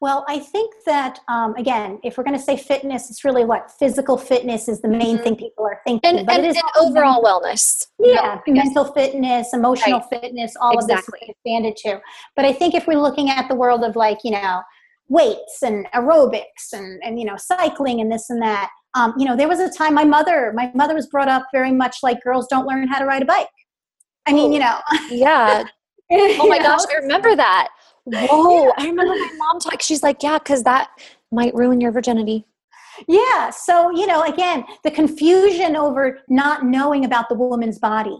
Well, 0.00 0.26
I 0.28 0.38
think 0.40 0.74
that 0.84 1.20
um, 1.28 1.54
again, 1.56 1.98
if 2.04 2.18
we're 2.18 2.24
going 2.24 2.36
to 2.36 2.42
say 2.42 2.56
fitness, 2.56 3.08
it's 3.10 3.24
really 3.24 3.44
what 3.46 3.70
physical 3.78 4.18
fitness 4.18 4.68
is 4.68 4.82
the 4.82 4.88
main 4.88 5.16
Mhm. 5.18 5.22
thing 5.22 5.36
people 5.36 5.64
are 5.64 5.80
thinking. 5.86 6.18
And, 6.18 6.26
but 6.26 6.36
and, 6.36 6.44
it 6.44 6.50
is 6.50 6.56
and 6.56 6.64
overall 6.86 7.22
wellness. 7.22 7.86
yeah, 7.98 8.38
guess. 8.46 8.66
mental 8.66 8.84
fitness, 8.92 9.54
emotional 9.54 10.00
fitness, 10.00 10.54
all 10.60 10.74
Exactly. 10.74 10.94
of 10.94 11.06
this 11.06 11.20
is 11.22 11.28
expanded 11.30 11.76
to. 11.78 12.00
But 12.34 12.44
I 12.44 12.52
think 12.52 12.74
if 12.74 12.86
we're 12.86 13.00
looking 13.00 13.30
at 13.30 13.48
the 13.48 13.54
world 13.54 13.84
of 13.84 13.96
like 13.96 14.18
you 14.22 14.32
know 14.32 14.60
weights 15.08 15.62
and 15.62 15.86
aerobics 15.94 16.72
and 16.74 17.00
and 17.02 17.18
you 17.18 17.24
know 17.24 17.36
cycling 17.38 18.00
and 18.02 18.12
this 18.12 18.28
and 18.28 18.42
that, 18.42 18.68
um, 18.94 19.14
you 19.16 19.24
know, 19.24 19.34
there 19.34 19.48
was 19.48 19.60
a 19.60 19.70
time 19.70 19.94
my 19.94 20.04
mother 20.04 20.52
my 20.54 20.70
mother 20.74 20.94
was 20.94 21.06
brought 21.06 21.28
up 21.28 21.46
very 21.52 21.72
much 21.72 21.98
like 22.02 22.22
girls 22.22 22.46
don't 22.48 22.66
learn 22.66 22.86
how 22.86 22.98
to 22.98 23.06
ride 23.06 23.22
a 23.22 23.26
bike. 23.26 23.48
I 24.26 24.32
mean, 24.34 24.52
you 24.52 24.58
know. 24.60 24.78
Yeah. 25.10 25.64
Oh 26.08 26.46
my 26.48 26.58
gosh. 26.58 26.82
I 26.88 26.98
remember 26.98 27.34
that. 27.34 27.66
Whoa. 28.06 28.72
I 28.78 28.86
remember 28.86 29.14
my 29.14 29.34
mom 29.36 29.60
talk. 29.60 29.82
She's 29.82 30.02
like, 30.02 30.22
yeah, 30.22 30.38
because 30.38 30.62
that 30.62 30.90
might 31.32 31.54
ruin 31.54 31.80
your 31.80 31.92
virginity. 31.92 32.46
Yeah. 33.08 33.50
So, 33.50 33.90
you 33.90 34.06
know, 34.06 34.22
again, 34.22 34.64
the 34.84 34.90
confusion 34.90 35.76
over 35.76 36.20
not 36.28 36.64
knowing 36.64 37.04
about 37.04 37.28
the 37.28 37.34
woman's 37.34 37.78
body, 37.78 38.16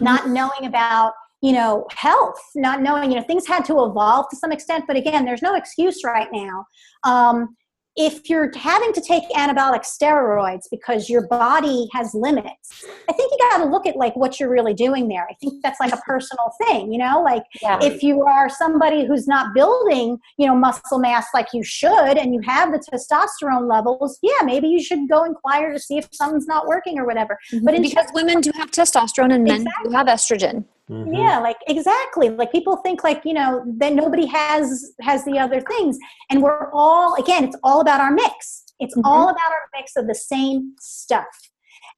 not 0.00 0.28
knowing 0.28 0.66
about, 0.66 1.12
you 1.40 1.52
know, 1.52 1.86
health, 1.92 2.38
not 2.56 2.82
knowing, 2.82 3.10
you 3.10 3.16
know, 3.16 3.22
things 3.22 3.46
had 3.46 3.64
to 3.66 3.84
evolve 3.84 4.26
to 4.30 4.36
some 4.36 4.52
extent. 4.52 4.84
But 4.86 4.96
again, 4.96 5.24
there's 5.24 5.42
no 5.42 5.54
excuse 5.54 6.02
right 6.04 6.28
now. 6.32 6.66
Um, 7.04 7.56
if 7.98 8.30
you're 8.30 8.50
having 8.56 8.92
to 8.92 9.00
take 9.00 9.24
anabolic 9.30 9.84
steroids 9.84 10.62
because 10.70 11.10
your 11.10 11.26
body 11.26 11.88
has 11.92 12.14
limits, 12.14 12.84
I 13.08 13.12
think 13.12 13.30
you 13.32 13.38
got 13.50 13.58
to 13.58 13.64
look 13.64 13.86
at 13.86 13.96
like 13.96 14.14
what 14.16 14.38
you're 14.38 14.50
really 14.50 14.74
doing 14.74 15.08
there. 15.08 15.26
I 15.28 15.34
think 15.34 15.62
that's 15.62 15.80
like 15.80 15.92
a 15.92 15.98
personal 15.98 16.52
thing, 16.64 16.92
you 16.92 16.98
know, 16.98 17.20
like 17.22 17.42
Yeah. 17.60 17.78
if 17.82 18.02
you 18.02 18.22
are 18.22 18.48
somebody 18.48 19.04
who's 19.04 19.26
not 19.26 19.52
building 19.54 20.18
you 20.36 20.46
know 20.46 20.54
muscle 20.54 20.98
mass 20.98 21.26
like 21.34 21.48
you 21.52 21.62
should 21.62 22.16
and 22.16 22.34
you 22.34 22.40
have 22.40 22.72
the 22.72 22.78
testosterone 22.78 23.68
levels 23.68 24.18
yeah 24.22 24.44
maybe 24.44 24.68
you 24.68 24.82
should 24.82 25.08
go 25.08 25.24
inquire 25.24 25.72
to 25.72 25.78
see 25.78 25.98
if 25.98 26.08
something's 26.12 26.46
not 26.46 26.66
working 26.66 26.98
or 26.98 27.06
whatever 27.06 27.38
mm-hmm. 27.52 27.64
but 27.64 27.74
in 27.74 27.82
because 27.82 28.06
women 28.14 28.40
do 28.40 28.50
have 28.54 28.70
testosterone 28.70 29.32
and 29.32 29.44
men 29.44 29.66
do 29.84 29.90
have 29.90 30.06
estrogen. 30.06 30.64
Mhm. 30.90 31.12
yeah 31.16 31.38
like 31.38 31.58
exactly 31.66 32.28
like 32.30 32.50
people 32.50 32.76
think 32.78 33.04
like 33.04 33.20
you 33.24 33.34
know 33.34 33.62
that 33.76 33.92
nobody 33.92 34.26
has 34.26 34.92
has 35.00 35.24
the 35.24 35.38
other 35.38 35.60
things 35.60 35.98
and 36.30 36.42
we're 36.42 36.70
all 36.72 37.14
again 37.16 37.44
it's 37.44 37.56
all 37.62 37.80
about 37.80 38.00
our 38.00 38.10
mix 38.10 38.64
It's 38.80 38.96
Mhm. 38.96 39.02
all 39.04 39.24
about 39.28 39.50
our 39.56 39.66
mix 39.76 39.96
of 39.96 40.06
the 40.06 40.14
same 40.14 40.74
stuff. 40.80 41.26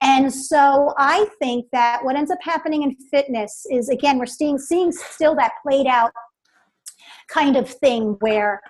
And 0.03 0.33
so 0.33 0.95
I 0.97 1.27
think 1.39 1.67
that 1.73 2.03
what 2.05 2.17
ends 2.17 2.31
up 2.31 2.39
happening 2.43 2.83
in 2.85 2.97
fitness 3.11 3.67
is 3.71 3.91
again 3.91 4.19
we're 4.19 4.25
seeing 4.39 4.59
seeing 4.59 4.91
still 4.93 5.35
that 5.37 5.53
played 5.63 5.87
out 5.87 6.11
kind 7.29 7.57
of 7.57 7.69
thing 7.69 8.17
where 8.21 8.61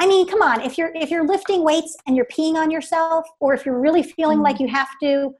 I 0.00 0.06
mean, 0.06 0.28
come 0.28 0.42
on, 0.42 0.60
if 0.60 0.78
you're 0.78 0.92
if 0.94 1.10
you're 1.10 1.26
lifting 1.26 1.64
weights 1.64 1.96
and 2.06 2.14
you're 2.16 2.26
peeing 2.26 2.54
on 2.54 2.70
yourself 2.70 3.24
or 3.40 3.54
if 3.54 3.64
you're 3.66 3.80
really 3.80 4.02
feeling 4.02 4.40
like 4.40 4.60
you 4.60 4.68
have 4.68 4.88
to 5.02 5.34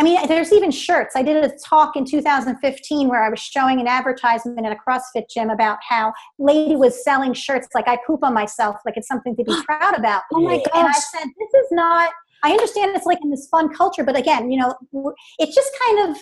I 0.00 0.02
mean, 0.02 0.26
there's 0.28 0.50
even 0.50 0.70
shirts. 0.70 1.14
I 1.14 1.22
did 1.22 1.44
a 1.44 1.52
talk 1.62 1.94
in 1.94 2.06
2015 2.06 3.06
where 3.06 3.22
I 3.22 3.28
was 3.28 3.38
showing 3.38 3.80
an 3.80 3.86
advertisement 3.86 4.58
in 4.66 4.72
a 4.72 4.76
CrossFit 4.76 5.28
gym 5.28 5.50
about 5.50 5.76
how 5.86 6.14
lady 6.38 6.74
was 6.74 7.04
selling 7.04 7.34
shirts 7.34 7.68
like 7.74 7.86
I 7.86 7.98
poop 8.06 8.24
on 8.24 8.32
myself, 8.32 8.76
like 8.86 8.96
it's 8.96 9.06
something 9.06 9.36
to 9.36 9.44
be 9.44 9.54
proud 9.66 9.98
about. 9.98 10.22
Oh 10.32 10.40
my 10.40 10.56
gosh. 10.56 10.68
And 10.74 10.88
I 10.88 10.92
said, 10.92 11.24
this 11.38 11.62
is 11.62 11.66
not. 11.72 12.10
I 12.42 12.50
understand 12.52 12.96
it's 12.96 13.04
like 13.04 13.18
in 13.22 13.30
this 13.30 13.46
fun 13.50 13.74
culture, 13.74 14.02
but 14.02 14.16
again, 14.16 14.50
you 14.50 14.58
know, 14.58 14.74
it's 15.38 15.54
just 15.54 15.70
kind 15.86 16.08
of 16.10 16.16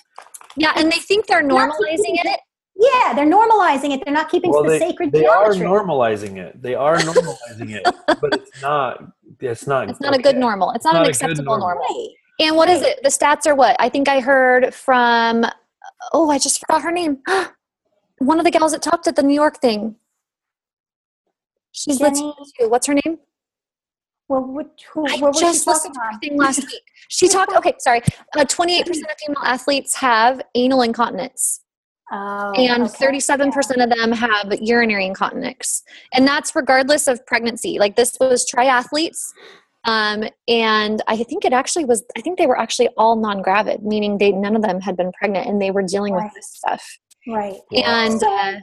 Yeah, 0.56 0.72
and 0.74 0.90
they 0.90 0.98
think 0.98 1.28
they're 1.28 1.44
normalizing 1.44 1.98
keeping 1.98 2.16
it. 2.24 2.40
yeah. 2.74 3.14
They're 3.14 3.30
normalizing 3.30 3.94
it. 3.94 4.02
They're 4.04 4.12
not 4.12 4.28
keeping 4.28 4.50
Well, 4.50 4.64
to 4.64 4.70
the 4.70 4.78
they, 4.80 4.88
sacred 4.88 5.12
they 5.12 5.24
are 5.24 5.50
normalizing 5.52 6.36
it. 6.38 6.60
They 6.60 6.74
are 6.74 6.96
normalizing 6.96 7.76
it, 7.76 7.84
but 8.20 8.34
it's 8.34 8.60
not. 8.60 9.04
It's 9.38 9.68
not. 9.68 9.88
It's 9.88 10.00
not 10.00 10.16
a 10.16 10.18
good 10.18 10.36
normal. 10.36 10.72
It's 10.72 10.84
not, 10.84 10.94
Not 10.94 11.04
an 11.04 11.10
acceptable 11.10 11.44
normal. 11.58 11.68
normal. 11.68 11.84
Right. 11.88 12.08
And 12.40 12.56
what 12.56 12.68
is 12.68 12.82
it? 12.82 13.02
The 13.02 13.08
stats 13.08 13.46
are 13.46 13.54
what? 13.54 13.76
I 13.78 13.88
think 13.88 14.08
I 14.08 14.20
heard 14.20 14.74
from, 14.74 15.44
oh, 16.12 16.30
I 16.30 16.38
just 16.38 16.60
forgot 16.60 16.82
her 16.82 16.92
name. 16.92 17.18
One 18.18 18.38
of 18.38 18.44
the 18.44 18.50
gals 18.50 18.72
that 18.72 18.82
talked 18.82 19.06
at 19.06 19.16
the 19.16 19.22
New 19.22 19.34
York 19.34 19.60
thing. 19.60 19.96
She's 21.72 21.98
Jenny- 21.98 22.20
Latina. 22.20 22.68
What's 22.68 22.86
her 22.86 22.94
name? 22.94 23.18
Well, 24.28 24.42
what, 24.42 24.70
who, 24.92 25.06
I 25.08 25.16
what 25.18 25.28
was 25.28 25.38
she 25.38 25.44
just 25.44 25.64
talking 25.64 25.74
listened 25.74 25.94
to 25.94 26.00
her 26.00 26.18
thing 26.18 26.36
last 26.36 26.58
week. 26.58 26.82
She 27.08 27.28
talked, 27.28 27.54
okay, 27.56 27.74
sorry. 27.78 28.02
Uh, 28.36 28.44
28% 28.44 28.80
of 28.80 28.86
female 29.24 29.42
athletes 29.42 29.94
have 29.96 30.42
anal 30.54 30.82
incontinence, 30.82 31.62
Oh, 32.10 32.52
and 32.56 32.84
okay. 32.84 33.06
37% 33.06 33.82
of 33.82 33.90
them 33.90 34.12
have 34.12 34.52
urinary 34.62 35.04
incontinence. 35.04 35.82
And 36.14 36.26
that's 36.26 36.56
regardless 36.56 37.06
of 37.06 37.24
pregnancy. 37.26 37.78
Like 37.78 37.96
this 37.96 38.16
was 38.18 38.50
triathletes. 38.50 39.30
Um, 39.88 40.24
and 40.48 41.00
I 41.08 41.16
think 41.24 41.46
it 41.46 41.54
actually 41.54 41.86
was, 41.86 42.04
I 42.16 42.20
think 42.20 42.38
they 42.38 42.46
were 42.46 42.58
actually 42.60 42.88
all 42.98 43.16
non 43.16 43.40
gravid, 43.40 43.82
meaning 43.82 44.18
they 44.18 44.32
none 44.32 44.54
of 44.54 44.60
them 44.62 44.80
had 44.80 44.96
been 44.98 45.10
pregnant 45.12 45.48
and 45.48 45.60
they 45.60 45.70
were 45.70 45.82
dealing 45.82 46.12
Right. 46.12 46.24
with 46.24 46.34
this 46.34 46.50
stuff. 46.52 46.84
Right. 47.26 47.56
And 47.72 48.20
So, 48.20 48.30
uh, 48.30 48.56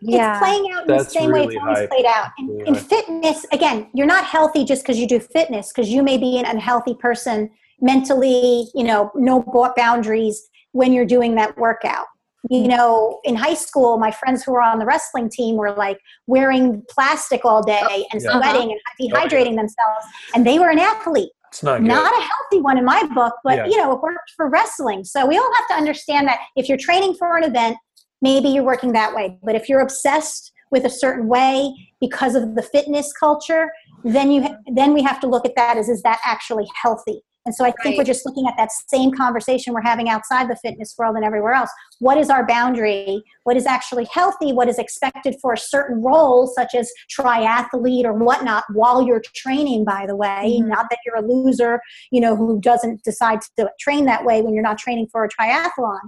yeah. 0.00 0.32
It's 0.32 0.38
playing 0.38 0.72
out 0.72 0.82
in 0.82 0.88
the 0.88 0.94
That's 0.98 1.12
same 1.14 1.32
way 1.32 1.44
it's 1.44 1.56
always 1.56 1.78
high. 1.78 1.86
played 1.86 2.04
out. 2.04 2.28
In, 2.38 2.48
Really 2.48 2.68
in 2.68 2.74
high. 2.74 2.80
fitness, 2.80 3.46
again, 3.52 3.88
you're 3.94 4.06
not 4.06 4.24
healthy 4.26 4.64
just 4.64 4.82
because 4.82 4.98
you 4.98 5.06
do 5.08 5.18
fitness, 5.18 5.72
because 5.72 5.88
you 5.88 6.02
may 6.02 6.18
be 6.18 6.38
an 6.38 6.44
unhealthy 6.44 6.94
person 6.94 7.50
mentally, 7.80 8.68
you 8.74 8.84
know, 8.84 9.10
no 9.14 9.42
boundaries 9.76 10.48
when 10.72 10.92
you're 10.92 11.06
doing 11.06 11.34
that 11.36 11.56
workout. 11.56 12.06
You 12.50 12.60
mm-hmm. 12.60 12.68
know, 12.68 13.20
in 13.24 13.34
high 13.34 13.54
school, 13.54 13.98
my 13.98 14.10
friends 14.10 14.44
who 14.44 14.52
were 14.52 14.62
on 14.62 14.78
the 14.78 14.86
wrestling 14.86 15.28
team 15.28 15.56
were 15.56 15.72
like 15.72 15.98
wearing 16.26 16.82
plastic 16.88 17.44
all 17.44 17.62
day 17.62 17.80
oh, 17.82 18.04
and 18.12 18.22
Yeah. 18.22 18.30
sweating 18.32 18.70
uh-huh. 18.70 18.92
and 19.00 19.12
oh, 19.12 19.18
dehydrating 19.18 19.56
themselves, 19.56 20.04
and 20.34 20.46
they 20.46 20.58
were 20.58 20.70
an 20.70 20.78
athlete 20.78 21.30
It's 21.48 21.62
not 21.62 21.82
not 21.82 22.12
a 22.12 22.22
healthy 22.22 22.60
one 22.62 22.78
in 22.78 22.84
my 22.84 23.02
book, 23.14 23.34
but 23.42 23.56
Yeah. 23.56 23.66
you 23.66 23.76
know, 23.76 23.92
it 23.92 24.00
worked 24.00 24.32
for 24.36 24.48
wrestling. 24.48 25.04
So 25.04 25.26
we 25.26 25.36
all 25.36 25.50
have 25.56 25.68
to 25.68 25.74
understand 25.74 26.28
that 26.28 26.38
if 26.56 26.68
you're 26.68 26.78
training 26.78 27.14
for 27.14 27.36
an 27.36 27.44
event, 27.44 27.76
maybe 28.22 28.48
you're 28.48 28.64
working 28.64 28.92
that 28.92 29.14
way. 29.14 29.38
But 29.42 29.54
if 29.54 29.68
you're 29.68 29.80
obsessed 29.80 30.52
with 30.70 30.84
a 30.84 30.90
certain 30.90 31.28
way 31.28 31.72
because 32.00 32.34
of 32.34 32.54
the 32.54 32.62
fitness 32.62 33.12
culture, 33.12 33.70
then 34.04 34.30
you 34.30 34.46
then 34.72 34.92
we 34.92 35.02
have 35.02 35.20
to 35.20 35.26
look 35.26 35.44
at 35.44 35.54
that 35.56 35.76
as 35.76 35.88
is 35.88 36.02
that 36.02 36.20
actually 36.24 36.66
healthy? 36.80 37.22
And 37.46 37.54
so 37.54 37.64
I 37.64 37.68
think 37.68 37.92
Right. 37.92 37.98
we're 37.98 38.04
just 38.04 38.26
looking 38.26 38.46
at 38.48 38.54
that 38.58 38.70
same 38.88 39.12
conversation 39.12 39.72
we're 39.72 39.80
having 39.80 40.08
outside 40.08 40.50
the 40.50 40.56
fitness 40.56 40.94
world 40.98 41.14
and 41.16 41.24
everywhere 41.24 41.52
else. 41.52 41.70
What 42.00 42.18
is 42.18 42.28
our 42.28 42.44
boundary? 42.44 43.22
What 43.44 43.56
is 43.56 43.66
actually 43.66 44.06
healthy? 44.12 44.52
What 44.52 44.68
is 44.68 44.78
expected 44.78 45.36
for 45.40 45.52
a 45.52 45.58
certain 45.58 46.02
role, 46.02 46.48
such 46.48 46.74
as 46.74 46.90
triathlete 47.16 48.04
or 48.04 48.12
whatnot, 48.12 48.64
while 48.72 49.00
you're 49.00 49.22
training, 49.34 49.84
by 49.84 50.06
the 50.06 50.16
way? 50.16 50.58
Mhm. 50.60 50.66
Not 50.66 50.86
that 50.90 50.98
you're 51.06 51.16
a 51.16 51.22
loser, 51.22 51.80
you 52.10 52.20
know, 52.20 52.34
who 52.34 52.60
doesn't 52.60 53.04
decide 53.04 53.40
to 53.58 53.70
train 53.78 54.04
that 54.06 54.24
way 54.24 54.42
when 54.42 54.52
you're 54.52 54.62
not 54.62 54.78
training 54.78 55.06
for 55.12 55.24
a 55.24 55.28
triathlon. 55.28 56.00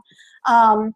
Um, 0.47 0.93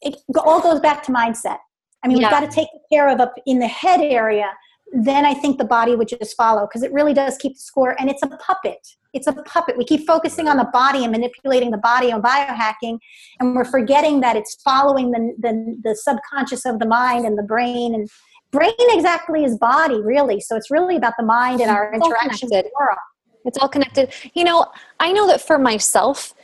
it 0.00 0.16
all 0.38 0.60
goes 0.60 0.78
back 0.78 1.02
to 1.04 1.12
mindset. 1.12 1.58
I 2.04 2.08
mean, 2.08 2.18
Yeah. 2.18 2.28
we've 2.28 2.30
got 2.40 2.48
to 2.48 2.54
take 2.54 2.68
care 2.92 3.08
of 3.08 3.20
up 3.20 3.34
in 3.46 3.58
the 3.58 3.66
head 3.66 4.00
area. 4.00 4.52
Then 4.98 5.26
I 5.26 5.34
think 5.34 5.58
the 5.58 5.64
body 5.64 5.94
would 5.94 6.08
just 6.08 6.34
follow 6.38 6.66
because 6.66 6.82
it 6.82 6.90
really 6.90 7.12
does 7.12 7.36
keep 7.36 7.52
the 7.52 7.60
score. 7.60 7.94
And 8.00 8.08
it's 8.08 8.22
a 8.22 8.28
puppet. 8.28 8.78
It's 9.12 9.26
a 9.26 9.32
puppet. 9.32 9.76
We 9.76 9.84
keep 9.84 10.06
focusing 10.06 10.48
on 10.48 10.56
the 10.56 10.68
body 10.72 11.02
and 11.04 11.12
manipulating 11.12 11.70
the 11.70 11.78
body 11.78 12.10
on 12.12 12.22
biohacking, 12.22 12.98
and 13.38 13.54
we're 13.54 13.64
forgetting 13.66 14.20
that 14.20 14.36
it's 14.36 14.54
following 14.62 15.10
the, 15.10 15.34
the, 15.38 15.76
the 15.84 15.94
subconscious 15.94 16.64
of 16.64 16.78
the 16.78 16.86
mind 16.86 17.26
and 17.26 17.36
the 17.36 17.42
brain. 17.42 17.94
And 17.94 18.08
brain 18.52 18.72
exactly 18.78 19.44
is 19.44 19.58
body, 19.58 20.00
really. 20.00 20.40
So 20.40 20.56
it's 20.56 20.70
really 20.70 20.96
about 20.96 21.14
the 21.18 21.24
mind 21.24 21.60
and 21.60 21.70
our 21.70 21.92
interaction 21.92 22.48
with 22.50 22.64
the 22.64 22.70
world. 22.78 22.98
It's 23.44 23.58
all 23.58 23.68
connected. 23.68 24.12
You 24.34 24.44
know, 24.44 24.66
I 24.98 25.12
know 25.12 25.26
that 25.26 25.40
for 25.40 25.58
myself, 25.58 26.34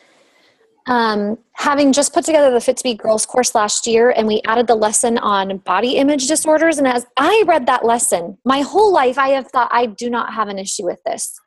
um, 0.87 1.39
having 1.53 1.93
just 1.93 2.12
put 2.12 2.24
together 2.24 2.51
the 2.51 2.61
Fit 2.61 2.76
to 2.78 2.83
Be 2.83 2.95
Girls 2.95 3.24
course 3.24 3.55
last 3.55 3.87
year, 3.87 4.11
and 4.11 4.26
we 4.26 4.43
added 4.47 4.66
the 4.66 4.74
lesson 4.74 5.18
on 5.18 5.59
body 5.59 5.97
image 5.97 6.26
disorders. 6.26 6.78
And 6.78 6.89
as 6.89 7.07
I 7.16 7.45
read 7.47 7.66
that 7.66 7.85
lesson, 7.85 8.39
my 8.45 8.61
whole 8.61 8.93
life 8.93 9.18
I 9.18 9.28
have 9.30 9.49
thought 9.49 9.68
I 9.72 9.87
do 9.87 10.11
not 10.11 10.35
have 10.35 10.49
an 10.49 10.59
issue 10.59 10.85
with 10.85 10.99
this. 11.05 11.39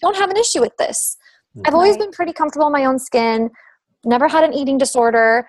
Don't 0.00 0.16
have 0.16 0.30
an 0.30 0.36
issue 0.36 0.60
with 0.60 0.76
this. 0.76 1.16
I've 1.66 1.74
always 1.74 1.96
been 1.96 2.12
pretty 2.12 2.32
comfortable 2.32 2.68
in 2.68 2.72
my 2.72 2.84
own 2.84 3.00
skin, 3.00 3.50
never 4.04 4.28
had 4.28 4.44
an 4.44 4.54
eating 4.54 4.78
disorder. 4.78 5.48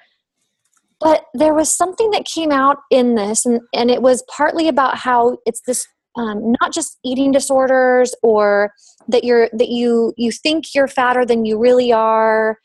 But 0.99 1.25
there 1.33 1.53
was 1.53 1.69
something 1.69 2.09
that 2.11 2.25
came 2.25 2.51
out 2.51 2.77
in 2.89 3.15
this, 3.15 3.45
and, 3.45 3.61
and 3.73 3.91
it 3.91 4.01
was 4.01 4.23
partly 4.35 4.67
about 4.67 4.97
how 4.97 5.37
it's 5.45 5.61
this 5.61 5.87
um, 6.17 6.53
not 6.59 6.73
just 6.73 6.97
eating 7.05 7.31
disorders 7.31 8.13
or 8.23 8.73
that 9.07 9.23
you're 9.23 9.49
that 9.53 9.69
you 9.69 10.13
you 10.17 10.31
think 10.31 10.73
you're 10.73 10.87
fatter 10.87 11.25
than 11.25 11.45
you 11.45 11.57
really 11.57 11.93
are 11.93 12.57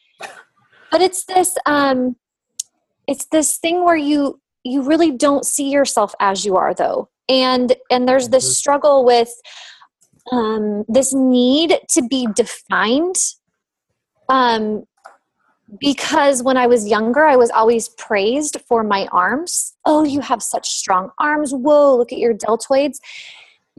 but 0.94 1.00
it's 1.00 1.24
this 1.24 1.56
um 1.66 2.14
it's 3.08 3.26
this 3.32 3.58
thing 3.58 3.84
where 3.84 3.96
you 3.96 4.40
you 4.62 4.80
really 4.80 5.10
don't 5.10 5.44
see 5.44 5.68
yourself 5.68 6.14
as 6.20 6.46
you 6.46 6.54
are 6.54 6.72
though 6.72 7.08
and 7.28 7.74
and 7.90 8.08
there's 8.08 8.28
this 8.28 8.56
struggle 8.56 9.04
with 9.04 9.32
um 10.30 10.84
this 10.86 11.12
need 11.12 11.80
to 11.88 12.00
be 12.08 12.28
defined 12.36 13.16
um 14.28 14.84
because 15.80 16.42
when 16.42 16.58
I 16.58 16.66
was 16.66 16.86
younger, 16.86 17.24
I 17.24 17.36
was 17.36 17.50
always 17.50 17.88
praised 17.88 18.60
for 18.68 18.84
my 18.84 19.08
arms. 19.10 19.74
Oh, 19.86 20.04
you 20.04 20.20
have 20.20 20.42
such 20.42 20.68
strong 20.68 21.10
arms. 21.18 21.52
Whoa, 21.52 21.96
look 21.96 22.12
at 22.12 22.18
your 22.18 22.34
deltoids. 22.34 22.98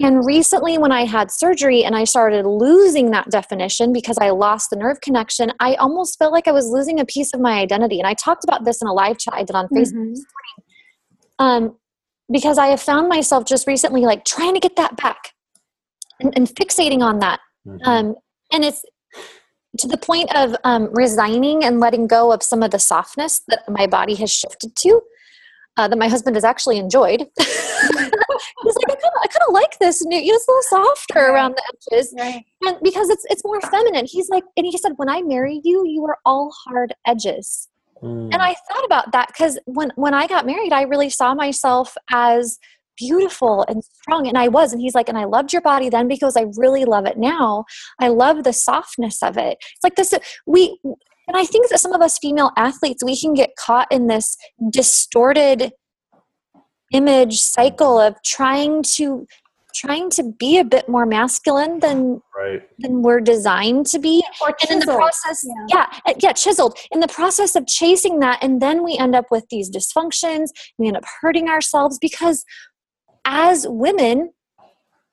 And 0.02 0.26
recently, 0.26 0.78
when 0.78 0.92
I 0.92 1.06
had 1.06 1.32
surgery 1.32 1.86
and 1.86 1.96
I 1.96 2.04
started 2.04 2.46
losing 2.46 3.12
that 3.12 3.30
definition 3.30 3.94
because 3.94 4.18
I 4.18 4.32
lost 4.32 4.70
the 4.70 4.76
nerve 4.76 5.00
connection, 5.00 5.54
I 5.62 5.76
almost 5.76 6.20
felt 6.20 6.34
like 6.34 6.50
I 6.50 6.52
was 6.52 6.68
losing 6.68 7.00
a 7.00 7.06
piece 7.06 7.34
of 7.34 7.40
my 7.40 7.60
identity. 7.60 8.00
And 8.00 8.08
I 8.08 8.14
talked 8.14 8.44
about 8.44 8.66
this 8.66 8.82
in 8.82 8.90
a 8.90 8.94
live 8.94 9.18
chat 9.18 9.36
I 9.36 9.44
did 9.44 9.56
on 9.56 9.70
Facebook. 9.70 9.94
Mhm. 9.94 10.16
Um, 11.40 11.78
because 12.30 12.58
I 12.58 12.68
have 12.68 12.82
found 12.82 13.08
myself 13.08 13.46
just 13.46 13.68
recently 13.68 14.02
like 14.02 14.26
trying 14.26 14.54
to 14.54 14.60
get 14.60 14.76
that 14.76 14.98
back 14.98 15.32
and, 16.20 16.34
and 16.36 16.48
fixating 16.48 17.02
on 17.02 17.20
that. 17.20 17.40
Mhm. 17.66 17.80
Um, 17.86 18.16
and 18.52 18.66
it's 18.66 18.84
to 19.78 19.88
the 19.88 19.98
point 19.98 20.34
of 20.36 20.56
um, 20.64 20.90
resigning 20.94 21.64
and 21.64 21.80
letting 21.80 22.08
go 22.08 22.32
of 22.32 22.44
some 22.44 22.64
of 22.64 22.72
the 22.72 22.80
softness 22.80 23.42
that 23.48 23.64
my 23.70 23.88
body 23.88 24.16
has 24.16 24.32
shifted 24.32 24.76
to, 24.78 25.02
uh, 25.78 25.88
that 25.88 25.98
my 25.98 26.08
husband 26.08 26.36
has 26.36 26.44
actually 26.44 26.78
enjoyed. 26.78 27.26
He's 27.38 28.76
like, 28.76 28.90
I 28.90 28.96
kind 28.96 29.04
of, 29.04 29.22
I 29.24 29.28
kind 29.28 29.44
of 29.48 29.54
like 29.54 29.78
this. 29.80 30.04
New, 30.06 30.18
you 30.18 30.32
know, 30.32 30.36
it's 30.36 30.48
a 30.48 30.52
little 30.52 30.86
softer 30.86 31.20
Right. 31.20 31.30
around 31.30 31.56
the 31.56 31.64
edges, 31.94 32.14
Right. 32.18 32.44
and 32.64 32.78
because 32.84 33.10
it's 33.10 33.26
it's 33.30 33.44
more 33.44 33.62
feminine. 33.62 34.06
He's 34.06 34.30
like, 34.30 34.44
and 34.58 34.66
he 34.66 34.78
said, 34.78 34.94
when 34.98 35.10
I 35.10 35.22
married 35.22 35.62
you, 35.64 35.86
you 35.88 36.02
were 36.02 36.18
all 36.26 36.52
hard 36.66 36.94
edges. 37.06 37.68
Mm. 38.02 38.34
And 38.34 38.42
I 38.42 38.56
thought 38.70 38.86
about 38.86 39.12
that 39.12 39.28
because 39.30 39.60
when 39.66 39.92
when 39.96 40.14
I 40.14 40.28
got 40.28 40.46
married, 40.46 40.74
I 40.74 40.84
really 40.84 41.10
saw 41.10 41.34
myself 41.34 41.96
as 42.12 42.60
beautiful 42.98 43.66
and 43.68 43.84
strong, 43.84 44.28
and 44.28 44.38
I 44.38 44.48
was. 44.48 44.72
And 44.72 44.82
he's 44.82 44.96
like, 44.96 45.10
and 45.10 45.18
I 45.18 45.26
loved 45.26 45.52
your 45.54 45.62
body 45.62 45.90
then 45.90 46.08
because 46.08 46.38
I 46.38 46.46
really 46.58 46.86
love 46.86 47.06
it 47.06 47.18
now. 47.18 47.66
I 48.00 48.08
love 48.08 48.44
the 48.44 48.54
softness 48.54 49.22
of 49.22 49.38
it. 49.38 49.58
It's 49.60 49.84
like 49.84 49.96
this. 49.96 50.14
We 50.46 50.80
and 51.28 51.36
I 51.38 51.46
think 51.46 51.70
that 51.70 51.80
some 51.80 51.94
of 51.94 52.02
us 52.02 52.18
female 52.20 52.52
athletes 52.58 53.04
we 53.04 53.20
can 53.20 53.34
get 53.34 53.56
caught 53.58 53.88
in 53.92 54.08
this 54.08 54.38
distorted 54.70 55.72
image 56.94 57.42
cycle 57.42 58.00
of 58.00 58.16
trying 58.24 58.84
to 58.84 59.28
trying 59.74 60.10
to 60.10 60.24
be 60.40 60.58
a 60.58 60.64
bit 60.64 60.88
more 60.88 61.06
masculine 61.06 61.80
than 61.82 62.22
right. 62.34 62.62
than 62.80 63.02
we're 63.02 63.20
designed 63.20 63.86
to 63.86 64.00
be 64.00 64.24
Or 64.42 64.56
and 64.62 64.72
in 64.72 64.80
the 64.80 64.86
chiseled. 64.86 64.98
process 65.02 65.46
Yeah. 65.46 65.66
yeah. 65.76 66.00
uh, 66.08 66.14
yeah 66.20 66.32
chiseled 66.32 66.78
in 66.92 67.02
the 67.02 67.10
process 67.10 67.56
of 67.58 67.68
chasing 67.68 68.20
that 68.20 68.40
and 68.42 68.62
then 68.62 68.84
we 68.84 68.98
end 68.98 69.16
up 69.16 69.26
with 69.32 69.46
these 69.50 69.70
dysfunctions 69.70 70.50
we 70.78 70.88
end 70.88 70.96
up 70.96 71.04
hurting 71.22 71.50
ourselves 71.50 71.98
because 72.00 72.46
as 73.26 73.68
women 73.68 74.32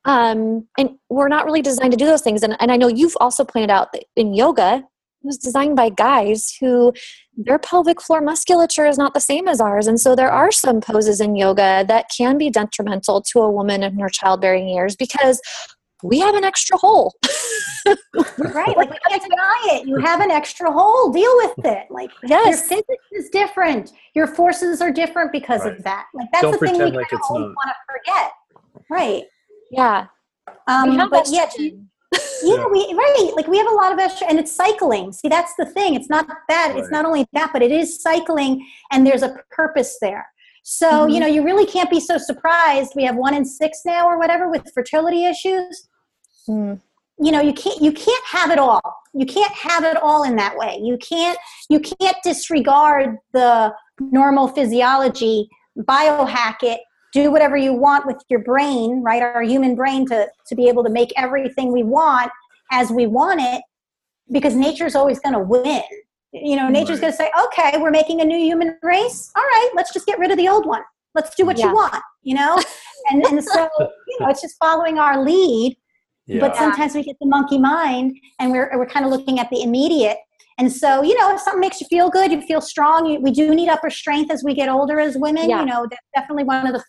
um, 0.04 0.66
and 0.78 0.90
we're 1.10 1.28
not 1.28 1.44
really 1.44 1.62
designed 1.62 1.92
to 1.92 1.96
do 1.96 2.06
those 2.06 2.22
things 2.22 2.42
and, 2.44 2.56
and 2.60 2.70
i 2.70 2.76
know 2.76 2.86
you've 2.88 3.16
also 3.20 3.44
pointed 3.44 3.70
out 3.70 3.92
that 3.92 4.04
in 4.16 4.32
yoga 4.34 4.76
it 4.76 4.84
was 5.24 5.38
designed 5.38 5.76
by 5.76 5.88
guys 5.88 6.54
who 6.60 6.92
their 7.36 7.58
pelvic 7.58 8.00
floor 8.00 8.20
musculature 8.20 8.86
is 8.86 8.98
not 8.98 9.14
the 9.14 9.20
same 9.20 9.48
as 9.48 9.60
ours 9.60 9.86
and 9.86 10.00
so 10.00 10.14
there 10.14 10.30
are 10.30 10.52
some 10.52 10.80
poses 10.80 11.20
in 11.20 11.34
yoga 11.36 11.84
that 11.88 12.06
can 12.16 12.36
be 12.38 12.50
detrimental 12.50 13.20
to 13.22 13.40
a 13.40 13.50
woman 13.50 13.82
in 13.82 13.98
her 13.98 14.08
childbearing 14.08 14.68
years 14.68 14.94
because 14.96 15.40
we 16.04 16.18
have 16.18 16.34
an 16.34 16.42
extra 16.44 16.76
hole. 16.76 17.14
Right 18.38 18.76
like 18.76 18.90
we 18.90 18.96
can't 19.08 19.22
deny 19.22 19.60
it. 19.72 19.86
You 19.88 19.98
have 20.00 20.20
an 20.20 20.30
extra 20.30 20.70
hole. 20.70 21.10
Deal 21.12 21.30
with 21.36 21.64
it. 21.64 21.86
Like 21.90 22.10
Yes. 22.24 22.46
your 22.46 22.56
physics 22.78 23.04
is 23.12 23.28
different. 23.30 23.92
Your 24.14 24.26
forces 24.26 24.80
are 24.80 24.90
different 24.90 25.32
because 25.32 25.62
Right. 25.64 25.76
of 25.76 25.84
that. 25.84 26.06
Like 26.14 26.28
that's 26.32 26.42
Don't 26.42 26.52
the 26.52 26.58
thing 26.58 26.72
we 26.74 26.78
pretend 26.78 26.96
like 26.96 27.08
kind 27.08 27.14
of 27.14 27.18
it's 27.20 27.30
always 27.30 27.46
not. 27.46 27.54
want 27.56 27.70
to 27.70 27.74
forget. 28.12 28.32
Right. 28.90 29.24
Yeah. 29.70 30.06
Um 30.68 30.96
but 31.10 31.26
yeah 31.28 31.46
estrogen. 31.46 31.86
Yeah. 32.44 32.56
Yeah. 32.56 32.66
we 32.66 32.94
right 32.96 33.32
like 33.36 33.46
we 33.48 33.58
have 33.58 33.66
a 33.66 33.74
lot 33.74 33.92
of 33.92 33.98
estrogen 33.98 34.26
and 34.30 34.38
it's 34.38 34.54
cycling. 34.54 35.12
See 35.12 35.28
that's 35.28 35.54
the 35.56 35.66
thing. 35.66 35.94
It's 35.94 36.08
not 36.10 36.26
that 36.48 36.74
it's 36.76 36.90
not 36.90 37.04
only 37.04 37.26
that 37.32 37.50
but 37.52 37.62
it 37.62 37.72
is 37.72 38.02
cycling 38.02 38.66
and 38.90 39.06
there's 39.06 39.22
a 39.22 39.36
purpose 39.50 39.98
there. 40.00 40.26
So 40.64 40.88
Mhm. 41.06 41.14
you 41.14 41.20
know 41.20 41.26
you 41.26 41.44
really 41.44 41.66
can't 41.66 41.90
be 41.90 42.00
so 42.00 42.18
surprised. 42.18 42.92
We 42.94 43.04
have 43.04 43.16
one 43.16 43.34
in 43.34 43.44
six 43.44 43.80
now 43.84 44.06
or 44.06 44.18
whatever 44.18 44.48
with 44.50 44.70
fertility 44.74 45.24
issues. 45.26 45.88
Mm. 46.48 46.80
you 47.20 47.30
know 47.30 47.40
you 47.40 47.52
can't 47.52 47.80
you 47.80 47.92
can't 47.92 48.24
have 48.26 48.50
it 48.50 48.58
all. 48.58 48.80
You 49.14 49.26
can't 49.26 49.52
have 49.52 49.84
it 49.84 49.96
all 49.96 50.24
in 50.24 50.34
that 50.36 50.56
way. 50.56 50.78
You 50.82 50.96
can't 50.98 51.38
you 51.68 51.78
can't 51.80 52.16
disregard 52.24 53.18
the 53.32 53.72
normal 54.00 54.48
physiology 54.48 55.48
biohack 55.78 56.56
it 56.62 56.80
do 57.12 57.30
whatever 57.30 57.56
you 57.56 57.72
want 57.72 58.06
with 58.06 58.16
your 58.28 58.40
brain 58.40 59.02
right? 59.02 59.22
Our 59.22 59.42
human 59.42 59.74
brain 59.74 60.06
to 60.06 60.28
to 60.46 60.54
be 60.54 60.68
able 60.68 60.82
to 60.84 60.90
make 60.90 61.12
everything 61.16 61.72
we 61.72 61.82
want 61.82 62.30
as 62.70 62.90
we 62.90 63.06
want 63.06 63.40
it 63.40 63.62
because 64.30 64.54
nature's 64.54 64.94
always 64.94 65.18
going 65.20 65.34
to 65.34 65.40
win. 65.40 65.82
You 66.32 66.56
know 66.56 66.68
nature's 66.68 67.00
Right. 67.00 67.00
going 67.02 67.12
to 67.12 67.16
say 67.16 67.30
okay 67.44 67.78
we're 67.78 67.90
making 67.90 68.20
a 68.20 68.24
new 68.24 68.38
human 68.38 68.76
race. 68.82 69.30
All 69.36 69.42
right 69.42 69.70
let's 69.74 69.92
just 69.92 70.06
get 70.06 70.18
rid 70.18 70.30
of 70.30 70.36
the 70.38 70.48
old 70.48 70.66
one. 70.66 70.82
Let's 71.14 71.34
do 71.34 71.44
what 71.44 71.58
Yeah. 71.58 71.68
you 71.68 71.74
want 71.74 72.02
you 72.22 72.34
know? 72.34 72.58
And 73.10 73.24
and 73.24 73.42
so 73.44 73.68
you 74.06 74.16
know 74.20 74.28
it's 74.28 74.40
just 74.40 74.56
following 74.58 74.98
our 74.98 75.22
lead 75.24 75.76
but 76.38 76.54
sometimes 76.56 76.94
we 76.94 77.02
get 77.02 77.16
the 77.20 77.26
monkey 77.26 77.58
mind 77.58 78.16
and 78.38 78.52
we're, 78.52 78.70
we're 78.78 78.86
kind 78.86 79.04
of 79.04 79.10
looking 79.10 79.40
at 79.40 79.50
the 79.50 79.60
immediate 79.62 80.18
and 80.62 80.72
so 80.72 81.02
you 81.02 81.18
know 81.18 81.34
if 81.34 81.40
something 81.40 81.60
makes 81.60 81.80
you 81.80 81.86
feel 81.88 82.08
good 82.08 82.30
you 82.30 82.40
feel 82.42 82.60
strong 82.60 83.04
you, 83.04 83.20
we 83.20 83.32
do 83.32 83.52
need 83.52 83.68
upper 83.68 83.90
strength 83.90 84.30
as 84.30 84.44
we 84.44 84.54
get 84.54 84.68
older 84.68 85.00
as 85.00 85.16
women 85.16 85.50
Yeah. 85.50 85.60
you 85.60 85.66
know 85.66 85.86
that's 85.90 86.06
definitely 86.14 86.44
one 86.44 86.66
of 86.68 86.72
the 86.72 86.84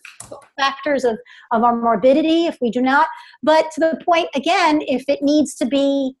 factors 0.58 1.02
of, 1.02 1.18
of 1.50 1.64
our 1.64 1.74
morbidity 1.76 2.46
if 2.46 2.56
we 2.60 2.70
do 2.70 2.80
not. 2.80 3.08
But 3.42 3.70
to 3.72 3.80
the 3.80 4.00
point 4.04 4.28
again 4.34 4.80
if 4.82 5.04
it 5.08 5.20
needs 5.22 5.56
to 5.56 5.66
be 5.66 6.14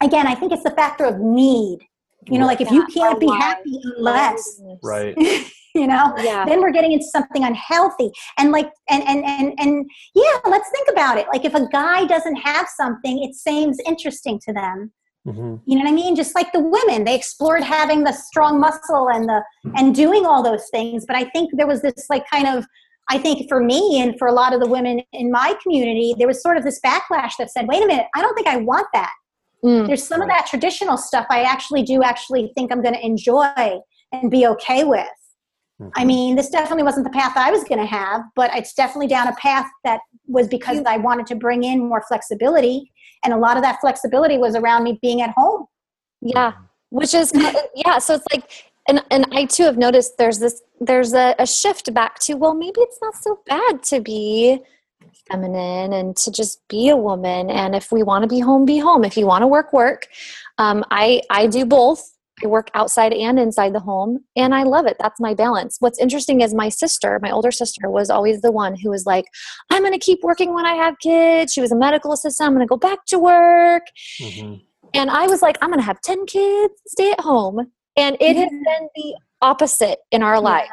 again 0.00 0.28
i 0.28 0.34
think 0.36 0.52
it's 0.52 0.62
the 0.62 0.70
factor 0.70 1.04
of 1.04 1.18
need. 1.18 1.80
You 2.28 2.38
know 2.38 2.46
like 2.46 2.60
if 2.60 2.70
you 2.70 2.86
can't 2.86 3.18
be 3.18 3.26
happy 3.26 3.80
unless 3.96 4.62
right. 4.84 5.16
you 5.74 5.88
know 5.88 6.14
yeah. 6.18 6.44
then 6.44 6.60
we're 6.60 6.70
getting 6.70 6.92
into 6.92 7.06
something 7.06 7.42
unhealthy. 7.42 8.12
And 8.38 8.52
like 8.52 8.70
and 8.88 9.02
and 9.08 9.24
and 9.24 9.52
and 9.58 9.90
yeah 10.14 10.38
let's 10.46 10.70
think 10.70 10.88
about 10.92 11.18
it. 11.18 11.26
Like 11.32 11.44
if 11.44 11.54
a 11.54 11.66
guy 11.72 12.04
doesn't 12.04 12.36
have 12.36 12.68
something 12.76 13.24
it 13.24 13.34
seems 13.34 13.78
interesting 13.84 14.38
to 14.46 14.52
them 14.52 14.92
hmm 15.24 15.56
you 15.66 15.76
know 15.76 15.84
what 15.84 15.90
i 15.90 15.92
mean? 15.92 16.16
Just 16.16 16.34
like 16.34 16.52
the 16.52 16.60
women 16.60 17.04
they 17.04 17.14
explored 17.14 17.62
having 17.62 18.04
the 18.04 18.12
strong 18.12 18.58
muscle 18.58 19.08
and 19.08 19.28
the 19.28 19.42
and 19.76 19.94
doing 19.94 20.26
all 20.26 20.42
those 20.42 20.68
things. 20.70 21.04
But 21.06 21.16
i 21.16 21.24
think 21.24 21.50
there 21.54 21.66
was 21.66 21.82
this 21.82 22.06
like 22.10 22.28
kind 22.28 22.46
of 22.46 22.66
i 23.08 23.18
think 23.18 23.48
for 23.48 23.62
me 23.62 24.00
and 24.00 24.18
for 24.18 24.28
a 24.28 24.32
lot 24.32 24.52
of 24.52 24.60
the 24.60 24.68
women 24.68 25.00
in 25.12 25.30
my 25.30 25.56
community 25.62 26.14
there 26.18 26.28
was 26.28 26.42
sort 26.42 26.56
of 26.56 26.64
this 26.64 26.80
backlash 26.84 27.32
that 27.38 27.50
said 27.50 27.66
wait 27.68 27.82
a 27.82 27.86
minute 27.86 28.06
i 28.14 28.20
don't 28.20 28.34
think 28.34 28.46
i 28.46 28.56
want 28.56 28.86
that. 28.92 29.12
Mm. 29.64 29.86
there's 29.86 30.02
some 30.02 30.20
of 30.20 30.28
that 30.28 30.46
traditional 30.46 30.96
stuff 30.96 31.26
i 31.30 31.42
actually 31.42 31.82
do 31.82 32.02
actually 32.02 32.50
think 32.56 32.72
i'm 32.72 32.82
going 32.82 32.94
to 32.94 33.06
enjoy 33.06 33.80
and 34.12 34.30
be 34.30 34.46
okay 34.46 34.84
with. 34.84 35.06
I 35.96 36.04
mean, 36.04 36.36
this 36.36 36.48
definitely 36.48 36.84
wasn't 36.84 37.04
the 37.04 37.10
path 37.10 37.32
I 37.36 37.50
was 37.50 37.64
going 37.64 37.80
to 37.80 37.86
have, 37.86 38.22
but 38.36 38.50
it's 38.54 38.72
definitely 38.72 39.08
down 39.08 39.26
a 39.26 39.34
path 39.34 39.66
that 39.82 40.00
was 40.28 40.46
because 40.46 40.80
I 40.86 40.96
wanted 40.96 41.26
to 41.28 41.34
bring 41.34 41.64
in 41.64 41.88
more 41.88 42.04
flexibility. 42.06 42.91
And 43.24 43.32
a 43.32 43.36
lot 43.36 43.56
of 43.56 43.62
that 43.62 43.80
flexibility 43.80 44.38
was 44.38 44.54
around 44.54 44.84
me 44.84 44.98
being 45.00 45.22
at 45.22 45.30
home. 45.36 45.66
Yeah, 46.20 46.52
which 46.90 47.14
is 47.14 47.32
yeah. 47.74 47.98
So 47.98 48.14
it's 48.14 48.26
like, 48.32 48.50
and 48.88 49.04
and 49.10 49.26
I 49.32 49.44
too 49.44 49.64
have 49.64 49.76
noticed 49.76 50.18
there's 50.18 50.38
this 50.38 50.62
there's 50.80 51.14
a, 51.14 51.34
a 51.38 51.46
shift 51.46 51.92
back 51.94 52.18
to 52.20 52.34
well 52.34 52.54
maybe 52.54 52.80
it's 52.80 52.98
not 53.00 53.14
so 53.14 53.40
bad 53.46 53.82
to 53.84 54.00
be 54.00 54.60
feminine 55.30 55.92
and 55.92 56.16
to 56.16 56.30
just 56.30 56.66
be 56.68 56.88
a 56.88 56.96
woman 56.96 57.50
and 57.50 57.74
if 57.74 57.92
we 57.92 58.02
want 58.02 58.22
to 58.22 58.28
be 58.28 58.40
home 58.40 58.64
be 58.64 58.78
home 58.78 59.04
if 59.04 59.16
you 59.16 59.26
want 59.26 59.42
to 59.42 59.46
work 59.46 59.72
work 59.72 60.08
um, 60.58 60.84
i 60.90 61.22
i 61.30 61.46
do 61.46 61.64
both 61.64 62.11
i 62.42 62.46
work 62.46 62.70
outside 62.74 63.12
and 63.12 63.38
inside 63.38 63.74
the 63.74 63.80
home 63.80 64.18
and 64.36 64.54
i 64.54 64.62
love 64.62 64.86
it 64.86 64.96
that's 64.98 65.20
my 65.20 65.34
balance 65.34 65.76
what's 65.80 65.98
interesting 65.98 66.40
is 66.40 66.54
my 66.54 66.68
sister 66.68 67.18
my 67.22 67.30
older 67.30 67.50
sister 67.50 67.90
was 67.90 68.10
always 68.10 68.40
the 68.42 68.52
one 68.52 68.74
who 68.74 68.90
was 68.90 69.06
like 69.06 69.24
i'm 69.70 69.82
going 69.82 69.92
to 69.92 69.98
keep 69.98 70.20
working 70.22 70.54
when 70.54 70.66
i 70.66 70.74
have 70.74 70.94
kids 71.00 71.52
she 71.52 71.60
was 71.60 71.72
a 71.72 71.76
medical 71.76 72.12
assistant 72.12 72.46
i'm 72.48 72.54
going 72.54 72.66
to 72.66 72.68
go 72.70 72.76
back 72.76 73.04
to 73.06 73.18
work 73.18 73.82
hmm 74.20 74.54
and 74.94 75.10
I 75.10 75.26
was 75.26 75.42
like, 75.42 75.56
I'm 75.62 75.70
going 75.70 75.80
to 75.80 75.84
have 75.86 76.00
10 76.02 76.26
kids, 76.26 76.74
stay 76.86 77.12
at 77.12 77.20
home. 77.20 77.72
And 77.96 78.16
it 78.20 78.36
has 78.36 78.50
Mhm. 78.50 78.64
been 78.64 78.88
the 78.94 79.14
opposite 79.40 80.00
in 80.10 80.22
our 80.22 80.34
Yeah. 80.34 80.40
lives. 80.40 80.70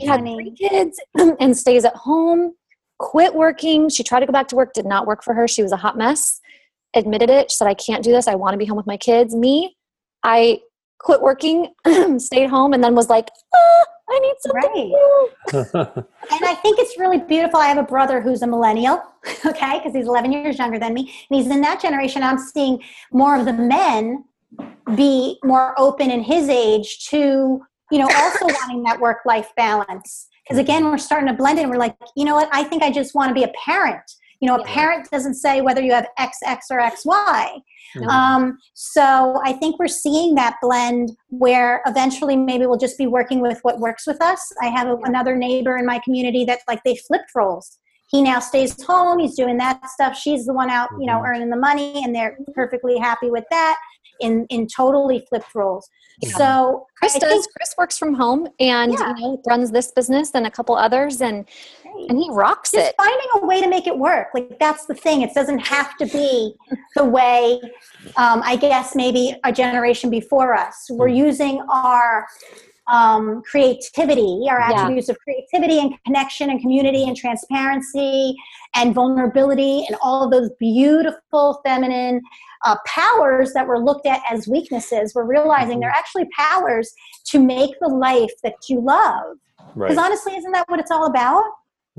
She 0.00 0.06
had 0.06 0.20
Funny. 0.20 0.34
three 0.36 0.68
kids 0.68 1.00
and 1.40 1.56
stays 1.56 1.84
at 1.84 1.94
home, 1.96 2.54
quit 2.98 3.34
working. 3.34 3.88
She 3.88 4.02
tried 4.02 4.20
to 4.20 4.26
go 4.26 4.32
back 4.32 4.48
to 4.48 4.56
work, 4.56 4.72
did 4.72 4.86
not 4.86 5.06
work 5.06 5.22
for 5.22 5.34
her. 5.34 5.46
She 5.48 5.62
was 5.62 5.72
a 5.72 5.76
hot 5.76 5.96
mess, 5.96 6.40
admitted 6.94 7.30
it. 7.30 7.50
She 7.50 7.56
said, 7.56 7.68
I 7.68 7.74
can't 7.74 8.02
do 8.02 8.12
this. 8.12 8.26
I 8.28 8.34
want 8.34 8.54
to 8.54 8.58
be 8.58 8.66
home 8.66 8.76
with 8.76 8.86
my 8.86 8.96
kids. 8.96 9.34
Me, 9.34 9.76
I 10.24 10.60
quit 11.00 11.20
working, 11.20 11.68
stayed 12.18 12.48
home, 12.48 12.72
and 12.72 12.84
then 12.84 12.94
was 12.94 13.08
like, 13.08 13.28
ah, 13.54 13.84
I 14.10 14.18
need 14.18 14.34
something 14.40 14.94
Right. 15.52 15.96
And 16.32 16.44
I 16.44 16.54
think 16.54 16.78
it's 16.78 16.98
really 16.98 17.18
beautiful. 17.18 17.58
I 17.58 17.66
have 17.66 17.78
a 17.78 17.82
brother 17.82 18.20
who's 18.20 18.42
a 18.42 18.46
millennial, 18.46 19.02
okay, 19.46 19.78
because 19.78 19.94
he's 19.94 20.06
11 20.06 20.32
years 20.32 20.58
younger 20.58 20.78
than 20.78 20.94
me. 20.94 21.12
And 21.30 21.40
he's 21.40 21.50
in 21.50 21.60
that 21.62 21.80
generation. 21.80 22.22
I'm 22.22 22.38
seeing 22.38 22.82
more 23.12 23.36
of 23.36 23.46
the 23.46 23.52
men 23.52 24.24
be 24.94 25.38
more 25.44 25.78
open 25.78 26.10
in 26.10 26.22
his 26.22 26.48
age 26.48 27.06
to, 27.08 27.60
you 27.90 27.98
know, 27.98 28.08
also 28.16 28.46
wanting 28.60 28.82
that 28.84 29.00
work 29.00 29.18
life 29.24 29.50
balance. 29.56 30.28
Because 30.44 30.58
again, 30.58 30.84
we're 30.84 30.98
starting 30.98 31.28
to 31.28 31.34
blend 31.34 31.58
in. 31.58 31.70
We're 31.70 31.76
like, 31.76 31.96
you 32.16 32.24
know 32.24 32.34
what? 32.34 32.48
I 32.52 32.64
think 32.64 32.82
I 32.82 32.90
just 32.90 33.14
want 33.14 33.28
to 33.28 33.34
be 33.34 33.44
a 33.44 33.52
parent. 33.64 34.02
You 34.40 34.48
know, 34.48 34.56
a 34.56 34.60
Yeah. 34.60 34.74
parent 34.74 35.10
doesn't 35.10 35.34
say 35.34 35.60
whether 35.60 35.82
you 35.82 35.92
have 35.92 36.06
XX 36.18 36.70
or 36.70 36.80
XY. 36.80 37.60
Mhm. 37.96 38.08
Um, 38.08 38.58
so 38.74 39.40
I 39.44 39.52
think 39.52 39.78
we're 39.78 39.88
seeing 39.88 40.34
that 40.36 40.56
blend 40.62 41.10
where 41.28 41.82
eventually 41.86 42.36
maybe 42.36 42.66
we'll 42.66 42.78
just 42.78 42.96
be 42.98 43.06
working 43.06 43.40
with 43.40 43.58
what 43.62 43.78
works 43.80 44.06
with 44.06 44.22
us. 44.22 44.52
I 44.62 44.68
have 44.68 44.88
a, 44.88 44.96
another 45.04 45.36
neighbor 45.36 45.76
in 45.76 45.84
my 45.86 45.98
community 46.00 46.44
that 46.46 46.60
like 46.68 46.82
they 46.84 46.96
flipped 46.96 47.34
roles. 47.34 47.78
He 48.08 48.22
now 48.22 48.40
stays 48.40 48.82
home. 48.84 49.18
He's 49.20 49.36
doing 49.36 49.56
that 49.58 49.88
stuff. 49.90 50.16
She's 50.16 50.44
the 50.46 50.52
one 50.52 50.68
out, 50.70 50.88
you 50.98 51.06
know, 51.06 51.18
Mhm. 51.18 51.28
earning 51.28 51.50
the 51.50 51.56
money, 51.56 52.02
and 52.04 52.12
they're 52.14 52.36
perfectly 52.54 52.98
happy 52.98 53.30
with 53.30 53.44
that. 53.50 53.76
In 54.20 54.46
in 54.50 54.66
totally 54.66 55.24
flipped 55.28 55.54
roles. 55.54 55.88
Yeah. 56.22 56.30
So 56.36 56.86
Chris 56.98 57.16
I 57.16 57.18
does. 57.20 57.30
think- 57.30 57.46
Chris 57.56 57.74
works 57.78 57.96
from 57.98 58.14
home 58.14 58.48
and 58.58 58.92
Yeah. 58.92 59.14
you 59.16 59.22
know 59.22 59.42
runs 59.46 59.70
this 59.70 59.90
business 59.92 60.32
and 60.34 60.46
a 60.46 60.50
couple 60.50 60.74
others, 60.76 61.20
and 61.22 61.46
and 62.08 62.18
he 62.18 62.28
rocks 62.30 62.70
just 62.72 62.88
it. 62.90 62.94
finding 62.96 63.26
a 63.36 63.46
way 63.46 63.60
to 63.60 63.68
make 63.68 63.86
it 63.86 63.98
work 63.98 64.28
like 64.32 64.58
that's 64.58 64.86
the 64.86 64.94
thing 64.94 65.20
it 65.22 65.34
doesn't 65.34 65.58
have 65.58 65.96
to 65.98 66.06
be 66.06 66.54
the 66.94 67.04
way 67.04 67.60
um, 68.16 68.40
i 68.44 68.54
guess 68.56 68.94
maybe 68.94 69.34
a 69.44 69.52
generation 69.52 70.08
before 70.08 70.54
us 70.54 70.86
we're 70.90 71.08
using 71.08 71.60
our 71.68 72.26
um, 72.90 73.42
creativity 73.42 74.46
our 74.50 74.60
Yeah. 74.60 74.72
attributes 74.72 75.08
of 75.08 75.16
creativity 75.20 75.78
and 75.78 75.94
connection 76.04 76.50
and 76.50 76.60
community 76.60 77.04
and 77.04 77.16
transparency 77.16 78.34
and 78.74 78.94
vulnerability 78.94 79.84
and 79.88 79.96
all 80.02 80.24
of 80.24 80.30
those 80.30 80.50
beautiful 80.58 81.60
feminine 81.64 82.20
uh, 82.64 82.76
powers 82.86 83.52
that 83.54 83.66
were 83.66 83.78
looked 83.78 84.06
at 84.06 84.20
as 84.30 84.46
weaknesses 84.48 85.14
we're 85.14 85.24
realizing 85.24 85.80
they're 85.80 85.90
actually 85.90 86.28
powers 86.36 86.92
to 87.24 87.38
make 87.38 87.70
the 87.80 87.88
life 87.88 88.32
that 88.42 88.54
you 88.68 88.80
love 88.80 89.36
because 89.74 89.96
right. 89.96 89.98
honestly 89.98 90.34
isn't 90.36 90.52
that 90.52 90.68
what 90.68 90.80
it's 90.80 90.90
all 90.90 91.06
about 91.06 91.44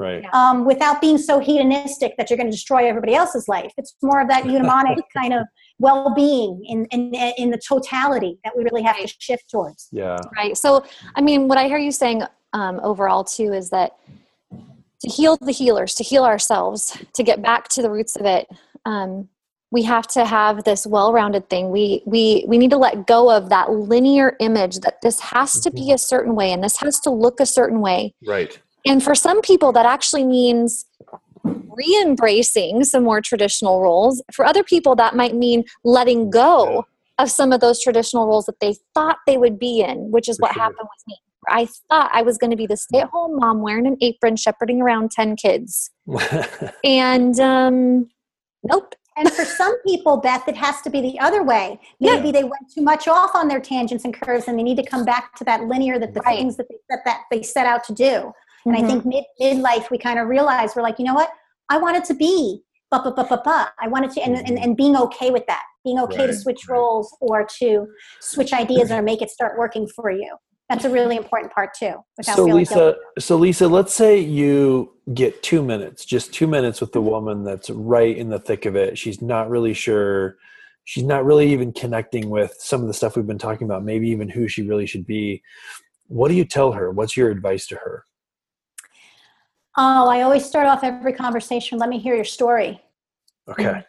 Right. 0.02 0.26
um, 0.34 0.66
without 0.66 0.99
being 0.99 1.18
so 1.18 1.38
hedonistic 1.39 2.18
that 2.18 2.30
you're 2.30 2.38
going 2.38 2.49
to 2.49 2.56
destroy 2.56 2.88
everybody 2.88 3.14
else's 3.14 3.47
life. 3.47 3.72
It's 3.78 3.95
more 4.02 4.20
of 4.20 4.28
that 4.30 4.45
eudaimonic 4.45 4.97
kind 5.16 5.34
of 5.34 5.45
well-being 5.78 6.64
in, 6.68 6.86
in 6.86 7.14
in 7.14 7.52
the 7.52 7.58
totality 7.58 8.39
that 8.43 8.58
we 8.58 8.64
really 8.64 8.82
have 8.82 8.97
to 8.97 9.08
shift 9.20 9.49
towards. 9.49 9.89
Yeah. 9.91 10.18
Right. 10.36 10.58
So, 10.58 10.84
I 11.16 11.22
mean, 11.22 11.47
what 11.47 11.58
I 11.58 11.68
hear 11.68 11.78
you 11.78 11.91
saying 11.91 12.24
um, 12.54 12.80
overall 12.84 13.24
too 13.24 13.54
is 13.54 13.70
that 13.70 13.97
to 15.02 15.10
heal 15.10 15.38
the 15.38 15.52
healers, 15.52 15.95
to 15.95 16.04
heal 16.04 16.24
ourselves, 16.24 16.97
to 17.14 17.24
get 17.24 17.41
back 17.41 17.68
to 17.70 17.82
the 17.82 17.89
roots 17.89 18.16
of 18.16 18.26
it, 18.26 18.47
um, 18.86 19.30
we 19.72 19.84
have 19.84 20.06
to 20.06 20.26
have 20.26 20.66
this 20.66 20.86
well-rounded 20.86 21.49
thing. 21.49 21.72
We 21.72 22.04
we 22.06 22.43
we 22.47 22.58
need 22.58 22.72
to 22.72 22.78
let 22.78 23.08
go 23.08 23.32
of 23.32 23.49
that 23.49 23.72
linear 23.72 24.36
image 24.39 24.80
that 24.80 25.02
this 25.02 25.20
has 25.20 25.60
to 25.62 25.72
be 25.72 25.91
a 25.91 25.97
certain 25.97 26.36
way 26.36 26.52
and 26.52 26.64
this 26.64 26.78
has 26.78 26.99
to 27.02 27.10
look 27.10 27.39
a 27.39 27.45
certain 27.45 27.80
way. 27.80 28.14
Right. 28.26 28.60
And 28.86 29.04
for 29.04 29.16
some 29.16 29.42
people, 29.42 29.72
that 29.74 29.86
actually 29.86 30.24
means 30.26 30.86
re 31.44 32.00
embracing 32.04 32.84
some 32.84 33.04
more 33.04 33.22
traditional 33.22 33.82
roles. 33.82 34.22
For 34.34 34.46
other 34.46 34.64
people, 34.64 34.96
that 34.96 35.16
might 35.16 35.36
mean 35.36 35.64
letting 35.84 36.30
go 36.30 36.86
of 37.20 37.30
some 37.30 37.52
of 37.52 37.62
those 37.62 37.82
traditional 37.82 38.28
roles 38.28 38.46
that 38.46 38.60
they 38.60 38.76
thought 38.94 39.18
they 39.28 39.38
would 39.38 39.60
be 39.60 39.82
in, 39.82 40.12
which 40.12 40.28
is 40.28 40.38
For 40.38 40.44
what 40.44 40.54
sure. 40.54 40.64
happened 40.64 40.80
with 40.96 41.04
me. 41.08 41.18
I 41.50 41.68
thought 41.90 42.10
I 42.14 42.22
was 42.22 42.38
going 42.38 42.52
to 42.52 42.56
be 42.58 42.68
the 42.68 42.78
stay 42.78 43.00
at 43.00 43.10
home 43.10 43.38
mom 43.38 43.62
wearing 43.62 43.88
an 43.88 43.98
apron, 44.02 44.36
shepherding 44.36 44.82
around 44.82 45.12
10 45.12 45.36
kids. 45.36 45.90
And 46.84 47.40
um, 47.40 48.10
nope. 48.64 48.96
And 49.18 49.32
for 49.32 49.44
some 49.46 49.80
people, 49.86 50.18
Beth, 50.18 50.48
it 50.48 50.56
has 50.56 50.82
to 50.82 50.90
be 50.90 51.02
the 51.02 51.20
other 51.20 51.44
way. 51.44 51.80
Maybe 52.00 52.32
they 52.32 52.44
went 52.44 52.72
too 52.74 52.82
much 52.82 53.08
off 53.08 53.32
on 53.36 53.48
their 53.48 53.60
tangents 53.60 54.06
and 54.06 54.14
curves, 54.14 54.48
and 54.48 54.58
they 54.58 54.64
need 54.64 54.78
to 54.78 54.86
come 54.86 55.04
back 55.04 55.36
to 55.36 55.44
that 55.44 55.66
linear 55.66 56.00
that 56.00 56.14
the 56.14 56.22
Right. 56.22 56.38
things 56.38 56.56
that 56.58 56.68
they 56.70 56.78
set 56.90 57.00
that 57.06 57.22
they 57.30 57.44
set 57.44 57.66
out 57.66 57.84
to 57.86 57.94
do. 57.94 58.32
And 58.66 58.76
I 58.76 58.82
Mhm. 58.82 58.88
think 58.88 59.05
mid 59.05 59.24
midlife, 59.41 59.89
we 59.89 59.97
kind 59.97 60.20
of 60.20 60.28
realize 60.28 60.76
we're 60.76 60.82
like, 60.82 60.99
you 60.99 61.05
know 61.05 61.14
what? 61.14 61.32
I 61.70 61.78
wanted 61.78 62.03
to 62.05 62.14
be, 62.14 62.62
but 62.89 63.03
but 63.03 63.16
but 63.16 63.30
but 63.30 63.43
but. 63.43 63.74
I 63.80 63.88
wanted 63.88 64.12
to, 64.12 64.22
and, 64.22 64.36
and 64.36 64.59
and 64.59 64.76
being 64.76 64.95
okay 64.95 65.32
with 65.32 65.45
that, 65.47 65.64
being 65.84 65.99
okay 65.99 66.28
to 66.28 66.34
switch 66.34 66.68
roles 66.68 67.16
or 67.22 67.47
to 67.59 67.88
switch 68.20 68.53
ideas 68.53 68.91
or 68.91 69.01
make 69.01 69.22
it 69.22 69.30
start 69.30 69.57
working 69.57 69.88
for 69.88 70.12
you. 70.12 70.36
That's 70.70 70.86
a 70.86 70.89
really 70.89 71.18
important 71.18 71.51
part 71.51 71.72
too. 71.78 71.95
So 72.22 72.45
Lisa, 72.45 72.76
guilty. 72.76 72.99
so 73.20 73.36
Lisa, 73.36 73.68
let's 73.68 73.93
say 73.93 74.20
you 74.20 74.93
get 75.14 75.43
two 75.43 75.62
minutes, 75.62 76.05
just 76.05 76.34
two 76.34 76.47
minutes 76.47 76.80
with 76.80 76.93
the 76.93 77.01
woman 77.01 77.43
that's 77.43 77.70
right 77.70 78.16
in 78.16 78.30
the 78.30 78.39
thick 78.39 78.66
of 78.66 78.78
it. 78.78 78.97
She's 78.97 79.22
not 79.22 79.49
really 79.49 79.74
sure. 79.74 80.38
She's 80.86 81.03
not 81.03 81.26
really 81.26 81.51
even 81.51 81.74
connecting 81.74 82.30
with 82.30 82.55
some 82.59 82.82
of 82.82 82.88
the 82.88 82.93
stuff 82.93 83.16
we've 83.18 83.28
been 83.28 83.38
talking 83.38 83.66
about. 83.66 83.84
Maybe 83.84 84.09
even 84.09 84.30
who 84.30 84.47
she 84.47 84.62
really 84.62 84.86
should 84.86 85.05
be. 85.05 85.43
What 86.07 86.30
do 86.30 86.36
you 86.36 86.45
tell 86.45 86.72
her? 86.72 86.89
What's 86.89 87.18
your 87.18 87.30
advice 87.32 87.68
to 87.68 87.76
her? 87.76 88.05
Oh, 89.78 90.08
I 90.10 90.22
always 90.22 90.46
start 90.46 90.68
off 90.68 90.84
every 90.84 91.14
conversation. 91.14 91.78
Let 91.78 91.90
me 91.90 91.98
hear 91.98 92.16
your 92.16 92.26
story. 92.26 92.82
Okay. 93.48 93.84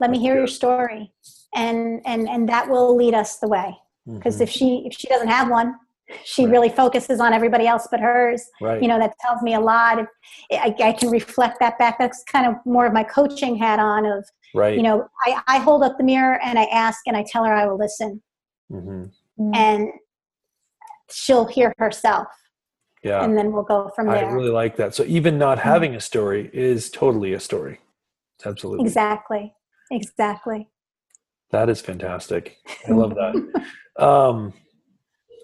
Let 0.00 0.10
me 0.10 0.18
That's 0.18 0.22
hear 0.26 0.36
your 0.36 0.46
story, 0.46 1.12
and 1.54 2.00
and 2.04 2.28
and 2.28 2.48
that 2.48 2.68
will 2.68 2.94
lead 2.96 3.14
us 3.14 3.38
the 3.38 3.48
way. 3.48 3.76
Because 4.06 4.38
Mhm. 4.38 4.42
if 4.42 4.50
she 4.50 4.82
if 4.86 4.94
she 4.98 5.06
doesn't 5.08 5.28
have 5.28 5.48
one, 5.48 5.76
she 6.24 6.44
Right. 6.44 6.50
really 6.52 6.68
focuses 6.68 7.20
on 7.20 7.32
everybody 7.32 7.66
else 7.66 7.86
but 7.90 8.00
hers. 8.00 8.44
right. 8.60 8.82
You 8.82 8.88
know 8.88 8.98
that 8.98 9.14
tells 9.20 9.42
me 9.42 9.54
a 9.54 9.60
lot. 9.60 10.04
I, 10.50 10.74
I 10.82 10.92
can 10.92 11.08
reflect 11.10 11.60
that 11.60 11.78
back. 11.78 11.98
That's 11.98 12.24
kind 12.24 12.46
of 12.46 12.56
more 12.66 12.84
of 12.86 12.92
my 12.92 13.04
coaching 13.04 13.56
hat 13.56 13.78
on. 13.78 14.04
Of 14.06 14.28
right. 14.54 14.76
you 14.76 14.82
know, 14.82 15.08
I, 15.24 15.40
I 15.46 15.58
hold 15.58 15.82
up 15.84 15.96
the 15.98 16.04
mirror 16.04 16.40
and 16.42 16.58
I 16.58 16.64
ask 16.64 17.00
and 17.06 17.16
I 17.16 17.24
tell 17.30 17.44
her 17.44 17.54
I 17.54 17.66
will 17.66 17.78
listen, 17.78 18.20
hmm 18.70 19.04
and 19.54 19.88
she'll 21.10 21.46
hear 21.46 21.72
herself, 21.78 22.26
Yeah. 23.02 23.24
and 23.24 23.36
then 23.36 23.52
we'll 23.52 23.64
go 23.64 23.90
from 23.96 24.06
there 24.06 24.26
I 24.28 24.32
really 24.32 24.50
like 24.50 24.76
that. 24.76 24.94
So 24.94 25.02
even 25.04 25.38
not 25.38 25.58
Mm-hmm. 25.58 25.68
having 25.68 25.94
a 25.96 26.00
story 26.00 26.50
is 26.52 26.90
totally 26.90 27.32
a 27.32 27.40
story. 27.40 27.80
Absolutely. 28.44 28.84
Exactly. 28.84 29.54
Exactly. 29.90 30.68
That 31.50 31.68
is 31.68 31.80
fantastic. 31.80 32.58
I 32.88 32.92
love 33.02 33.14
that. 33.14 33.64
um, 34.02 34.52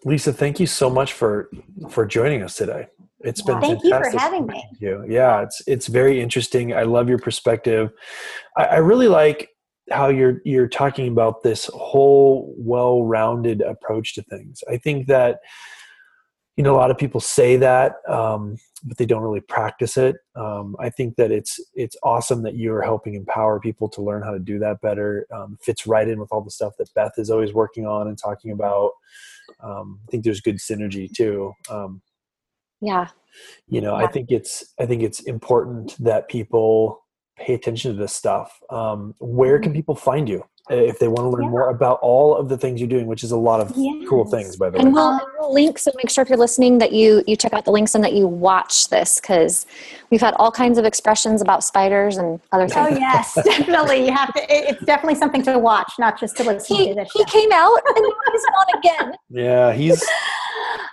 Lisa, 0.05 0.33
thank 0.33 0.59
you 0.61 0.67
so 0.67 0.89
much 0.89 1.13
for 1.13 1.51
for 1.91 2.07
joining 2.07 2.43
us 2.43 2.55
today. 2.57 2.87
It's 3.21 3.43
been 3.43 3.61
Thank 3.61 3.83
you 3.83 3.91
for 3.91 4.11
having 4.17 4.47
me. 4.47 4.65
You. 4.79 5.05
Yeah, 5.09 5.43
it's 5.43 5.61
it's 5.67 5.89
very 5.89 6.21
interesting. 6.21 6.73
I 6.73 6.85
love 6.85 7.09
your 7.09 7.19
perspective. 7.19 7.91
I, 8.57 8.65
I 8.65 8.77
really 8.77 9.09
like 9.09 9.51
how 9.91 10.09
you're 10.09 10.41
you're 10.45 10.69
talking 10.69 11.09
about 11.09 11.43
this 11.43 11.69
whole 11.75 12.55
well-rounded 12.57 13.61
approach 13.63 14.15
to 14.15 14.23
things. 14.23 14.63
I 14.71 14.77
think 14.77 15.09
that 15.09 15.41
you 16.59 16.65
know 16.65 16.75
a 16.75 16.77
lot 16.77 16.91
of 16.91 16.99
people 16.99 17.21
say 17.21 17.57
that, 17.57 17.99
um, 18.09 18.59
but 18.83 18.99
they 18.99 19.07
don't 19.07 19.23
really 19.23 19.41
practice 19.41 19.97
it. 19.97 20.17
Um, 20.35 20.75
I 20.81 20.91
think 20.91 21.15
that 21.15 21.31
it's 21.31 21.61
it's 21.75 21.97
awesome 22.03 22.43
that 22.43 22.57
you're 22.57 22.83
helping 22.83 23.15
empower 23.15 23.61
people 23.61 23.89
to 23.91 24.03
learn 24.03 24.25
how 24.25 24.33
to 24.33 24.41
do 24.41 24.59
that 24.59 24.81
better. 24.81 25.29
Um, 25.33 25.57
fits 25.63 25.87
right 25.87 26.09
in 26.09 26.19
with 26.19 26.31
all 26.33 26.41
the 26.41 26.51
stuff 26.51 26.73
that 26.79 26.93
Beth 26.95 27.13
is 27.17 27.31
always 27.31 27.55
working 27.55 27.87
on 27.87 28.09
and 28.09 28.19
talking 28.19 28.51
about. 28.51 28.91
Um, 29.63 30.01
I 30.09 30.11
think 30.11 30.25
there's 30.25 30.41
good 30.41 30.57
synergy 30.57 31.09
too. 31.09 31.53
Um, 31.71 32.03
Yeah. 32.81 33.07
you 33.69 33.81
know, 33.81 33.95
I 33.95 34.09
think 34.09 34.33
it's 34.33 34.75
I 34.81 34.87
think 34.87 35.05
it's 35.05 35.21
important 35.21 35.97
that 36.03 36.29
people 36.29 37.05
pay 37.39 37.55
attention 37.55 37.93
to 37.93 37.99
this 37.99 38.13
stuff. 38.13 38.61
Um, 38.71 39.15
where 39.19 39.59
can 39.59 39.73
people 39.73 39.95
find 39.95 40.29
you 40.29 40.45
uh, 40.71 40.75
if 40.75 40.99
they 40.99 41.09
want 41.09 41.21
to 41.21 41.29
learn 41.31 41.45
Yeah. 41.45 41.51
more 41.51 41.71
about 41.71 41.99
all 42.03 42.37
of 42.37 42.49
the 42.51 42.59
things 42.59 42.79
you're 42.81 42.89
doing, 42.89 43.07
which 43.07 43.25
is 43.25 43.31
a 43.31 43.37
lot 43.39 43.61
of 43.61 43.73
cool 44.09 44.27
things, 44.27 44.57
by 44.57 44.69
the 44.69 44.79
And 44.79 44.89
way. 44.89 44.93
we'll, 44.95 45.11
and 45.13 45.21
we'll 45.41 45.53
link, 45.55 45.79
so 45.79 45.91
make 45.97 46.11
sure 46.11 46.21
if 46.23 46.29
you're 46.29 46.37
listening 46.39 46.77
that 46.79 46.93
you 46.93 47.23
you 47.27 47.37
check 47.37 47.53
out 47.55 47.65
the 47.65 47.71
links 47.71 47.95
and 47.95 48.05
that 48.05 48.13
you 48.13 48.27
watch 48.27 48.89
this 48.91 49.19
because 49.21 49.65
we've 50.11 50.21
had 50.21 50.35
all 50.35 50.51
kinds 50.51 50.77
of 50.77 50.85
expressions 50.85 51.41
about 51.41 51.65
spiders 51.65 52.19
and 52.19 52.39
other 52.53 52.69
things. 52.75 52.87
Oh 52.93 52.99
yes, 52.99 53.35
definitely. 53.45 54.05
You 54.07 54.13
have 54.13 54.33
to. 54.35 54.41
it- 54.43 54.69
It's 54.75 54.85
definitely 54.85 55.15
something 55.15 55.43
to 55.45 55.59
watch, 55.59 55.91
not 55.99 56.21
just 56.21 56.37
to 56.39 56.45
listen 56.45 56.77
He, 56.77 56.89
to. 56.89 56.95
This 56.97 57.11
he 57.15 57.21
show. 57.21 57.25
came 57.27 57.53
out 57.53 57.79
and 57.97 58.03
now 58.05 58.33
he's 58.33 58.45
on 58.61 58.79
again. 58.79 59.15
Yeah, 59.31 59.73
he's 59.73 60.05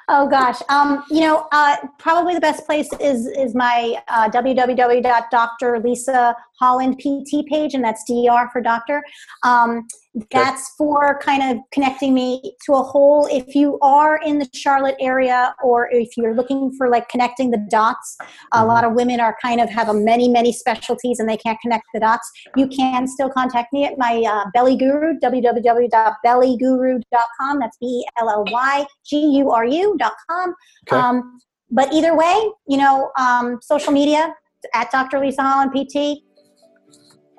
Oh 0.07 0.27
gosh, 0.27 0.61
um, 0.69 1.03
you 1.09 1.21
know, 1.21 1.47
uh, 1.51 1.77
probably 1.97 2.35
the 2.35 2.41
best 2.41 2.65
place 2.65 2.89
is 2.99 3.25
is 3.25 3.55
my 3.55 4.01
uh, 4.07 4.29
www.dr. 4.29 5.79
Lisa 5.79 6.35
Holland 6.59 6.99
PT 6.99 7.47
page, 7.47 7.73
and 7.73 7.83
that's 7.83 8.03
DR 8.07 8.49
for 8.51 8.61
doctor. 8.61 9.03
Um, 9.43 9.87
that's 10.31 10.73
for 10.77 11.19
kind 11.19 11.43
of 11.43 11.57
connecting 11.71 12.13
me 12.13 12.55
to 12.65 12.73
a 12.73 12.81
whole. 12.81 13.27
If 13.29 13.53
you 13.53 13.77
are 13.81 14.15
in 14.17 14.39
the 14.39 14.47
Charlotte 14.53 14.95
area, 14.99 15.53
or 15.61 15.89
if 15.91 16.15
you're 16.15 16.33
looking 16.33 16.71
for 16.77 16.87
like 16.89 17.09
connecting 17.09 17.51
the 17.51 17.57
dots, 17.69 18.17
a 18.53 18.61
Mhm. 18.61 18.67
lot 18.67 18.83
of 18.85 18.93
women 18.93 19.19
are 19.19 19.35
kind 19.41 19.59
of 19.59 19.69
have 19.69 19.89
a 19.89 19.93
many 19.93 20.29
many 20.29 20.53
specialties 20.53 21.19
and 21.19 21.27
they 21.27 21.35
can't 21.37 21.59
connect 21.59 21.83
the 21.93 21.99
dots. 21.99 22.31
You 22.55 22.67
can 22.67 23.07
still 23.07 23.29
contact 23.29 23.73
me 23.73 23.83
at 23.85 23.97
my 23.97 24.23
uh, 24.27 24.45
Belly 24.53 24.77
Guru 24.77 25.19
www.bellyguru.com. 25.19 27.59
That's 27.59 27.77
B 27.77 27.85
E 27.85 28.05
L 28.19 28.29
L 28.29 28.45
Y 28.51 28.85
G 29.05 29.17
U 29.39 29.51
R 29.51 29.65
U.com. 29.65 30.55
Okay. 30.87 30.97
Um, 31.01 31.39
but 31.69 31.91
either 31.93 32.15
way, 32.15 32.49
you 32.67 32.77
know, 32.77 33.11
um, 33.17 33.59
social 33.61 33.91
media 33.91 34.33
at 34.73 34.89
Dr. 34.91 35.19
Lisa 35.19 35.41
Holland 35.41 35.71
PT. 35.73 36.23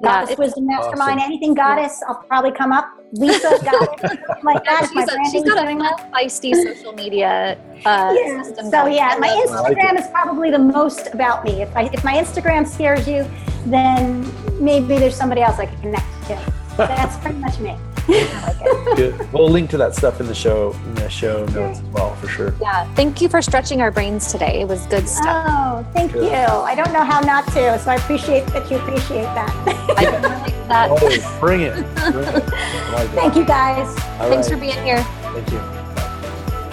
Yeah, 0.03 0.21
Goddess 0.21 0.37
Wisdom 0.37 0.67
Mastermind, 0.67 1.21
Awesome. 1.21 1.31
anything 1.33 1.55
goddess, 1.55 2.03
I'll 2.07 2.23
probably 2.29 2.53
come 2.53 2.71
up. 2.71 2.87
Lisa 3.13 3.59
Goddess, 3.65 4.19
like 4.43 4.63
that. 4.65 4.91
She's, 4.93 5.09
a, 5.09 5.31
she's 5.31 5.43
got 5.43 5.67
a 5.67 6.07
feisty 6.13 6.55
social 6.55 6.93
media 6.93 7.59
uh, 7.87 8.15
Yeah. 8.15 8.43
system. 8.43 8.71
So 8.71 8.87
yeah, 8.87 9.17
my 9.19 9.29
love 9.29 9.51
I 9.55 9.61
like 9.61 9.77
Instagram 9.79 9.99
is 9.99 10.07
probably 10.09 10.51
the 10.51 10.59
most 10.59 11.09
about 11.15 11.45
me. 11.45 11.63
If 11.63 11.75
I, 11.75 11.85
if 11.93 12.05
my 12.05 12.15
Instagram 12.15 12.67
scares 12.67 13.09
you, 13.09 13.27
then 13.65 14.31
maybe 14.63 14.99
there's 14.99 15.17
somebody 15.17 15.41
else 15.41 15.59
I 15.59 15.67
can 15.67 15.81
connect 15.81 16.27
to. 16.29 16.53
That's 16.77 17.17
pretty 17.19 17.39
much 17.39 17.59
me. 17.59 17.75
Good. 18.07 19.33
We'll 19.33 19.49
link 19.49 19.71
to 19.71 19.77
that 19.79 19.95
stuff 19.95 20.21
in 20.21 20.27
the 20.27 20.35
show 20.35 20.73
in 20.87 20.95
the 20.95 21.09
show 21.09 21.45
notes 21.47 21.81
as 21.81 21.85
well 21.87 22.15
for 22.17 22.29
sure. 22.29 22.55
Yeah, 22.61 22.93
thank 22.95 23.21
you 23.21 23.29
for 23.29 23.43
stretching 23.43 23.81
our 23.81 23.91
brains 23.91 24.33
today. 24.33 24.61
It 24.61 24.69
was 24.69 24.87
good 24.87 25.09
stuff. 25.09 25.47
Oh, 25.49 25.87
thank 25.93 26.13
Good. 26.13 26.25
you. 26.25 26.31
I 26.31 26.75
don't 26.75 26.93
know 26.93 27.05
how 27.05 27.21
not 27.21 27.47
to, 27.49 27.79
so 27.79 27.91
I 27.91 27.97
appreciate 27.97 28.47
that 28.49 28.71
you 28.71 28.79
appreciate 28.79 29.23
that. 29.23 29.51
I 29.97 30.05
can 30.05 30.23
relate 30.23 30.69
that. 30.69 30.89
Oh, 30.91 31.39
bring 31.41 31.63
it. 31.63 31.75
Bring 31.75 32.25
it. 32.25 32.53
I 32.53 32.93
like 32.93 33.05
it. 33.05 33.15
Thank 33.15 33.37
you 33.37 33.45
guys. 33.45 33.89
All 34.21 34.31
Thanks 34.31 34.49
for 34.49 34.57
being 34.57 34.83
here. 34.85 35.03
Thank 35.03 35.51
you. 35.53 35.76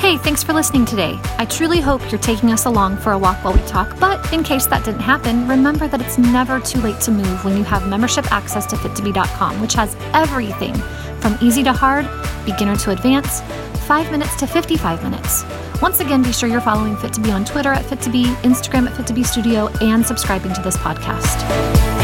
Hey, 0.04 0.18
thanks 0.18 0.44
for 0.44 0.52
listening 0.52 0.84
today. 0.84 1.18
I 1.38 1.46
truly 1.46 1.80
hope 1.80 2.12
you're 2.12 2.20
taking 2.20 2.52
us 2.52 2.66
along 2.66 2.98
for 2.98 3.14
a 3.14 3.18
walk 3.18 3.42
while 3.42 3.54
we 3.54 3.62
talk, 3.62 3.98
but 4.02 4.34
in 4.34 4.44
case 4.44 4.66
that 4.66 4.84
didn't 4.84 5.00
happen, 5.00 5.48
remember 5.48 5.88
that 5.88 6.02
it's 6.02 6.18
never 6.18 6.60
too 6.60 6.82
late 6.82 7.00
to 7.04 7.12
move 7.12 7.46
when 7.46 7.56
you 7.56 7.64
have 7.64 7.88
membership 7.88 8.30
access 8.30 8.66
to 8.66 8.76
fit2be.com, 8.76 9.62
which 9.62 9.76
has 9.76 9.96
everything 10.14 10.76
from 11.22 11.38
easy 11.42 11.64
to 11.64 11.72
hard, 11.72 12.06
beginner 12.46 12.76
to 12.76 12.92
advanced, 12.92 13.46
5 13.88 14.12
minutes 14.12 14.36
to 14.42 14.46
55 14.46 15.02
minutes. 15.04 15.46
Once 15.82 16.02
again, 16.02 16.22
be 16.22 16.34
sure 16.34 16.50
you're 16.50 16.60
following 16.60 16.98
Fit2Be 16.98 17.34
on 17.34 17.46
Twitter 17.46 17.72
at 17.72 17.86
Fit2Be, 17.86 18.26
Instagram 18.42 18.90
at 18.90 18.98
Fit2Be 18.98 19.26
Studio, 19.26 19.70
and 19.80 20.06
subscribing 20.06 20.54
to 20.54 20.62
this 20.62 20.76
podcast. 20.76 22.03